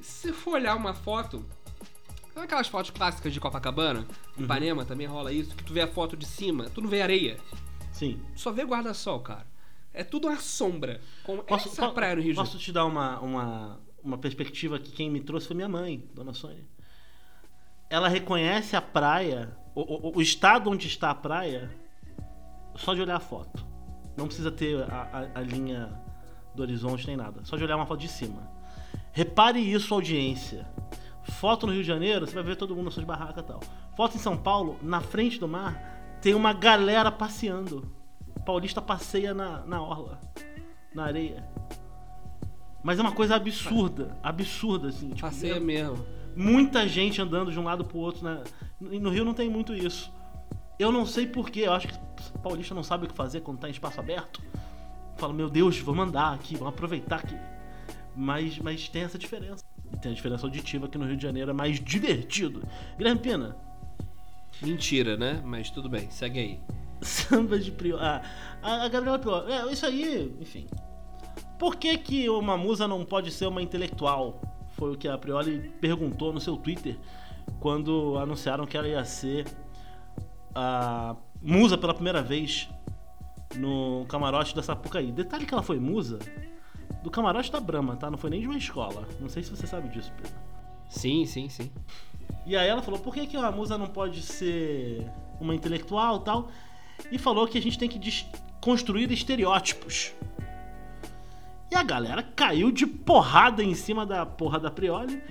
Se 0.00 0.28
você 0.28 0.32
for 0.32 0.52
olhar 0.54 0.74
uma 0.76 0.94
foto, 0.94 1.44
sabe 2.34 2.44
aquelas 2.46 2.68
fotos 2.68 2.90
clássicas 2.90 3.32
de 3.32 3.40
Copacabana? 3.40 4.06
Uhum. 4.36 4.44
Ipanema 4.44 4.84
também 4.84 5.06
rola 5.06 5.32
isso, 5.32 5.54
que 5.54 5.64
tu 5.64 5.72
vê 5.72 5.80
a 5.80 5.88
foto 5.88 6.16
de 6.16 6.26
cima, 6.26 6.68
tu 6.70 6.80
não 6.80 6.88
vê 6.88 7.02
areia 7.02 7.38
Sim. 7.92 8.20
só 8.36 8.52
vê 8.52 8.62
guarda-sol, 8.64 9.20
cara. 9.20 9.46
É 9.92 10.04
tudo 10.04 10.28
uma 10.28 10.36
sombra. 10.36 11.00
Como 11.24 11.42
Posso, 11.42 11.68
essa 11.68 11.88
po- 11.88 11.94
praia 11.94 12.14
no 12.14 12.22
Rio 12.22 12.34
posso 12.34 12.52
Janeiro. 12.52 12.64
te 12.64 12.72
dar 12.72 12.84
uma, 12.84 13.18
uma, 13.18 13.80
uma 14.04 14.18
perspectiva 14.18 14.78
que 14.78 14.92
quem 14.92 15.10
me 15.10 15.20
trouxe 15.20 15.48
foi 15.48 15.56
minha 15.56 15.68
mãe, 15.68 16.04
Dona 16.14 16.32
Sônia. 16.32 16.64
Ela 17.90 18.06
reconhece 18.08 18.76
a 18.76 18.82
praia, 18.82 19.56
o, 19.82 20.08
o- 20.08 20.16
o 20.18 20.22
estado 20.22 20.70
onde 20.70 20.86
está 20.86 21.10
a 21.10 21.14
praia, 21.14 21.70
só 22.74 22.94
de 22.94 23.00
olhar 23.02 23.16
a 23.16 23.20
foto. 23.20 23.66
Não 24.16 24.26
precisa 24.26 24.50
ter 24.50 24.82
a, 24.90 25.02
a- 25.34 25.38
a 25.38 25.40
linha 25.42 25.90
do 26.54 26.62
horizonte 26.62 27.06
nem 27.06 27.16
nada. 27.16 27.40
Só 27.44 27.56
de 27.56 27.64
olhar 27.64 27.76
uma 27.76 27.86
foto 27.86 28.00
de 28.00 28.08
cima. 28.08 28.42
Repare 29.12 29.58
isso, 29.60 29.92
audiência. 29.94 30.66
Foto 31.22 31.66
no 31.66 31.72
Rio 31.72 31.82
de 31.82 31.88
Janeiro, 31.88 32.26
você 32.26 32.34
vai 32.34 32.42
ver 32.42 32.56
todo 32.56 32.74
mundo 32.74 32.86
nas 32.86 32.94
suas 32.94 33.04
barracas 33.06 33.44
e 33.44 33.46
tal. 33.46 33.60
Foto 33.96 34.16
em 34.16 34.20
São 34.20 34.36
Paulo, 34.36 34.78
na 34.82 35.00
frente 35.00 35.38
do 35.38 35.46
mar, 35.46 36.18
tem 36.22 36.34
uma 36.34 36.52
galera 36.52 37.10
passeando. 37.12 37.92
Paulista 38.46 38.80
passeia 38.80 39.34
na, 39.34 39.60
na 39.66 39.82
orla, 39.82 40.18
na 40.94 41.04
areia. 41.04 41.44
Mas 42.82 42.98
é 42.98 43.02
uma 43.02 43.12
coisa 43.12 43.36
absurda, 43.36 44.16
absurda, 44.22 44.88
assim. 44.88 45.08
Tipo, 45.10 45.20
Passeia 45.22 45.56
é 45.56 45.60
mesmo. 45.60 46.04
muita 46.34 46.88
gente 46.88 47.20
andando 47.20 47.52
de 47.52 47.58
um 47.58 47.64
lado 47.64 47.84
pro 47.84 47.98
outro. 47.98 48.24
Né? 48.24 48.42
E 48.80 48.98
no 48.98 49.10
Rio 49.10 49.24
não 49.24 49.34
tem 49.34 49.48
muito 49.48 49.74
isso. 49.74 50.12
Eu 50.78 50.92
não 50.92 51.04
sei 51.04 51.26
porquê, 51.26 51.60
eu 51.60 51.72
acho 51.72 51.88
que 51.88 51.98
paulista 52.42 52.74
não 52.74 52.82
sabe 52.82 53.06
o 53.06 53.08
que 53.08 53.14
fazer 53.14 53.40
quando 53.40 53.58
tá 53.58 53.68
em 53.68 53.72
espaço 53.72 53.98
aberto. 53.98 54.40
fala, 55.16 55.32
meu 55.32 55.50
Deus, 55.50 55.78
vamos 55.80 56.06
andar 56.06 56.34
aqui, 56.34 56.56
vamos 56.56 56.72
aproveitar 56.74 57.16
aqui. 57.16 57.36
Mas, 58.14 58.58
mas 58.58 58.88
tem 58.88 59.02
essa 59.02 59.18
diferença. 59.18 59.64
E 59.92 59.96
tem 59.96 60.12
a 60.12 60.14
diferença 60.14 60.46
auditiva 60.46 60.88
que 60.88 60.98
no 60.98 61.06
Rio 61.06 61.16
de 61.16 61.22
Janeiro 61.22 61.50
é 61.50 61.54
mais 61.54 61.80
divertido. 61.80 62.62
Guilherme 62.96 63.20
Pina, 63.20 63.56
Mentira, 64.60 65.16
né? 65.16 65.40
Mas 65.44 65.70
tudo 65.70 65.88
bem, 65.88 66.10
segue 66.10 66.38
aí. 66.38 66.60
samba 67.00 67.58
de 67.58 67.70
Prioli. 67.70 68.02
Ah, 68.02 68.22
a, 68.62 68.84
a 68.84 68.88
Gabriela 68.88 69.18
Prioli. 69.18 69.52
É, 69.52 69.72
isso 69.72 69.86
aí, 69.86 70.36
enfim. 70.40 70.66
Por 71.58 71.76
que, 71.76 71.96
que 71.98 72.28
uma 72.28 72.56
musa 72.56 72.88
não 72.88 73.04
pode 73.04 73.30
ser 73.30 73.46
uma 73.46 73.62
intelectual? 73.62 74.40
Foi 74.72 74.92
o 74.92 74.96
que 74.96 75.08
a 75.08 75.16
Prioli 75.16 75.72
perguntou 75.80 76.32
no 76.32 76.40
seu 76.40 76.56
Twitter 76.56 76.98
quando 77.60 78.16
anunciaram 78.18 78.66
que 78.66 78.76
ela 78.76 78.88
ia 78.88 79.04
ser 79.04 79.46
a 80.54 81.16
musa 81.40 81.76
pela 81.76 81.94
primeira 81.94 82.22
vez 82.22 82.68
no 83.56 84.04
camarote 84.08 84.54
da 84.54 84.62
Sapucaí. 84.62 85.12
Detalhe 85.12 85.46
que 85.46 85.54
ela 85.54 85.62
foi 85.62 85.78
musa 85.78 86.18
do 87.02 87.10
camarote 87.10 87.50
da 87.50 87.60
Brahma, 87.60 87.96
tá? 87.96 88.10
Não 88.10 88.18
foi 88.18 88.30
nem 88.30 88.40
de 88.40 88.46
uma 88.46 88.58
escola. 88.58 89.06
Não 89.20 89.28
sei 89.28 89.42
se 89.42 89.50
você 89.50 89.66
sabe 89.66 89.88
disso, 89.88 90.12
Pedro. 90.16 90.36
Sim, 90.88 91.26
sim, 91.26 91.48
sim. 91.48 91.70
E 92.46 92.56
aí 92.56 92.68
ela 92.68 92.82
falou, 92.82 92.98
por 93.00 93.14
que, 93.14 93.26
que 93.26 93.36
uma 93.36 93.50
musa 93.50 93.76
não 93.76 93.86
pode 93.86 94.22
ser 94.22 95.06
uma 95.40 95.54
intelectual 95.54 96.16
e 96.16 96.24
tal? 96.24 96.48
E 97.10 97.18
falou 97.18 97.46
que 97.46 97.58
a 97.58 97.62
gente 97.62 97.78
tem 97.78 97.88
que 97.88 97.98
desconstruir 97.98 99.10
estereótipos. 99.12 100.12
E 101.70 101.74
a 101.74 101.82
galera 101.82 102.22
caiu 102.22 102.70
de 102.72 102.86
porrada 102.86 103.62
em 103.62 103.74
cima 103.74 104.06
da 104.06 104.24
porra 104.24 104.58
da 104.58 104.70
Prioli. 104.70 105.22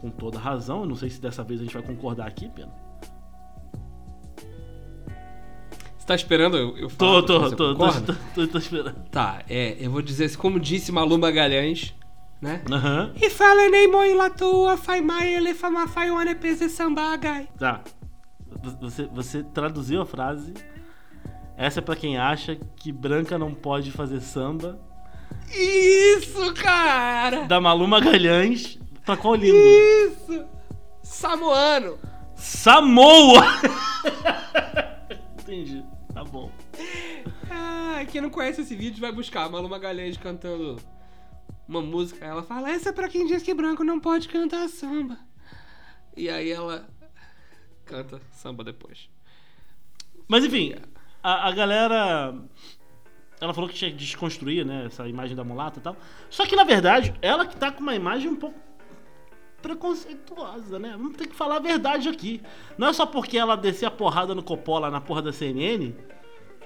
Com 0.00 0.10
toda 0.10 0.38
razão, 0.38 0.80
eu 0.80 0.86
não 0.86 0.94
sei 0.94 1.10
se 1.10 1.20
dessa 1.20 1.42
vez 1.42 1.60
a 1.60 1.64
gente 1.64 1.74
vai 1.74 1.82
concordar 1.82 2.26
aqui, 2.26 2.48
Pena. 2.48 2.72
Você 5.98 6.06
tá 6.06 6.14
esperando 6.14 6.56
eu, 6.56 6.76
eu 6.78 6.88
Tô, 6.88 6.94
falar 6.96 7.22
tô, 7.22 7.50
tô, 7.50 7.74
tô, 7.74 7.90
tô, 8.00 8.14
tô, 8.34 8.48
tô 8.48 8.58
esperando. 8.58 8.94
Tá, 9.10 9.42
é, 9.48 9.76
eu 9.80 9.90
vou 9.90 10.00
dizer, 10.00 10.34
como 10.36 10.60
disse 10.60 10.92
Malu 10.92 11.18
Magalhães, 11.18 11.94
né? 12.40 12.62
Aham. 12.70 13.12
E 13.20 13.28
fala 13.28 13.68
nem 13.68 13.90
moi 13.90 14.14
la 14.14 14.30
tua, 14.30 14.76
fai 14.76 15.00
mai, 15.00 15.34
ele 15.34 15.52
fama 15.52 15.88
fai 15.88 16.10
one 16.10 16.34
pese 16.36 16.68
sambagai. 16.68 17.48
Tá. 17.58 17.82
Você, 18.80 19.06
você 19.06 19.42
traduziu 19.42 20.00
a 20.00 20.06
frase. 20.06 20.54
Essa 21.56 21.80
é 21.80 21.82
pra 21.82 21.96
quem 21.96 22.16
acha 22.16 22.56
que 22.76 22.92
branca 22.92 23.36
não 23.36 23.52
pode 23.52 23.90
fazer 23.90 24.20
samba. 24.20 24.78
Isso, 25.52 26.54
cara! 26.54 27.46
Da 27.46 27.60
Malu 27.60 27.88
Magalhães 27.88 28.78
pra 29.08 29.16
qual 29.16 29.36
língua? 29.36 29.58
Isso! 29.58 30.46
Samoano! 31.02 31.98
Samoa! 32.36 33.42
Entendi. 35.40 35.82
Tá 36.12 36.22
bom. 36.24 36.52
Ah, 37.50 38.04
quem 38.10 38.20
não 38.20 38.28
conhece 38.28 38.60
esse 38.60 38.76
vídeo 38.76 39.00
vai 39.00 39.10
buscar 39.10 39.44
a 39.44 39.48
Malu 39.48 39.66
Magalhães 39.66 40.18
cantando 40.18 40.76
uma 41.66 41.80
música. 41.80 42.22
Ela 42.22 42.42
fala, 42.42 42.70
essa 42.70 42.90
é 42.90 42.92
pra 42.92 43.08
quem 43.08 43.26
diz 43.26 43.42
que 43.42 43.54
branco 43.54 43.82
não 43.82 43.98
pode 43.98 44.28
cantar 44.28 44.68
samba. 44.68 45.18
E 46.14 46.28
aí 46.28 46.50
ela 46.50 46.86
canta 47.86 48.20
samba 48.32 48.62
depois. 48.62 49.08
Mas 50.28 50.44
enfim, 50.44 50.74
a, 51.22 51.48
a 51.48 51.52
galera. 51.52 52.34
Ela 53.40 53.54
falou 53.54 53.70
que 53.70 53.76
tinha 53.76 53.90
que 53.90 53.96
desconstruir, 53.96 54.66
né? 54.66 54.84
Essa 54.84 55.08
imagem 55.08 55.34
da 55.34 55.44
mulata 55.44 55.78
e 55.78 55.82
tal. 55.82 55.96
Só 56.28 56.44
que 56.44 56.54
na 56.54 56.64
verdade, 56.64 57.14
ela 57.22 57.46
que 57.46 57.56
tá 57.56 57.72
com 57.72 57.80
uma 57.80 57.94
imagem 57.94 58.28
um 58.28 58.36
pouco 58.36 58.68
preconceituosa, 59.68 60.78
né? 60.78 60.94
Vamos 60.96 61.16
ter 61.16 61.26
que 61.26 61.34
falar 61.34 61.56
a 61.56 61.60
verdade 61.60 62.08
aqui. 62.08 62.40
Não 62.78 62.88
é 62.88 62.92
só 62.92 63.04
porque 63.04 63.36
ela 63.36 63.56
descia 63.56 63.88
a 63.88 63.90
porrada 63.90 64.34
no 64.34 64.42
Coppola 64.42 64.90
na 64.90 65.00
porra 65.00 65.20
da 65.20 65.32
CNN 65.32 65.92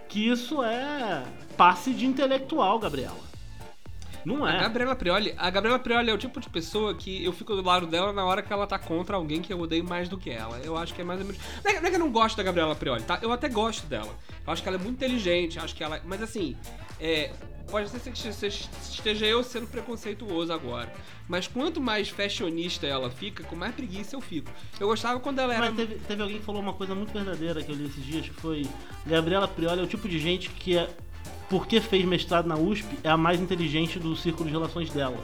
que 0.09 0.29
isso 0.29 0.63
é 0.63 1.25
passe 1.57 1.93
de 1.93 2.05
intelectual, 2.05 2.79
Gabriela. 2.79 3.32
Não 4.25 4.45
A 4.45 4.55
é. 4.55 4.61
Gabriela 4.61 4.95
Prioli, 4.95 5.35
a 5.37 5.51
Gabriela 5.51 5.79
Prioli 5.79 6.11
é 6.11 6.15
o 6.15 6.19
tipo 6.19 6.41
de 6.41 6.49
pessoa 6.49 6.95
que 6.95 7.25
eu 7.25 7.33
fico 7.33 7.55
do 7.55 7.63
lado 7.63 7.87
dela 7.87 8.13
na 8.13 8.25
hora 8.25 8.43
que 8.43 8.53
ela 8.53 8.67
tá 8.67 8.79
contra 8.79 9.17
alguém 9.17 9.43
que 9.43 9.53
eu 9.53 9.61
odeio 9.61 9.85
mais 9.85 10.09
do 10.09 10.17
que 10.17 10.31
ela. 10.31 10.59
Eu 10.59 10.77
acho 10.77 10.95
que 10.95 11.01
é 11.01 11.05
mais 11.05 11.21
ou 11.21 11.27
menos. 11.27 11.41
Não 11.65 11.71
é, 11.71 11.81
não 11.81 11.87
é 11.87 11.91
que 11.91 11.97
eu 11.97 12.01
não 12.01 12.13
gosto 12.13 12.37
da 12.37 12.43
Gabriela 12.43 12.75
Prioli, 12.75 13.03
tá? 13.03 13.19
Eu 13.23 13.33
até 13.33 13.49
gosto 13.49 13.87
dela. 13.87 14.15
Eu 14.47 14.53
acho 14.53 14.63
que 14.63 14.69
ela 14.69 14.77
é 14.77 14.81
muito 14.81 14.97
inteligente, 14.97 15.59
acho 15.59 15.75
que 15.75 15.83
ela. 15.83 16.01
Mas 16.05 16.23
assim, 16.23 16.57
é. 17.01 17.31
Pode 17.71 17.89
ser 17.89 18.01
que 18.01 18.29
esteja 18.29 19.25
eu 19.25 19.43
sendo 19.43 19.67
preconceituoso 19.67 20.53
agora. 20.53 20.93
Mas 21.29 21.47
quanto 21.47 21.81
mais 21.81 22.09
fashionista 22.11 22.87
ela 22.87 23.09
fica, 23.09 23.43
com 23.45 23.57
mais 23.57 23.75
preguiça 23.75 24.15
eu 24.15 24.21
fico. 24.21 24.51
Eu 24.79 24.89
gostava 24.89 25.19
quando 25.21 25.39
ela 25.39 25.55
era. 25.55 25.67
Mas 25.67 25.77
teve, 25.77 25.95
teve 25.95 26.21
alguém 26.21 26.39
que 26.39 26.45
falou 26.45 26.61
uma 26.61 26.75
coisa 26.75 26.95
muito 26.95 27.13
verdadeira 27.13 27.63
que 27.63 27.71
eu 27.71 27.77
li 27.77 27.87
esses 27.87 28.05
dias, 28.05 28.29
que 28.29 28.35
foi 28.35 28.67
Gabriela 29.07 29.49
Prioli 29.49 29.81
é 29.81 29.85
o 29.85 29.87
tipo 29.87 30.09
de 30.09 30.19
gente 30.19 30.51
que 30.51 30.77
é, 30.77 30.91
porque 31.49 31.81
fez 31.81 32.05
mestrado 32.05 32.47
na 32.47 32.57
USP, 32.57 32.99
é 33.03 33.11
a 33.11 33.17
mais 33.17 33.41
inteligente 33.41 33.99
do 33.99 34.17
círculo 34.17 34.47
de 34.47 34.53
relações 34.53 34.91
dela. 34.91 35.19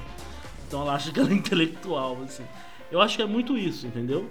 Então 0.66 0.82
ela 0.82 0.94
acha 0.94 1.10
que 1.10 1.18
ela 1.18 1.30
é 1.30 1.34
intelectual, 1.34 2.18
assim. 2.22 2.44
Eu 2.90 3.00
acho 3.00 3.16
que 3.16 3.22
é 3.22 3.26
muito 3.26 3.56
isso, 3.56 3.86
entendeu? 3.86 4.30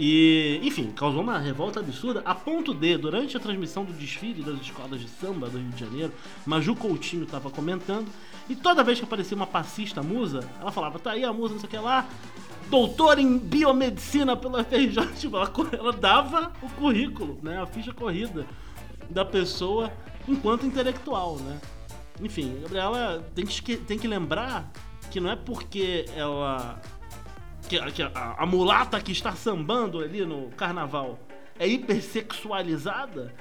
E, 0.00 0.60
enfim, 0.62 0.92
causou 0.92 1.20
uma 1.20 1.38
revolta 1.38 1.80
absurda, 1.80 2.22
a 2.24 2.32
ponto 2.32 2.72
de, 2.72 2.96
durante 2.96 3.36
a 3.36 3.40
transmissão 3.40 3.84
do 3.84 3.92
desfile 3.92 4.44
das 4.44 4.60
escolas 4.60 5.00
de 5.00 5.08
samba 5.08 5.48
do 5.48 5.58
Rio 5.58 5.70
de 5.70 5.80
Janeiro, 5.80 6.12
Maju 6.46 6.76
Coutinho 6.76 7.24
estava 7.24 7.50
comentando, 7.50 8.06
e 8.48 8.54
toda 8.54 8.84
vez 8.84 9.00
que 9.00 9.04
aparecia 9.04 9.34
uma 9.34 9.46
passista 9.46 10.00
musa, 10.00 10.48
ela 10.60 10.70
falava, 10.70 11.00
tá 11.00 11.10
aí 11.10 11.24
a 11.24 11.32
musa, 11.32 11.54
não 11.54 11.60
sei 11.60 11.66
o 11.66 11.70
que 11.70 11.78
lá, 11.78 12.08
doutora 12.70 13.20
em 13.20 13.38
biomedicina 13.38 14.36
pela 14.36 14.62
FRJ, 14.62 15.04
tipo, 15.18 15.36
ela, 15.36 15.52
ela 15.72 15.92
dava 15.92 16.52
o 16.62 16.68
currículo, 16.70 17.36
né, 17.42 17.60
a 17.60 17.66
ficha 17.66 17.92
corrida 17.92 18.46
da 19.10 19.24
pessoa 19.24 19.92
enquanto 20.28 20.66
intelectual, 20.66 21.36
né. 21.36 21.60
Enfim, 22.20 22.56
a 22.58 22.62
Gabriela 22.62 23.24
tem 23.34 23.46
que, 23.46 23.76
tem 23.76 23.98
que 23.98 24.08
lembrar 24.08 24.70
que 25.10 25.20
não 25.20 25.30
é 25.30 25.36
porque 25.36 26.04
ela 26.14 26.80
que, 27.68 27.78
que 27.92 28.02
a, 28.02 28.34
a 28.38 28.46
mulata 28.46 29.00
que 29.00 29.12
está 29.12 29.32
sambando 29.32 30.00
ali 30.00 30.24
no 30.24 30.50
carnaval 30.50 31.18
é 31.58 31.68
hipersexualizada, 31.68 33.34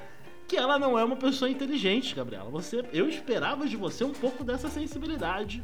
que 0.48 0.58
ela 0.58 0.78
não 0.78 0.98
é 0.98 1.04
uma 1.04 1.16
pessoa 1.16 1.50
inteligente, 1.50 2.16
Gabriela. 2.16 2.50
Você, 2.50 2.84
eu 2.92 3.08
esperava 3.08 3.68
de 3.68 3.78
você 3.78 4.04
um 4.04 4.14
pouco 4.14 4.44
dessa 4.44 4.70
sensibilidade. 4.70 5.64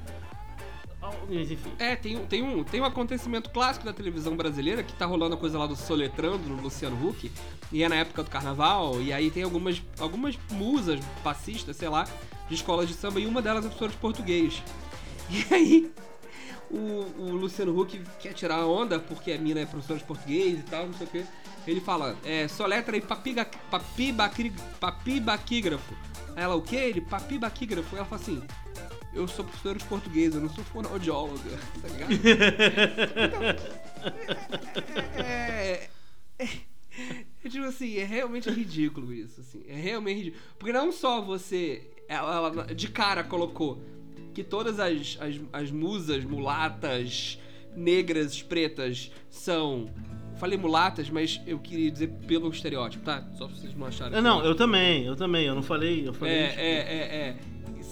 Mas 1.30 1.52
enfim. 1.52 1.72
É, 1.80 1.96
tem, 1.96 2.18
um- 2.18 2.26
tem, 2.26 2.44
um, 2.44 2.64
tem 2.64 2.82
um 2.82 2.86
acontecimento 2.86 3.50
clássico 3.50 3.86
da 3.86 3.94
televisão 3.94 4.36
brasileira 4.36 4.84
que 4.84 4.94
tá 4.94 5.06
rolando 5.06 5.36
a 5.36 5.38
coisa 5.38 5.58
lá 5.58 5.68
do 5.68 5.76
Soletrando, 5.76 6.48
no 6.50 6.62
Luciano 6.62 7.08
Huck, 7.08 7.32
e 7.72 7.84
é 7.84 7.90
na 7.90 7.96
época 7.96 8.24
do 8.24 8.30
carnaval, 8.30 9.02
e 9.02 9.12
aí 9.12 9.32
tem 9.32 9.44
algumas, 9.44 9.82
algumas 10.00 10.38
musas 10.52 11.00
passistas, 11.24 11.76
sei 11.76 11.90
lá, 11.90 12.08
de 12.48 12.56
escolas 12.56 12.88
de 12.88 12.94
samba, 12.94 13.20
e 13.20 13.26
uma 13.26 13.42
delas 13.42 13.66
é 13.66 13.68
professora 13.68 13.92
de 13.92 13.98
português. 13.98 14.62
E 15.30 15.46
aí, 15.54 15.92
o, 16.70 16.78
o 17.18 17.32
Luciano 17.36 17.78
Huck 17.80 18.00
quer 18.20 18.34
tirar 18.34 18.58
a 18.58 18.68
onda, 18.68 19.00
porque 19.00 19.32
a 19.32 19.38
mina 19.38 19.62
é 19.62 19.66
professora 19.66 20.00
de 20.00 20.06
português 20.06 20.60
e 20.60 20.64
tal, 20.64 20.88
não 20.88 20.94
sei 20.94 21.08
o 21.08 21.10
quê. 21.10 21.26
Ele 21.66 21.80
fala, 21.80 22.18
é, 22.26 22.48
soletra 22.48 22.98
e 22.98 23.02
papiga, 23.02 23.46
papibaquígrafo. 23.72 25.94
Aí 26.36 26.44
ela, 26.44 26.56
o 26.56 26.62
quê? 26.62 26.76
Ele, 26.76 27.02
papibaquígrafo. 27.02 27.96
Ela 27.96 28.06
fala 28.06 28.22
assim, 28.22 28.42
eu 29.16 29.28
sou 29.28 29.46
professora 29.46 29.78
de 29.78 29.86
português, 29.86 30.34
eu 30.34 30.42
não 30.42 30.50
sou 30.50 30.64
fonoaudióloga, 30.64 31.60
tá 31.82 31.88
ligado? 31.88 32.14
Então, 33.24 33.44
é, 35.24 35.88
é, 36.40 36.50
é, 37.44 37.50
tipo 37.50 37.66
assim, 37.66 37.98
é 37.98 38.04
realmente 38.04 38.50
ridículo 38.50 39.14
isso, 39.14 39.42
assim. 39.42 39.64
É 39.68 39.76
realmente 39.76 40.18
ridículo. 40.18 40.44
Porque 40.58 40.74
não 40.74 40.92
só 40.92 41.22
você, 41.22 41.88
ela, 42.08 42.36
ela 42.36 42.66
de 42.74 42.88
cara 42.90 43.24
colocou 43.24 43.82
que 44.34 44.44
todas 44.44 44.80
as, 44.80 45.18
as, 45.20 45.40
as 45.54 45.72
musas 45.72 46.24
mulatas, 46.24 47.40
negras, 47.76 48.42
pretas 48.42 49.12
são. 49.30 49.90
Falei 50.38 50.58
mulatas, 50.58 51.10
mas 51.12 51.40
eu 51.46 51.60
queria 51.60 51.92
dizer 51.92 52.08
pelo 52.28 52.50
estereótipo, 52.50 53.06
tá? 53.06 53.24
Só 53.36 53.46
pra 53.48 53.56
vocês 53.56 53.76
não 53.76 53.86
acharem. 53.86 54.18
É, 54.18 54.22
Não, 54.22 54.44
eu 54.44 54.56
também, 54.56 55.06
eu 55.06 55.16
também. 55.16 55.46
Eu 55.46 55.54
não 55.54 55.62
falei, 55.62 56.08
eu 56.08 56.14
falei. 56.14 56.34
É, 56.34 56.48
tipo, 56.50 56.62
é, 56.62 56.66
é, 56.66 57.16
é. 57.16 57.38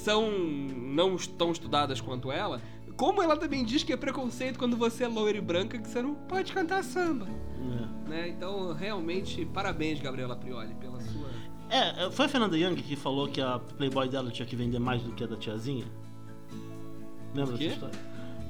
São 0.01 0.31
não 0.31 1.15
tão 1.15 1.51
estudadas 1.51 2.01
quanto 2.01 2.31
ela. 2.31 2.59
Como 2.97 3.21
ela 3.21 3.37
também 3.37 3.63
diz 3.63 3.83
que 3.83 3.93
é 3.93 3.97
preconceito 3.97 4.57
quando 4.57 4.75
você 4.75 5.03
é 5.03 5.07
loira 5.07 5.37
e 5.37 5.41
branca, 5.41 5.77
que 5.77 5.87
você 5.87 6.01
não 6.01 6.15
pode 6.15 6.51
cantar 6.51 6.83
samba. 6.83 7.27
é. 7.27 8.09
Né? 8.09 8.29
Então, 8.29 8.73
realmente, 8.73 9.45
parabéns, 9.45 10.01
Gabriela 10.01 10.35
Prioli, 10.35 10.73
pela 10.75 10.99
sua. 10.99 11.29
É, 11.69 12.11
foi 12.11 12.25
a 12.25 12.29
Fernanda 12.29 12.57
Young 12.57 12.75
que 12.75 12.95
falou 12.95 13.29
que 13.29 13.39
a 13.39 13.59
Playboy 13.59 14.09
dela 14.09 14.29
tinha 14.29 14.45
que 14.45 14.55
vender 14.55 14.79
mais 14.79 15.01
do 15.01 15.13
que 15.13 15.23
a 15.23 15.27
da 15.27 15.37
tiazinha? 15.37 15.85
Lembra 17.33 17.55
dessa 17.55 17.73
história? 17.73 17.99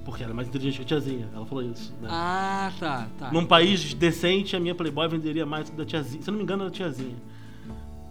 Porque 0.04 0.24
ela 0.24 0.32
é 0.32 0.36
mais 0.36 0.48
inteligente 0.48 0.78
que 0.78 0.82
a 0.82 0.86
tiazinha. 0.86 1.30
Ela 1.34 1.46
falou 1.46 1.64
isso, 1.64 1.94
né? 2.02 2.08
Ah, 2.10 2.72
tá, 2.80 3.08
tá. 3.20 3.32
Num 3.32 3.46
país 3.46 3.94
decente, 3.94 4.56
a 4.56 4.60
minha 4.60 4.74
Playboy 4.74 5.08
venderia 5.08 5.46
mais 5.46 5.70
do 5.70 5.76
que 5.76 5.82
a 5.82 5.84
da 5.84 5.86
tiazinha. 5.86 6.24
Se 6.24 6.30
eu 6.30 6.32
não 6.32 6.40
me 6.40 6.44
engano, 6.44 6.64
é 6.64 6.66
da 6.66 6.72
tiazinha. 6.72 7.18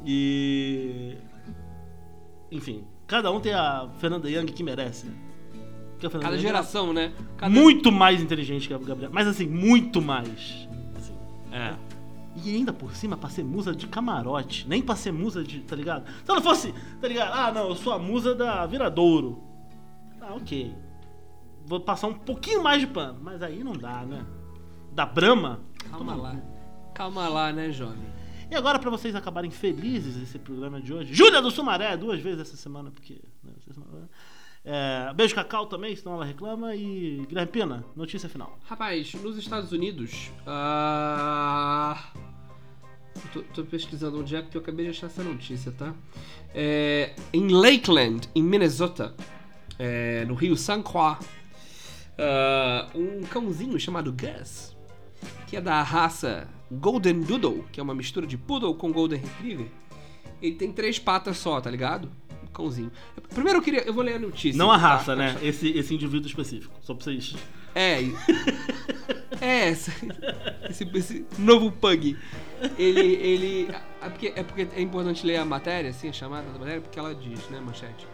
E. 0.07 1.17
Enfim, 2.53 2.85
cada 3.11 3.33
um 3.33 3.41
tem 3.41 3.53
a 3.53 3.89
Fernanda 3.99 4.31
Young 4.31 4.47
que 4.47 4.63
merece, 4.63 5.07
né? 5.07 5.13
Cada 6.01 6.37
Young 6.37 6.39
geração, 6.39 6.93
né? 6.93 7.13
é 7.19 7.23
Cada... 7.37 7.53
muito 7.53 7.91
mais 7.91 8.23
inteligente 8.23 8.69
que 8.69 8.73
a 8.73 8.79
Gabriela. 8.79 9.13
Mas 9.13 9.27
assim, 9.27 9.49
muito 9.49 10.01
mais. 10.01 10.69
Assim, 10.97 11.15
É. 11.51 11.75
E 12.37 12.55
ainda 12.55 12.73
por 12.73 12.95
cima 12.95 13.17
pra 13.17 13.29
ser 13.29 13.43
musa 13.43 13.75
de 13.75 13.89
camarote. 13.89 14.67
Nem 14.69 14.81
pra 14.81 14.95
ser 14.95 15.13
musa 15.13 15.43
de. 15.43 15.59
tá 15.61 15.75
ligado? 15.75 16.07
Se 16.25 16.31
ela 16.31 16.41
fosse, 16.41 16.73
tá 17.01 17.09
ligado? 17.09 17.33
Ah, 17.35 17.51
não, 17.51 17.71
eu 17.71 17.75
sou 17.75 17.93
a 17.93 17.99
musa 17.99 18.33
da 18.33 18.65
Viradouro. 18.65 19.43
Ah, 20.21 20.35
ok. 20.35 20.73
Vou 21.67 21.81
passar 21.81 22.07
um 22.07 22.15
pouquinho 22.15 22.63
mais 22.63 22.81
de 22.81 22.87
pano. 22.87 23.19
Mas 23.21 23.43
aí 23.43 23.65
não 23.65 23.73
dá, 23.73 24.05
né? 24.07 24.25
Da 24.93 25.05
Brahma. 25.05 25.61
Calma 25.91 26.15
lá. 26.15 26.37
Calma 26.95 27.29
lá, 27.29 27.53
né, 27.53 27.73
jovem? 27.73 28.20
E 28.51 28.55
agora, 28.57 28.79
pra 28.79 28.91
vocês 28.91 29.15
acabarem 29.15 29.51
felizes 29.51 30.21
esse 30.21 30.39
programa 30.39 30.81
de 30.81 30.93
hoje, 30.93 31.15
Júlia 31.15 31.41
do 31.41 31.51
Sumaré, 31.51 31.97
duas 31.97 32.21
vezes 32.21 32.41
essa 32.41 32.57
semana, 32.57 32.91
porque. 32.91 33.21
Né, 33.45 33.53
essa 33.61 33.75
semana, 33.81 34.11
é, 34.65 35.15
beijo 35.15 35.35
Cacau 35.35 35.67
também, 35.67 35.95
senão 35.95 36.17
ela 36.17 36.25
reclama. 36.25 36.75
E 36.75 37.25
Guilherme 37.29 37.53
Pina, 37.53 37.85
notícia 37.95 38.29
final. 38.29 38.59
Rapaz, 38.65 39.15
nos 39.15 39.39
Estados 39.39 39.71
Unidos. 39.71 40.31
ah, 40.47 42.13
Tô, 43.33 43.43
tô 43.43 43.65
pesquisando 43.65 44.19
onde 44.21 44.35
é 44.35 44.43
porque 44.43 44.57
eu 44.57 44.63
acabei 44.63 44.87
de 44.87 44.91
achar 44.91 45.07
essa 45.07 45.23
notícia, 45.23 45.71
tá? 45.73 45.95
É, 46.55 47.15
em 47.33 47.49
Lakeland, 47.49 48.29
em 48.35 48.43
Minnesota, 48.43 49.15
é, 49.79 50.25
no 50.25 50.35
rio 50.35 50.57
St. 50.57 50.83
Croix, 50.83 51.19
ah, 52.19 52.89
um 52.95 53.23
cãozinho 53.23 53.79
chamado 53.79 54.13
Gus, 54.13 54.77
que 55.47 55.57
é 55.57 55.61
da 55.61 55.83
raça 55.83 56.49
Golden 56.71 57.21
Doodle, 57.21 57.65
que 57.73 57.81
é 57.81 57.83
uma 57.83 57.95
mistura 57.95 58.27
de 58.27 58.37
Poodle 58.37 58.75
com 58.75 58.93
Golden 58.93 59.19
Retriever, 59.21 59.67
ele 60.41 60.55
tem 60.55 60.73
três 60.73 60.99
patas 60.99 61.37
só, 61.39 61.61
tá 61.61 61.71
ligado? 61.71 62.11
Um 62.43 62.47
cãozinho. 62.47 62.91
Primeiro 63.35 63.59
eu 63.59 63.63
queria. 63.63 63.83
Eu 63.83 63.93
vou 63.93 64.03
ler 64.03 64.15
a 64.15 64.19
notícia. 64.19 64.57
Não 64.59 64.71
a 64.71 64.79
tá? 64.79 64.81
raça, 64.89 65.17
né? 65.17 65.37
Esse, 65.43 65.69
esse 65.77 65.95
indivíduo 65.95 66.27
específico. 66.29 66.73
Só 66.83 66.95
pra 66.95 67.05
vocês. 67.05 67.35
É. 67.75 67.99
É, 69.41 69.69
essa- 69.71 69.93
esse, 70.69 70.85
esse 70.93 71.27
novo 71.39 71.73
pug. 71.73 72.15
Ele. 72.77 73.01
ele 73.01 73.69
é, 74.03 74.09
porque, 74.11 74.33
é 74.37 74.43
porque 74.43 74.69
é 74.77 74.83
importante 74.83 75.27
ler 75.27 75.37
a 75.37 75.45
matéria, 75.47 75.89
assim, 75.91 76.09
a 76.11 76.13
chamada 76.13 76.51
da 76.51 76.59
matéria, 76.59 76.81
porque 76.83 76.99
ela 76.99 77.15
diz, 77.15 77.49
né, 77.49 77.59
manchete? 77.59 78.07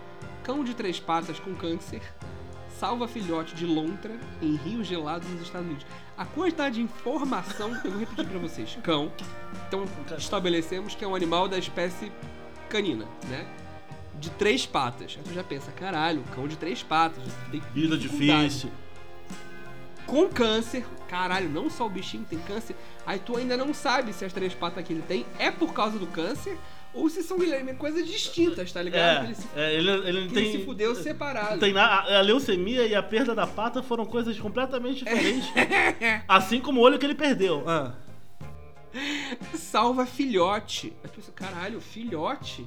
Cão 0.44 0.62
de 0.62 0.72
três 0.74 1.00
patas 1.00 1.40
com 1.40 1.52
câncer 1.54 2.00
salva 2.78 3.08
filhote 3.08 3.54
de 3.54 3.64
lontra 3.66 4.14
em 4.40 4.56
rio 4.56 4.84
gelado 4.84 5.26
nos 5.28 5.42
Estados 5.42 5.66
Unidos. 5.66 5.86
A 6.16 6.24
quantidade 6.24 6.76
de 6.76 6.82
informação, 6.82 7.74
eu 7.84 7.90
vou 7.90 8.00
repetir 8.00 8.26
pra 8.26 8.38
vocês. 8.38 8.78
Cão. 8.82 9.12
Então, 9.66 9.84
estabelecemos 10.16 10.94
que 10.94 11.04
é 11.04 11.08
um 11.08 11.14
animal 11.14 11.48
da 11.48 11.58
espécie 11.58 12.12
canina, 12.68 13.06
né? 13.28 13.46
De 14.18 14.30
três 14.30 14.64
patas. 14.66 15.16
Aí 15.16 15.24
tu 15.24 15.34
já 15.34 15.44
pensa, 15.44 15.70
caralho, 15.72 16.22
cão 16.34 16.48
de 16.48 16.56
três 16.56 16.82
patas. 16.82 17.22
Vida 17.74 17.96
difícil. 17.96 18.70
com 20.06 20.28
câncer. 20.28 20.86
Caralho, 21.08 21.48
não 21.48 21.70
só 21.70 21.86
o 21.86 21.90
bichinho 21.90 22.24
tem 22.28 22.38
câncer. 22.38 22.74
Aí 23.06 23.18
tu 23.18 23.36
ainda 23.36 23.56
não 23.56 23.72
sabe 23.74 24.12
se 24.12 24.24
as 24.24 24.32
três 24.32 24.54
patas 24.54 24.84
que 24.84 24.92
ele 24.92 25.02
tem 25.02 25.26
é 25.38 25.50
por 25.50 25.72
causa 25.72 25.98
do 25.98 26.06
câncer 26.06 26.58
ou 26.96 27.08
se 27.10 27.22
são 27.22 27.38
Guilherme, 27.38 27.74
coisas 27.74 28.06
distintas, 28.06 28.72
tá 28.72 28.82
ligado? 28.82 29.20
Que 29.20 29.26
ele 29.26 29.34
se, 29.34 29.46
É, 29.54 29.60
é, 29.60 29.74
ele, 29.74 29.90
ele 29.90 30.28
tem. 30.30 30.44
ele 30.46 30.58
se 30.58 30.64
fudeu 30.64 30.94
separado. 30.94 31.60
tem 31.60 31.76
a, 31.76 32.18
a 32.18 32.20
leucemia 32.22 32.86
e 32.86 32.94
a 32.94 33.02
perda 33.02 33.34
da 33.34 33.46
pata 33.46 33.82
foram 33.82 34.04
coisas 34.06 34.38
completamente 34.38 35.04
diferentes. 35.04 35.46
assim 36.26 36.60
como 36.60 36.80
o 36.80 36.82
olho 36.84 36.98
que 36.98 37.06
ele 37.06 37.14
perdeu. 37.14 37.62
Ah. 37.68 37.94
Salva 39.54 40.06
filhote. 40.06 40.92
Caralho, 41.34 41.80
filhote? 41.80 42.66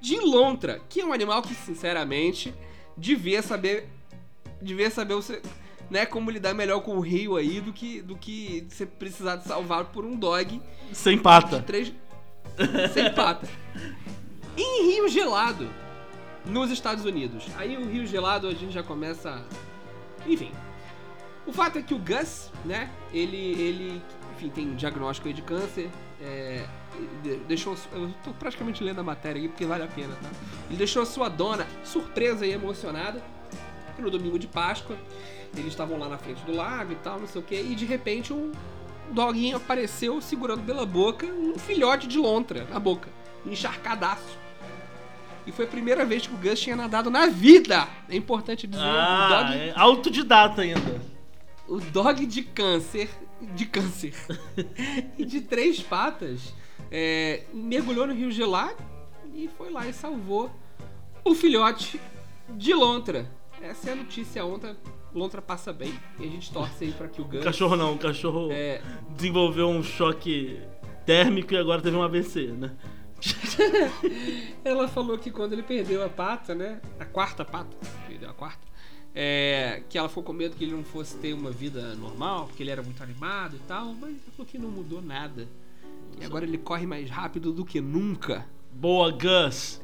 De 0.00 0.18
lontra, 0.20 0.80
que 0.88 1.00
é 1.00 1.04
um 1.04 1.12
animal 1.12 1.42
que, 1.42 1.54
sinceramente, 1.54 2.54
devia 2.96 3.42
saber. 3.42 3.88
Devia 4.62 4.90
saber 4.90 5.14
o 5.14 5.22
se- 5.22 5.42
né, 5.90 6.06
como 6.06 6.30
lidar 6.30 6.54
melhor 6.54 6.80
com 6.80 6.96
o 6.96 7.00
rio 7.00 7.36
aí 7.36 7.60
do 7.60 7.72
que, 7.72 8.00
do 8.02 8.16
que 8.16 8.66
você 8.68 8.84
precisar 8.86 9.36
de 9.36 9.44
salvar 9.44 9.84
por 9.86 10.04
um 10.04 10.16
dog 10.16 10.60
Sem 10.92 11.16
de 11.16 11.22
pata. 11.22 11.60
três. 11.62 11.92
sem 12.92 13.12
pata. 13.12 13.46
Em 14.56 14.90
Rio 14.90 15.08
Gelado, 15.08 15.68
nos 16.46 16.70
Estados 16.70 17.04
Unidos. 17.04 17.46
Aí 17.56 17.76
o 17.76 17.86
Rio 17.86 18.06
Gelado 18.06 18.48
a 18.48 18.54
gente 18.54 18.72
já 18.72 18.82
começa. 18.82 19.44
Enfim. 20.26 20.52
O 21.46 21.52
fato 21.52 21.78
é 21.78 21.82
que 21.82 21.94
o 21.94 21.98
Gus, 21.98 22.50
né? 22.64 22.90
Ele. 23.12 23.36
ele 23.36 24.02
enfim, 24.34 24.50
tem 24.50 24.68
um 24.68 24.74
diagnóstico 24.74 25.32
de 25.32 25.42
câncer. 25.42 25.90
É, 26.20 26.66
de- 27.22 27.36
deixou. 27.40 27.76
Eu 27.92 28.12
tô 28.24 28.32
praticamente 28.32 28.82
lendo 28.82 29.00
a 29.00 29.04
matéria 29.04 29.38
aqui 29.38 29.48
porque 29.48 29.66
vale 29.66 29.84
a 29.84 29.86
pena, 29.86 30.14
tá? 30.14 30.28
Ele 30.68 30.78
deixou 30.78 31.02
a 31.02 31.06
sua 31.06 31.28
dona 31.28 31.66
surpresa 31.84 32.46
e 32.46 32.52
emocionada 32.52 33.22
no 33.98 34.10
domingo 34.10 34.38
de 34.38 34.46
Páscoa. 34.46 34.96
Eles 35.54 35.68
estavam 35.68 35.98
lá 35.98 36.08
na 36.08 36.18
frente 36.18 36.42
do 36.44 36.54
lago 36.54 36.92
e 36.92 36.96
tal, 36.96 37.18
não 37.18 37.26
sei 37.26 37.40
o 37.40 37.44
que, 37.44 37.54
e 37.54 37.74
de 37.74 37.86
repente 37.86 38.32
um 38.32 38.52
doguinho 39.12 39.56
apareceu 39.56 40.20
segurando 40.20 40.62
pela 40.64 40.84
boca 40.86 41.26
um 41.26 41.58
filhote 41.58 42.06
de 42.06 42.18
lontra 42.18 42.64
na 42.70 42.78
boca, 42.78 43.08
encharcadaço. 43.44 44.38
E 45.46 45.52
foi 45.52 45.64
a 45.64 45.68
primeira 45.68 46.04
vez 46.04 46.26
que 46.26 46.34
o 46.34 46.36
Gus 46.38 46.58
tinha 46.60 46.74
nadado 46.74 47.08
na 47.10 47.26
vida. 47.26 47.86
É 48.08 48.16
importante 48.16 48.66
dizer, 48.66 48.82
o, 48.82 48.86
Ah, 48.86 49.42
dog, 49.44 49.56
é 49.58 49.72
autodidata 49.76 50.62
ainda. 50.62 51.00
o 51.68 51.78
dog 51.80 52.26
de 52.26 52.42
câncer, 52.42 53.08
de 53.40 53.64
câncer, 53.66 54.12
e 55.16 55.24
de 55.24 55.40
três 55.42 55.80
patas, 55.80 56.52
é, 56.90 57.44
mergulhou 57.54 58.06
no 58.08 58.12
rio 58.14 58.30
gelado 58.32 58.76
e 59.34 59.48
foi 59.56 59.70
lá 59.70 59.86
e 59.86 59.92
salvou 59.92 60.50
o 61.24 61.32
filhote 61.34 62.00
de 62.50 62.74
lontra. 62.74 63.30
Essa 63.62 63.90
é 63.90 63.92
a 63.92 63.96
notícia 63.96 64.44
ontem. 64.44 64.76
Lontra 65.16 65.40
passa 65.40 65.72
bem 65.72 65.92
e 66.18 66.24
a 66.24 66.28
gente 66.28 66.52
torce 66.52 66.84
aí 66.84 66.92
pra 66.92 67.08
que 67.08 67.20
o 67.20 67.24
O 67.24 67.28
Gus... 67.28 67.42
cachorro 67.42 67.74
não, 67.74 67.94
o 67.94 67.98
cachorro 67.98 68.50
É, 68.52 68.82
desenvolveu 69.16 69.68
um 69.68 69.82
choque 69.82 70.60
térmico 71.06 71.54
e 71.54 71.56
agora 71.56 71.80
teve 71.80 71.96
um 71.96 72.02
AVC, 72.02 72.48
né? 72.48 72.72
Ela 74.64 74.88
falou 74.88 75.16
que 75.18 75.30
quando 75.30 75.52
ele 75.54 75.62
perdeu 75.62 76.04
a 76.04 76.08
pata, 76.08 76.54
né? 76.54 76.80
A 77.00 77.04
quarta 77.04 77.44
pata, 77.44 77.74
perdeu 78.06 78.28
a 78.30 78.34
quarta. 78.34 78.66
É, 79.14 79.82
que 79.88 79.96
ela 79.96 80.08
ficou 80.10 80.22
com 80.22 80.34
medo 80.34 80.54
que 80.54 80.64
ele 80.64 80.72
não 80.74 80.84
fosse 80.84 81.16
ter 81.16 81.32
uma 81.32 81.50
vida 81.50 81.94
normal, 81.94 82.46
porque 82.48 82.62
ele 82.62 82.70
era 82.70 82.82
muito 82.82 83.02
animado 83.02 83.56
e 83.56 83.60
tal, 83.60 83.94
mas 83.94 84.14
falou 84.36 84.46
que 84.46 84.58
não 84.58 84.68
mudou 84.68 85.00
nada. 85.00 85.48
E 86.20 86.24
agora 86.24 86.44
ele 86.44 86.58
corre 86.58 86.86
mais 86.86 87.08
rápido 87.08 87.50
do 87.50 87.64
que 87.64 87.80
nunca. 87.80 88.46
Boa, 88.70 89.10
Gus. 89.10 89.80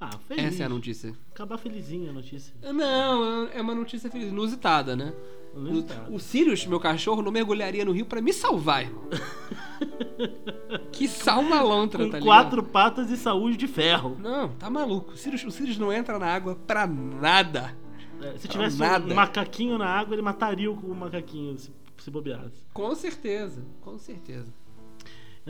Ah, 0.00 0.16
feliz. 0.26 0.44
Essa 0.46 0.62
é 0.62 0.66
a 0.66 0.68
notícia. 0.68 1.12
Acabar 1.30 1.58
felizinha 1.58 2.10
a 2.10 2.12
notícia. 2.12 2.54
Não, 2.72 3.46
é 3.48 3.60
uma 3.60 3.74
notícia 3.74 4.10
feliz, 4.10 4.28
inusitada, 4.28 4.96
né? 4.96 5.12
Inusitada. 5.54 6.10
O 6.10 6.18
Sirius, 6.18 6.64
meu 6.66 6.80
cachorro, 6.80 7.20
não 7.22 7.30
mergulharia 7.30 7.84
no 7.84 7.92
rio 7.92 8.06
pra 8.06 8.20
me 8.22 8.32
salvar, 8.32 8.84
irmão. 8.84 9.04
que 10.92 11.06
salma 11.08 11.60
lontra, 11.60 12.04
Com 12.04 12.10
tá 12.10 12.18
ligado? 12.18 12.24
quatro 12.28 12.62
patas 12.62 13.10
e 13.10 13.16
saúde 13.16 13.56
de 13.56 13.66
ferro. 13.66 14.16
Não, 14.20 14.48
tá 14.56 14.70
maluco. 14.70 15.12
O 15.12 15.16
Sirius, 15.16 15.44
o 15.44 15.50
Sirius 15.50 15.78
não 15.78 15.92
entra 15.92 16.18
na 16.18 16.26
água 16.26 16.54
pra 16.66 16.86
nada. 16.86 17.76
É, 18.22 18.32
se 18.38 18.40
Pra 18.46 18.52
tivesse 18.52 18.78
nada. 18.78 19.12
um 19.12 19.14
macaquinho 19.14 19.78
na 19.78 19.86
água, 19.86 20.14
ele 20.14 20.22
mataria 20.22 20.70
o 20.70 20.94
macaquinho 20.94 21.58
se, 21.58 21.70
se 21.98 22.10
bobeasse. 22.10 22.64
Com 22.72 22.94
certeza, 22.94 23.64
com 23.80 23.98
certeza. 23.98 24.52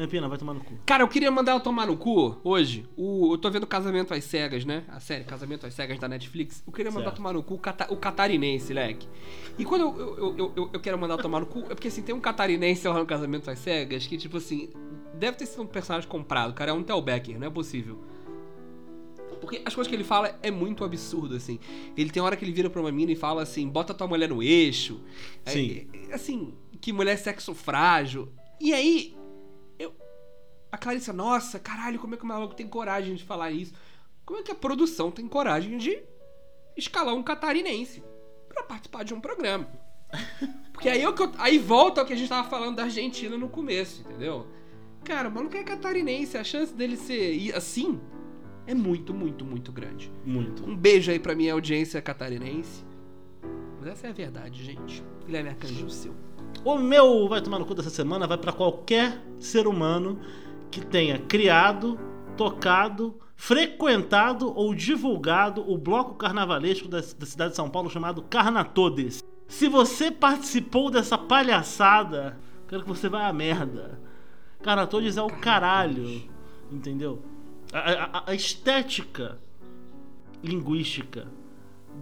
Pina, 0.09 0.29
vai 0.29 0.39
tomar 0.39 0.55
no 0.55 0.61
cu. 0.61 0.75
Cara, 0.87 1.03
eu 1.03 1.09
queria 1.09 1.31
mandar 1.31 1.53
eu 1.53 1.61
tomar 1.61 1.87
no 1.87 1.97
cu 1.97 2.39
hoje. 2.43 2.87
O, 2.97 3.35
eu 3.35 3.39
tô 3.39 3.51
vendo 3.51 3.67
Casamento 3.67 4.15
às 4.15 4.25
Cegas, 4.25 4.65
né? 4.65 4.85
A 4.89 4.99
série 4.99 5.25
Casamento 5.25 5.67
às 5.67 5.75
Cegas 5.75 5.99
da 5.99 6.09
Netflix. 6.09 6.63
Eu 6.67 6.73
queria 6.73 6.91
mandar 6.91 7.07
Certo. 7.07 7.17
tomar 7.17 7.33
no 7.35 7.43
cu 7.43 7.55
o, 7.55 7.59
cata- 7.59 7.93
o 7.93 7.97
catarinense, 7.97 8.73
leque. 8.73 9.07
E 9.59 9.65
quando 9.65 9.83
eu, 9.83 9.99
eu, 9.99 10.39
eu, 10.39 10.53
eu, 10.57 10.71
eu 10.73 10.81
quero 10.81 10.99
mandar 10.99 11.19
tomar 11.19 11.41
no 11.41 11.47
cu, 11.47 11.61
é 11.69 11.75
porque 11.75 11.89
assim, 11.89 12.03
tem 12.03 12.15
um 12.15 12.21
catarinense 12.21 12.87
lá 12.89 12.99
no 12.99 13.05
Casamento 13.05 13.51
às 13.51 13.59
Cegas 13.59 14.07
que, 14.07 14.17
tipo 14.17 14.39
assim, 14.39 14.71
deve 15.15 15.37
ter 15.37 15.45
sido 15.47 15.63
um 15.63 15.67
personagem 15.67 16.09
comprado, 16.09 16.55
cara. 16.55 16.71
É 16.71 16.75
um 16.75 16.83
Tel 16.83 17.03
Becker, 17.03 17.39
não 17.39 17.49
é 17.49 17.51
possível. 17.51 17.99
Porque 19.41 19.61
as 19.65 19.75
coisas 19.75 19.89
que 19.89 19.97
ele 19.97 20.05
fala 20.05 20.39
é 20.43 20.51
muito 20.51 20.85
absurdo, 20.85 21.35
assim. 21.35 21.59
Ele 21.97 22.11
tem 22.11 22.23
hora 22.23 22.37
que 22.37 22.45
ele 22.45 22.53
vira 22.53 22.69
pra 22.71 22.81
uma 22.81 22.93
mina 22.93 23.13
e 23.13 23.17
fala 23.17 23.43
assim: 23.43 23.67
bota 23.69 23.93
tua 23.95 24.07
mulher 24.07 24.29
no 24.29 24.43
eixo. 24.43 25.01
Sim. 25.47 25.87
É, 25.93 26.11
é, 26.11 26.15
assim, 26.15 26.53
que 26.81 26.93
mulher 26.93 27.13
é 27.13 27.17
sexo 27.17 27.55
frágil. 27.55 28.29
E 28.61 28.73
aí. 28.73 29.15
A 30.73 30.79
Clarissa, 30.79 31.13
nossa, 31.13 31.59
caralho, 31.59 31.99
como 31.99 32.15
é 32.15 32.17
que 32.19 32.25
o 32.25 32.27
maluco 32.27 32.55
tem 32.55 32.67
coragem 32.67 33.15
de 33.15 33.25
falar 33.25 33.51
isso? 33.51 33.73
Como 34.25 34.39
é 34.39 34.43
que 34.43 34.53
a 34.53 34.55
produção 34.55 35.11
tem 35.11 35.27
coragem 35.27 35.77
de 35.79 36.01
escalar 36.77 37.15
um 37.15 37.23
catarinense 37.23 38.03
pra 38.49 38.63
participar 38.63 39.05
de 39.05 39.13
um 39.13 39.21
programa? 39.21 39.67
Porque 40.73 40.89
aí, 40.89 41.03
é 41.03 41.09
o 41.09 41.13
que 41.13 41.23
eu- 41.23 41.33
aí 41.39 41.59
volta 41.59 42.01
ao 42.01 42.07
que 42.07 42.13
a 42.13 42.17
gente 42.17 42.29
tava 42.29 42.49
falando 42.49 42.77
da 42.77 42.85
Argentina 42.85 43.37
no 43.37 43.49
começo, 43.49 44.01
entendeu? 44.03 44.47
Cara, 45.05 45.29
o 45.29 45.33
maluco 45.33 45.57
é 45.57 45.65
catarinense, 45.65 46.39
a 46.39 46.45
chance 46.45 46.73
dele 46.73 46.97
ser 46.97 47.55
assim 47.55 48.01
é 48.67 48.75
muito, 48.75 49.13
muito, 49.13 49.45
muito 49.45 49.73
grande. 49.73 50.13
Muito. 50.25 50.65
Um 50.65 50.77
beijo 50.77 51.11
aí 51.11 51.19
pra 51.19 51.35
minha 51.35 51.53
audiência 51.53 52.01
catarinense. 52.01 52.85
Mas 53.81 53.89
essa 53.89 54.07
é 54.07 54.11
a 54.11 54.13
verdade, 54.13 54.63
gente. 54.63 55.03
Guilherme 55.27 55.49
Arcanjo, 55.51 55.87
o 55.87 55.91
seu. 55.91 56.15
O 56.65 56.77
meu 56.79 57.29
vai 57.29 57.41
tomar 57.43 57.59
no 57.59 57.67
cu 57.67 57.75
dessa 57.75 57.91
semana 57.91 58.27
vai 58.27 58.37
pra 58.39 58.53
qualquer 58.53 59.21
ser 59.39 59.67
humano 59.67 60.21
que 60.71 60.81
tenha 60.85 61.19
criado, 61.19 61.99
tocado, 62.37 63.19
frequentado 63.37 64.53
ou 64.55 64.75
divulgado 64.75 65.69
o 65.71 65.77
bloco 65.77 66.15
carnavalesco 66.15 66.89
da, 66.89 66.99
da 66.99 67.27
cidade 67.27 67.51
de 67.51 67.57
São 67.57 67.69
Paulo 67.71 67.91
chamado 67.91 68.23
Carnatodes. 68.23 69.23
Se 69.49 69.69
você 69.69 70.11
participou 70.11 70.91
dessa 70.91 71.19
palhaçada, 71.19 72.39
quero 72.69 72.83
que 72.83 72.89
você 72.89 73.09
vá 73.09 73.27
à 73.27 73.33
merda. 73.33 73.99
Carnatodes 74.63 75.17
é 75.17 75.23
o 75.23 75.27
caralho. 75.29 76.23
Entendeu? 76.71 77.21
A, 77.73 78.19
a- 78.19 78.25
a 78.29 78.35
estética 78.35 79.39
linguística 80.43 81.27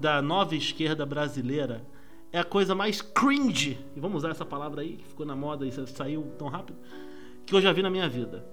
da 0.01 0.21
nova 0.21 0.55
esquerda 0.55 1.07
brasileira 1.07 1.85
é 2.31 2.39
a 2.39 2.45
coisa 2.45 2.75
mais 2.75 3.01
cringe, 3.01 3.79
e 3.97 4.01
vamos 4.01 4.19
usar 4.19 4.31
essa 4.31 4.45
palavra 4.45 4.83
aí, 4.83 4.97
que 4.99 5.07
ficou 5.09 5.25
na 5.25 5.35
moda 5.35 5.67
e 5.67 5.73
saiu 5.87 6.31
tão 6.39 6.49
rápido, 6.49 6.79
que 7.47 7.55
eu 7.55 7.61
já 7.61 7.73
vi 7.73 7.81
na 7.83 7.89
minha 7.89 8.07
vida. 8.09 8.45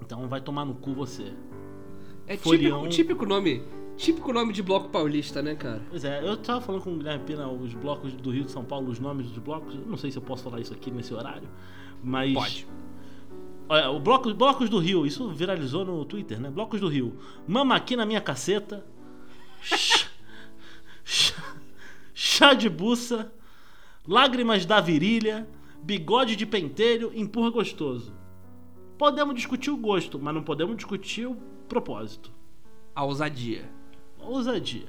Então 0.00 0.28
vai 0.28 0.40
tomar 0.40 0.64
no 0.64 0.74
cu 0.74 0.92
você. 0.94 1.32
É 2.26 2.36
Folião. 2.36 2.80
típico, 2.88 2.94
típico 2.94 3.26
nome. 3.26 3.62
Típico 3.96 4.32
nome 4.32 4.52
de 4.52 4.62
bloco 4.62 4.90
paulista, 4.90 5.40
né, 5.40 5.54
cara? 5.54 5.82
Pois 5.88 6.04
é, 6.04 6.20
eu 6.28 6.36
tava 6.36 6.60
falando 6.60 6.82
com 6.82 6.92
o 6.92 6.96
Guilherme 6.98 7.24
Pena 7.24 7.48
os 7.48 7.72
blocos 7.72 8.12
do 8.12 8.30
Rio 8.30 8.44
de 8.44 8.52
São 8.52 8.62
Paulo, 8.62 8.90
os 8.90 8.98
nomes 9.00 9.26
dos 9.28 9.38
blocos. 9.38 9.74
Não 9.86 9.96
sei 9.96 10.10
se 10.10 10.18
eu 10.18 10.22
posso 10.22 10.42
falar 10.44 10.60
isso 10.60 10.74
aqui 10.74 10.90
nesse 10.90 11.14
horário, 11.14 11.48
mas. 12.04 12.34
Pode. 12.34 12.66
Olha, 13.68 13.90
o 13.90 13.98
bloco, 13.98 14.32
blocos 14.34 14.68
do 14.68 14.78
Rio, 14.78 15.06
isso 15.06 15.30
viralizou 15.32 15.84
no 15.84 16.04
Twitter, 16.04 16.38
né? 16.38 16.50
Blocos 16.50 16.78
do 16.80 16.88
Rio. 16.88 17.16
Mama 17.48 17.74
aqui 17.74 17.96
na 17.96 18.04
minha 18.04 18.20
caceta. 18.20 18.84
Chá, 19.62 20.08
chá- 21.04 21.54
chá 22.14 22.54
de 22.54 22.68
buça. 22.68 23.32
Lágrimas 24.06 24.64
da 24.66 24.80
virilha. 24.80 25.48
Bigode 25.82 26.36
de 26.36 26.44
pentelho. 26.46 27.10
Empurra 27.14 27.50
gostoso. 27.50 28.12
Podemos 28.98 29.34
discutir 29.34 29.70
o 29.70 29.76
gosto, 29.76 30.18
mas 30.18 30.34
não 30.34 30.42
podemos 30.42 30.76
discutir 30.76 31.26
o 31.26 31.36
propósito. 31.68 32.30
A 32.94 33.04
ousadia. 33.04 33.70
Ousadia. 34.18 34.88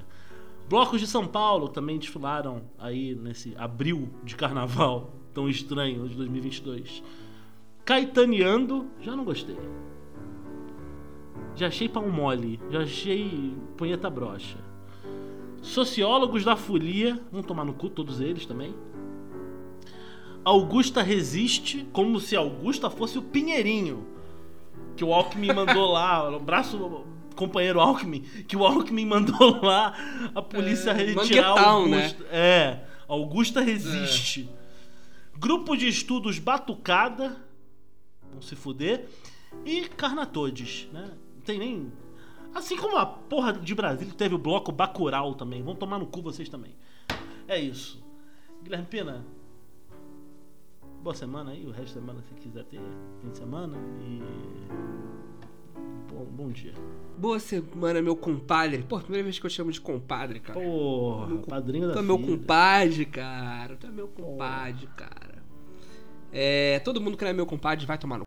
Blocos 0.70 1.00
de 1.00 1.08
São 1.08 1.28
Paulo 1.28 1.70
também 1.70 1.98
desfilaram 1.98 2.64
aí 2.78 3.16
nesse 3.16 3.56
abril 3.58 4.10
de 4.24 4.36
carnaval 4.36 5.14
tão 5.34 5.50
estranho 5.50 6.08
de 6.08 6.16
2022. 6.16 7.04
Caetaneando, 7.84 8.88
já 9.02 9.16
não 9.16 9.24
gostei. 9.24 9.58
Já 11.56 11.68
achei 11.68 11.90
pau 11.90 12.08
mole, 12.10 12.60
já 12.70 12.82
achei 12.82 13.58
punheta 13.76 14.10
brocha. 14.10 14.58
Sociólogos 15.62 16.46
da 16.46 16.56
folia, 16.56 17.20
vão 17.32 17.42
tomar 17.42 17.66
no 17.66 17.74
cu 17.74 17.90
todos 17.90 18.22
eles 18.22 18.46
também. 18.46 18.74
Augusta 20.48 21.02
resiste, 21.02 21.86
como 21.92 22.22
se 22.22 22.34
Augusta 22.34 22.90
fosse 22.90 23.18
o 23.18 23.22
Pinheirinho. 23.22 24.08
Que 24.96 25.04
o 25.04 25.14
Alckmin 25.14 25.52
mandou 25.52 25.92
lá, 25.92 26.30
o 26.34 26.40
braço 26.40 27.06
companheiro 27.36 27.82
Alckmin, 27.82 28.22
que 28.48 28.56
o 28.56 28.66
Alckmin 28.66 29.06
mandou 29.06 29.62
lá 29.62 29.94
a 30.34 30.42
polícia 30.42 30.92
É, 30.92 30.94
retirar 30.94 31.54
né? 31.54 31.62
Augusta. 31.62 32.24
É, 32.32 32.86
Augusta 33.10 33.60
resiste. 33.60 34.50
Grupo 35.38 35.76
de 35.76 35.90
estudos 35.90 36.40
Batucada, 36.40 37.36
vão 38.32 38.42
se 38.42 38.56
fuder, 38.56 39.06
e 39.66 39.82
Carnatodes, 39.82 40.88
né? 40.94 41.12
Não 41.36 41.42
tem 41.42 41.60
nem... 41.60 41.92
Assim 42.56 42.78
como 42.78 42.96
a 42.96 43.06
porra 43.06 43.52
de 43.52 43.76
Brasília 43.76 44.14
teve 44.14 44.34
o 44.34 44.38
bloco 44.38 44.72
Bacurau 44.72 45.36
também. 45.36 45.62
Vão 45.62 45.76
tomar 45.76 46.00
no 46.00 46.08
cu 46.08 46.22
vocês 46.22 46.48
também. 46.48 46.74
É 47.50 47.60
isso. 47.60 48.02
Guilherme 48.64 48.88
Pena, 48.88 49.26
boa 51.08 51.16
semana 51.16 51.52
aí, 51.52 51.66
o 51.66 51.72
resto 51.72 51.96
da 51.96 52.02
semana 52.02 52.22
se 52.22 52.34
quiser 52.34 52.66
ter, 52.66 52.82
fim 53.22 53.30
de 53.30 53.38
semana 53.38 53.78
e 54.02 54.22
bom, 56.12 56.26
bom 56.26 56.50
dia. 56.50 56.74
Boa 57.18 57.40
semana, 57.40 58.02
meu 58.02 58.14
compadre. 58.14 58.84
Pô, 58.84 59.00
primeira 59.00 59.24
vez 59.24 59.40
que 59.40 59.46
eu 59.46 59.50
chamo 59.50 59.72
de 59.72 59.80
compadre, 59.80 60.42
cara. 60.42 60.60
Porra, 60.60 61.28
Meu 61.28 61.38
padrinho 61.40 61.88
da 61.88 61.94
Tu 61.94 62.00
é 62.00 62.02
meu 62.02 62.20
compadre, 62.20 63.06
cara. 63.06 63.78
Tu 63.78 63.88
é 63.88 63.90
meu 63.90 64.10
compadre, 64.10 64.86
cara. 64.98 65.42
É, 66.34 66.80
todo 66.80 67.00
mundo 67.00 67.16
que 67.16 67.24
não 67.24 67.32
é 67.32 67.34
meu 67.34 67.46
compadre 67.46 67.86
vai 67.86 67.98
tomar 67.98 68.18
no 68.18 68.24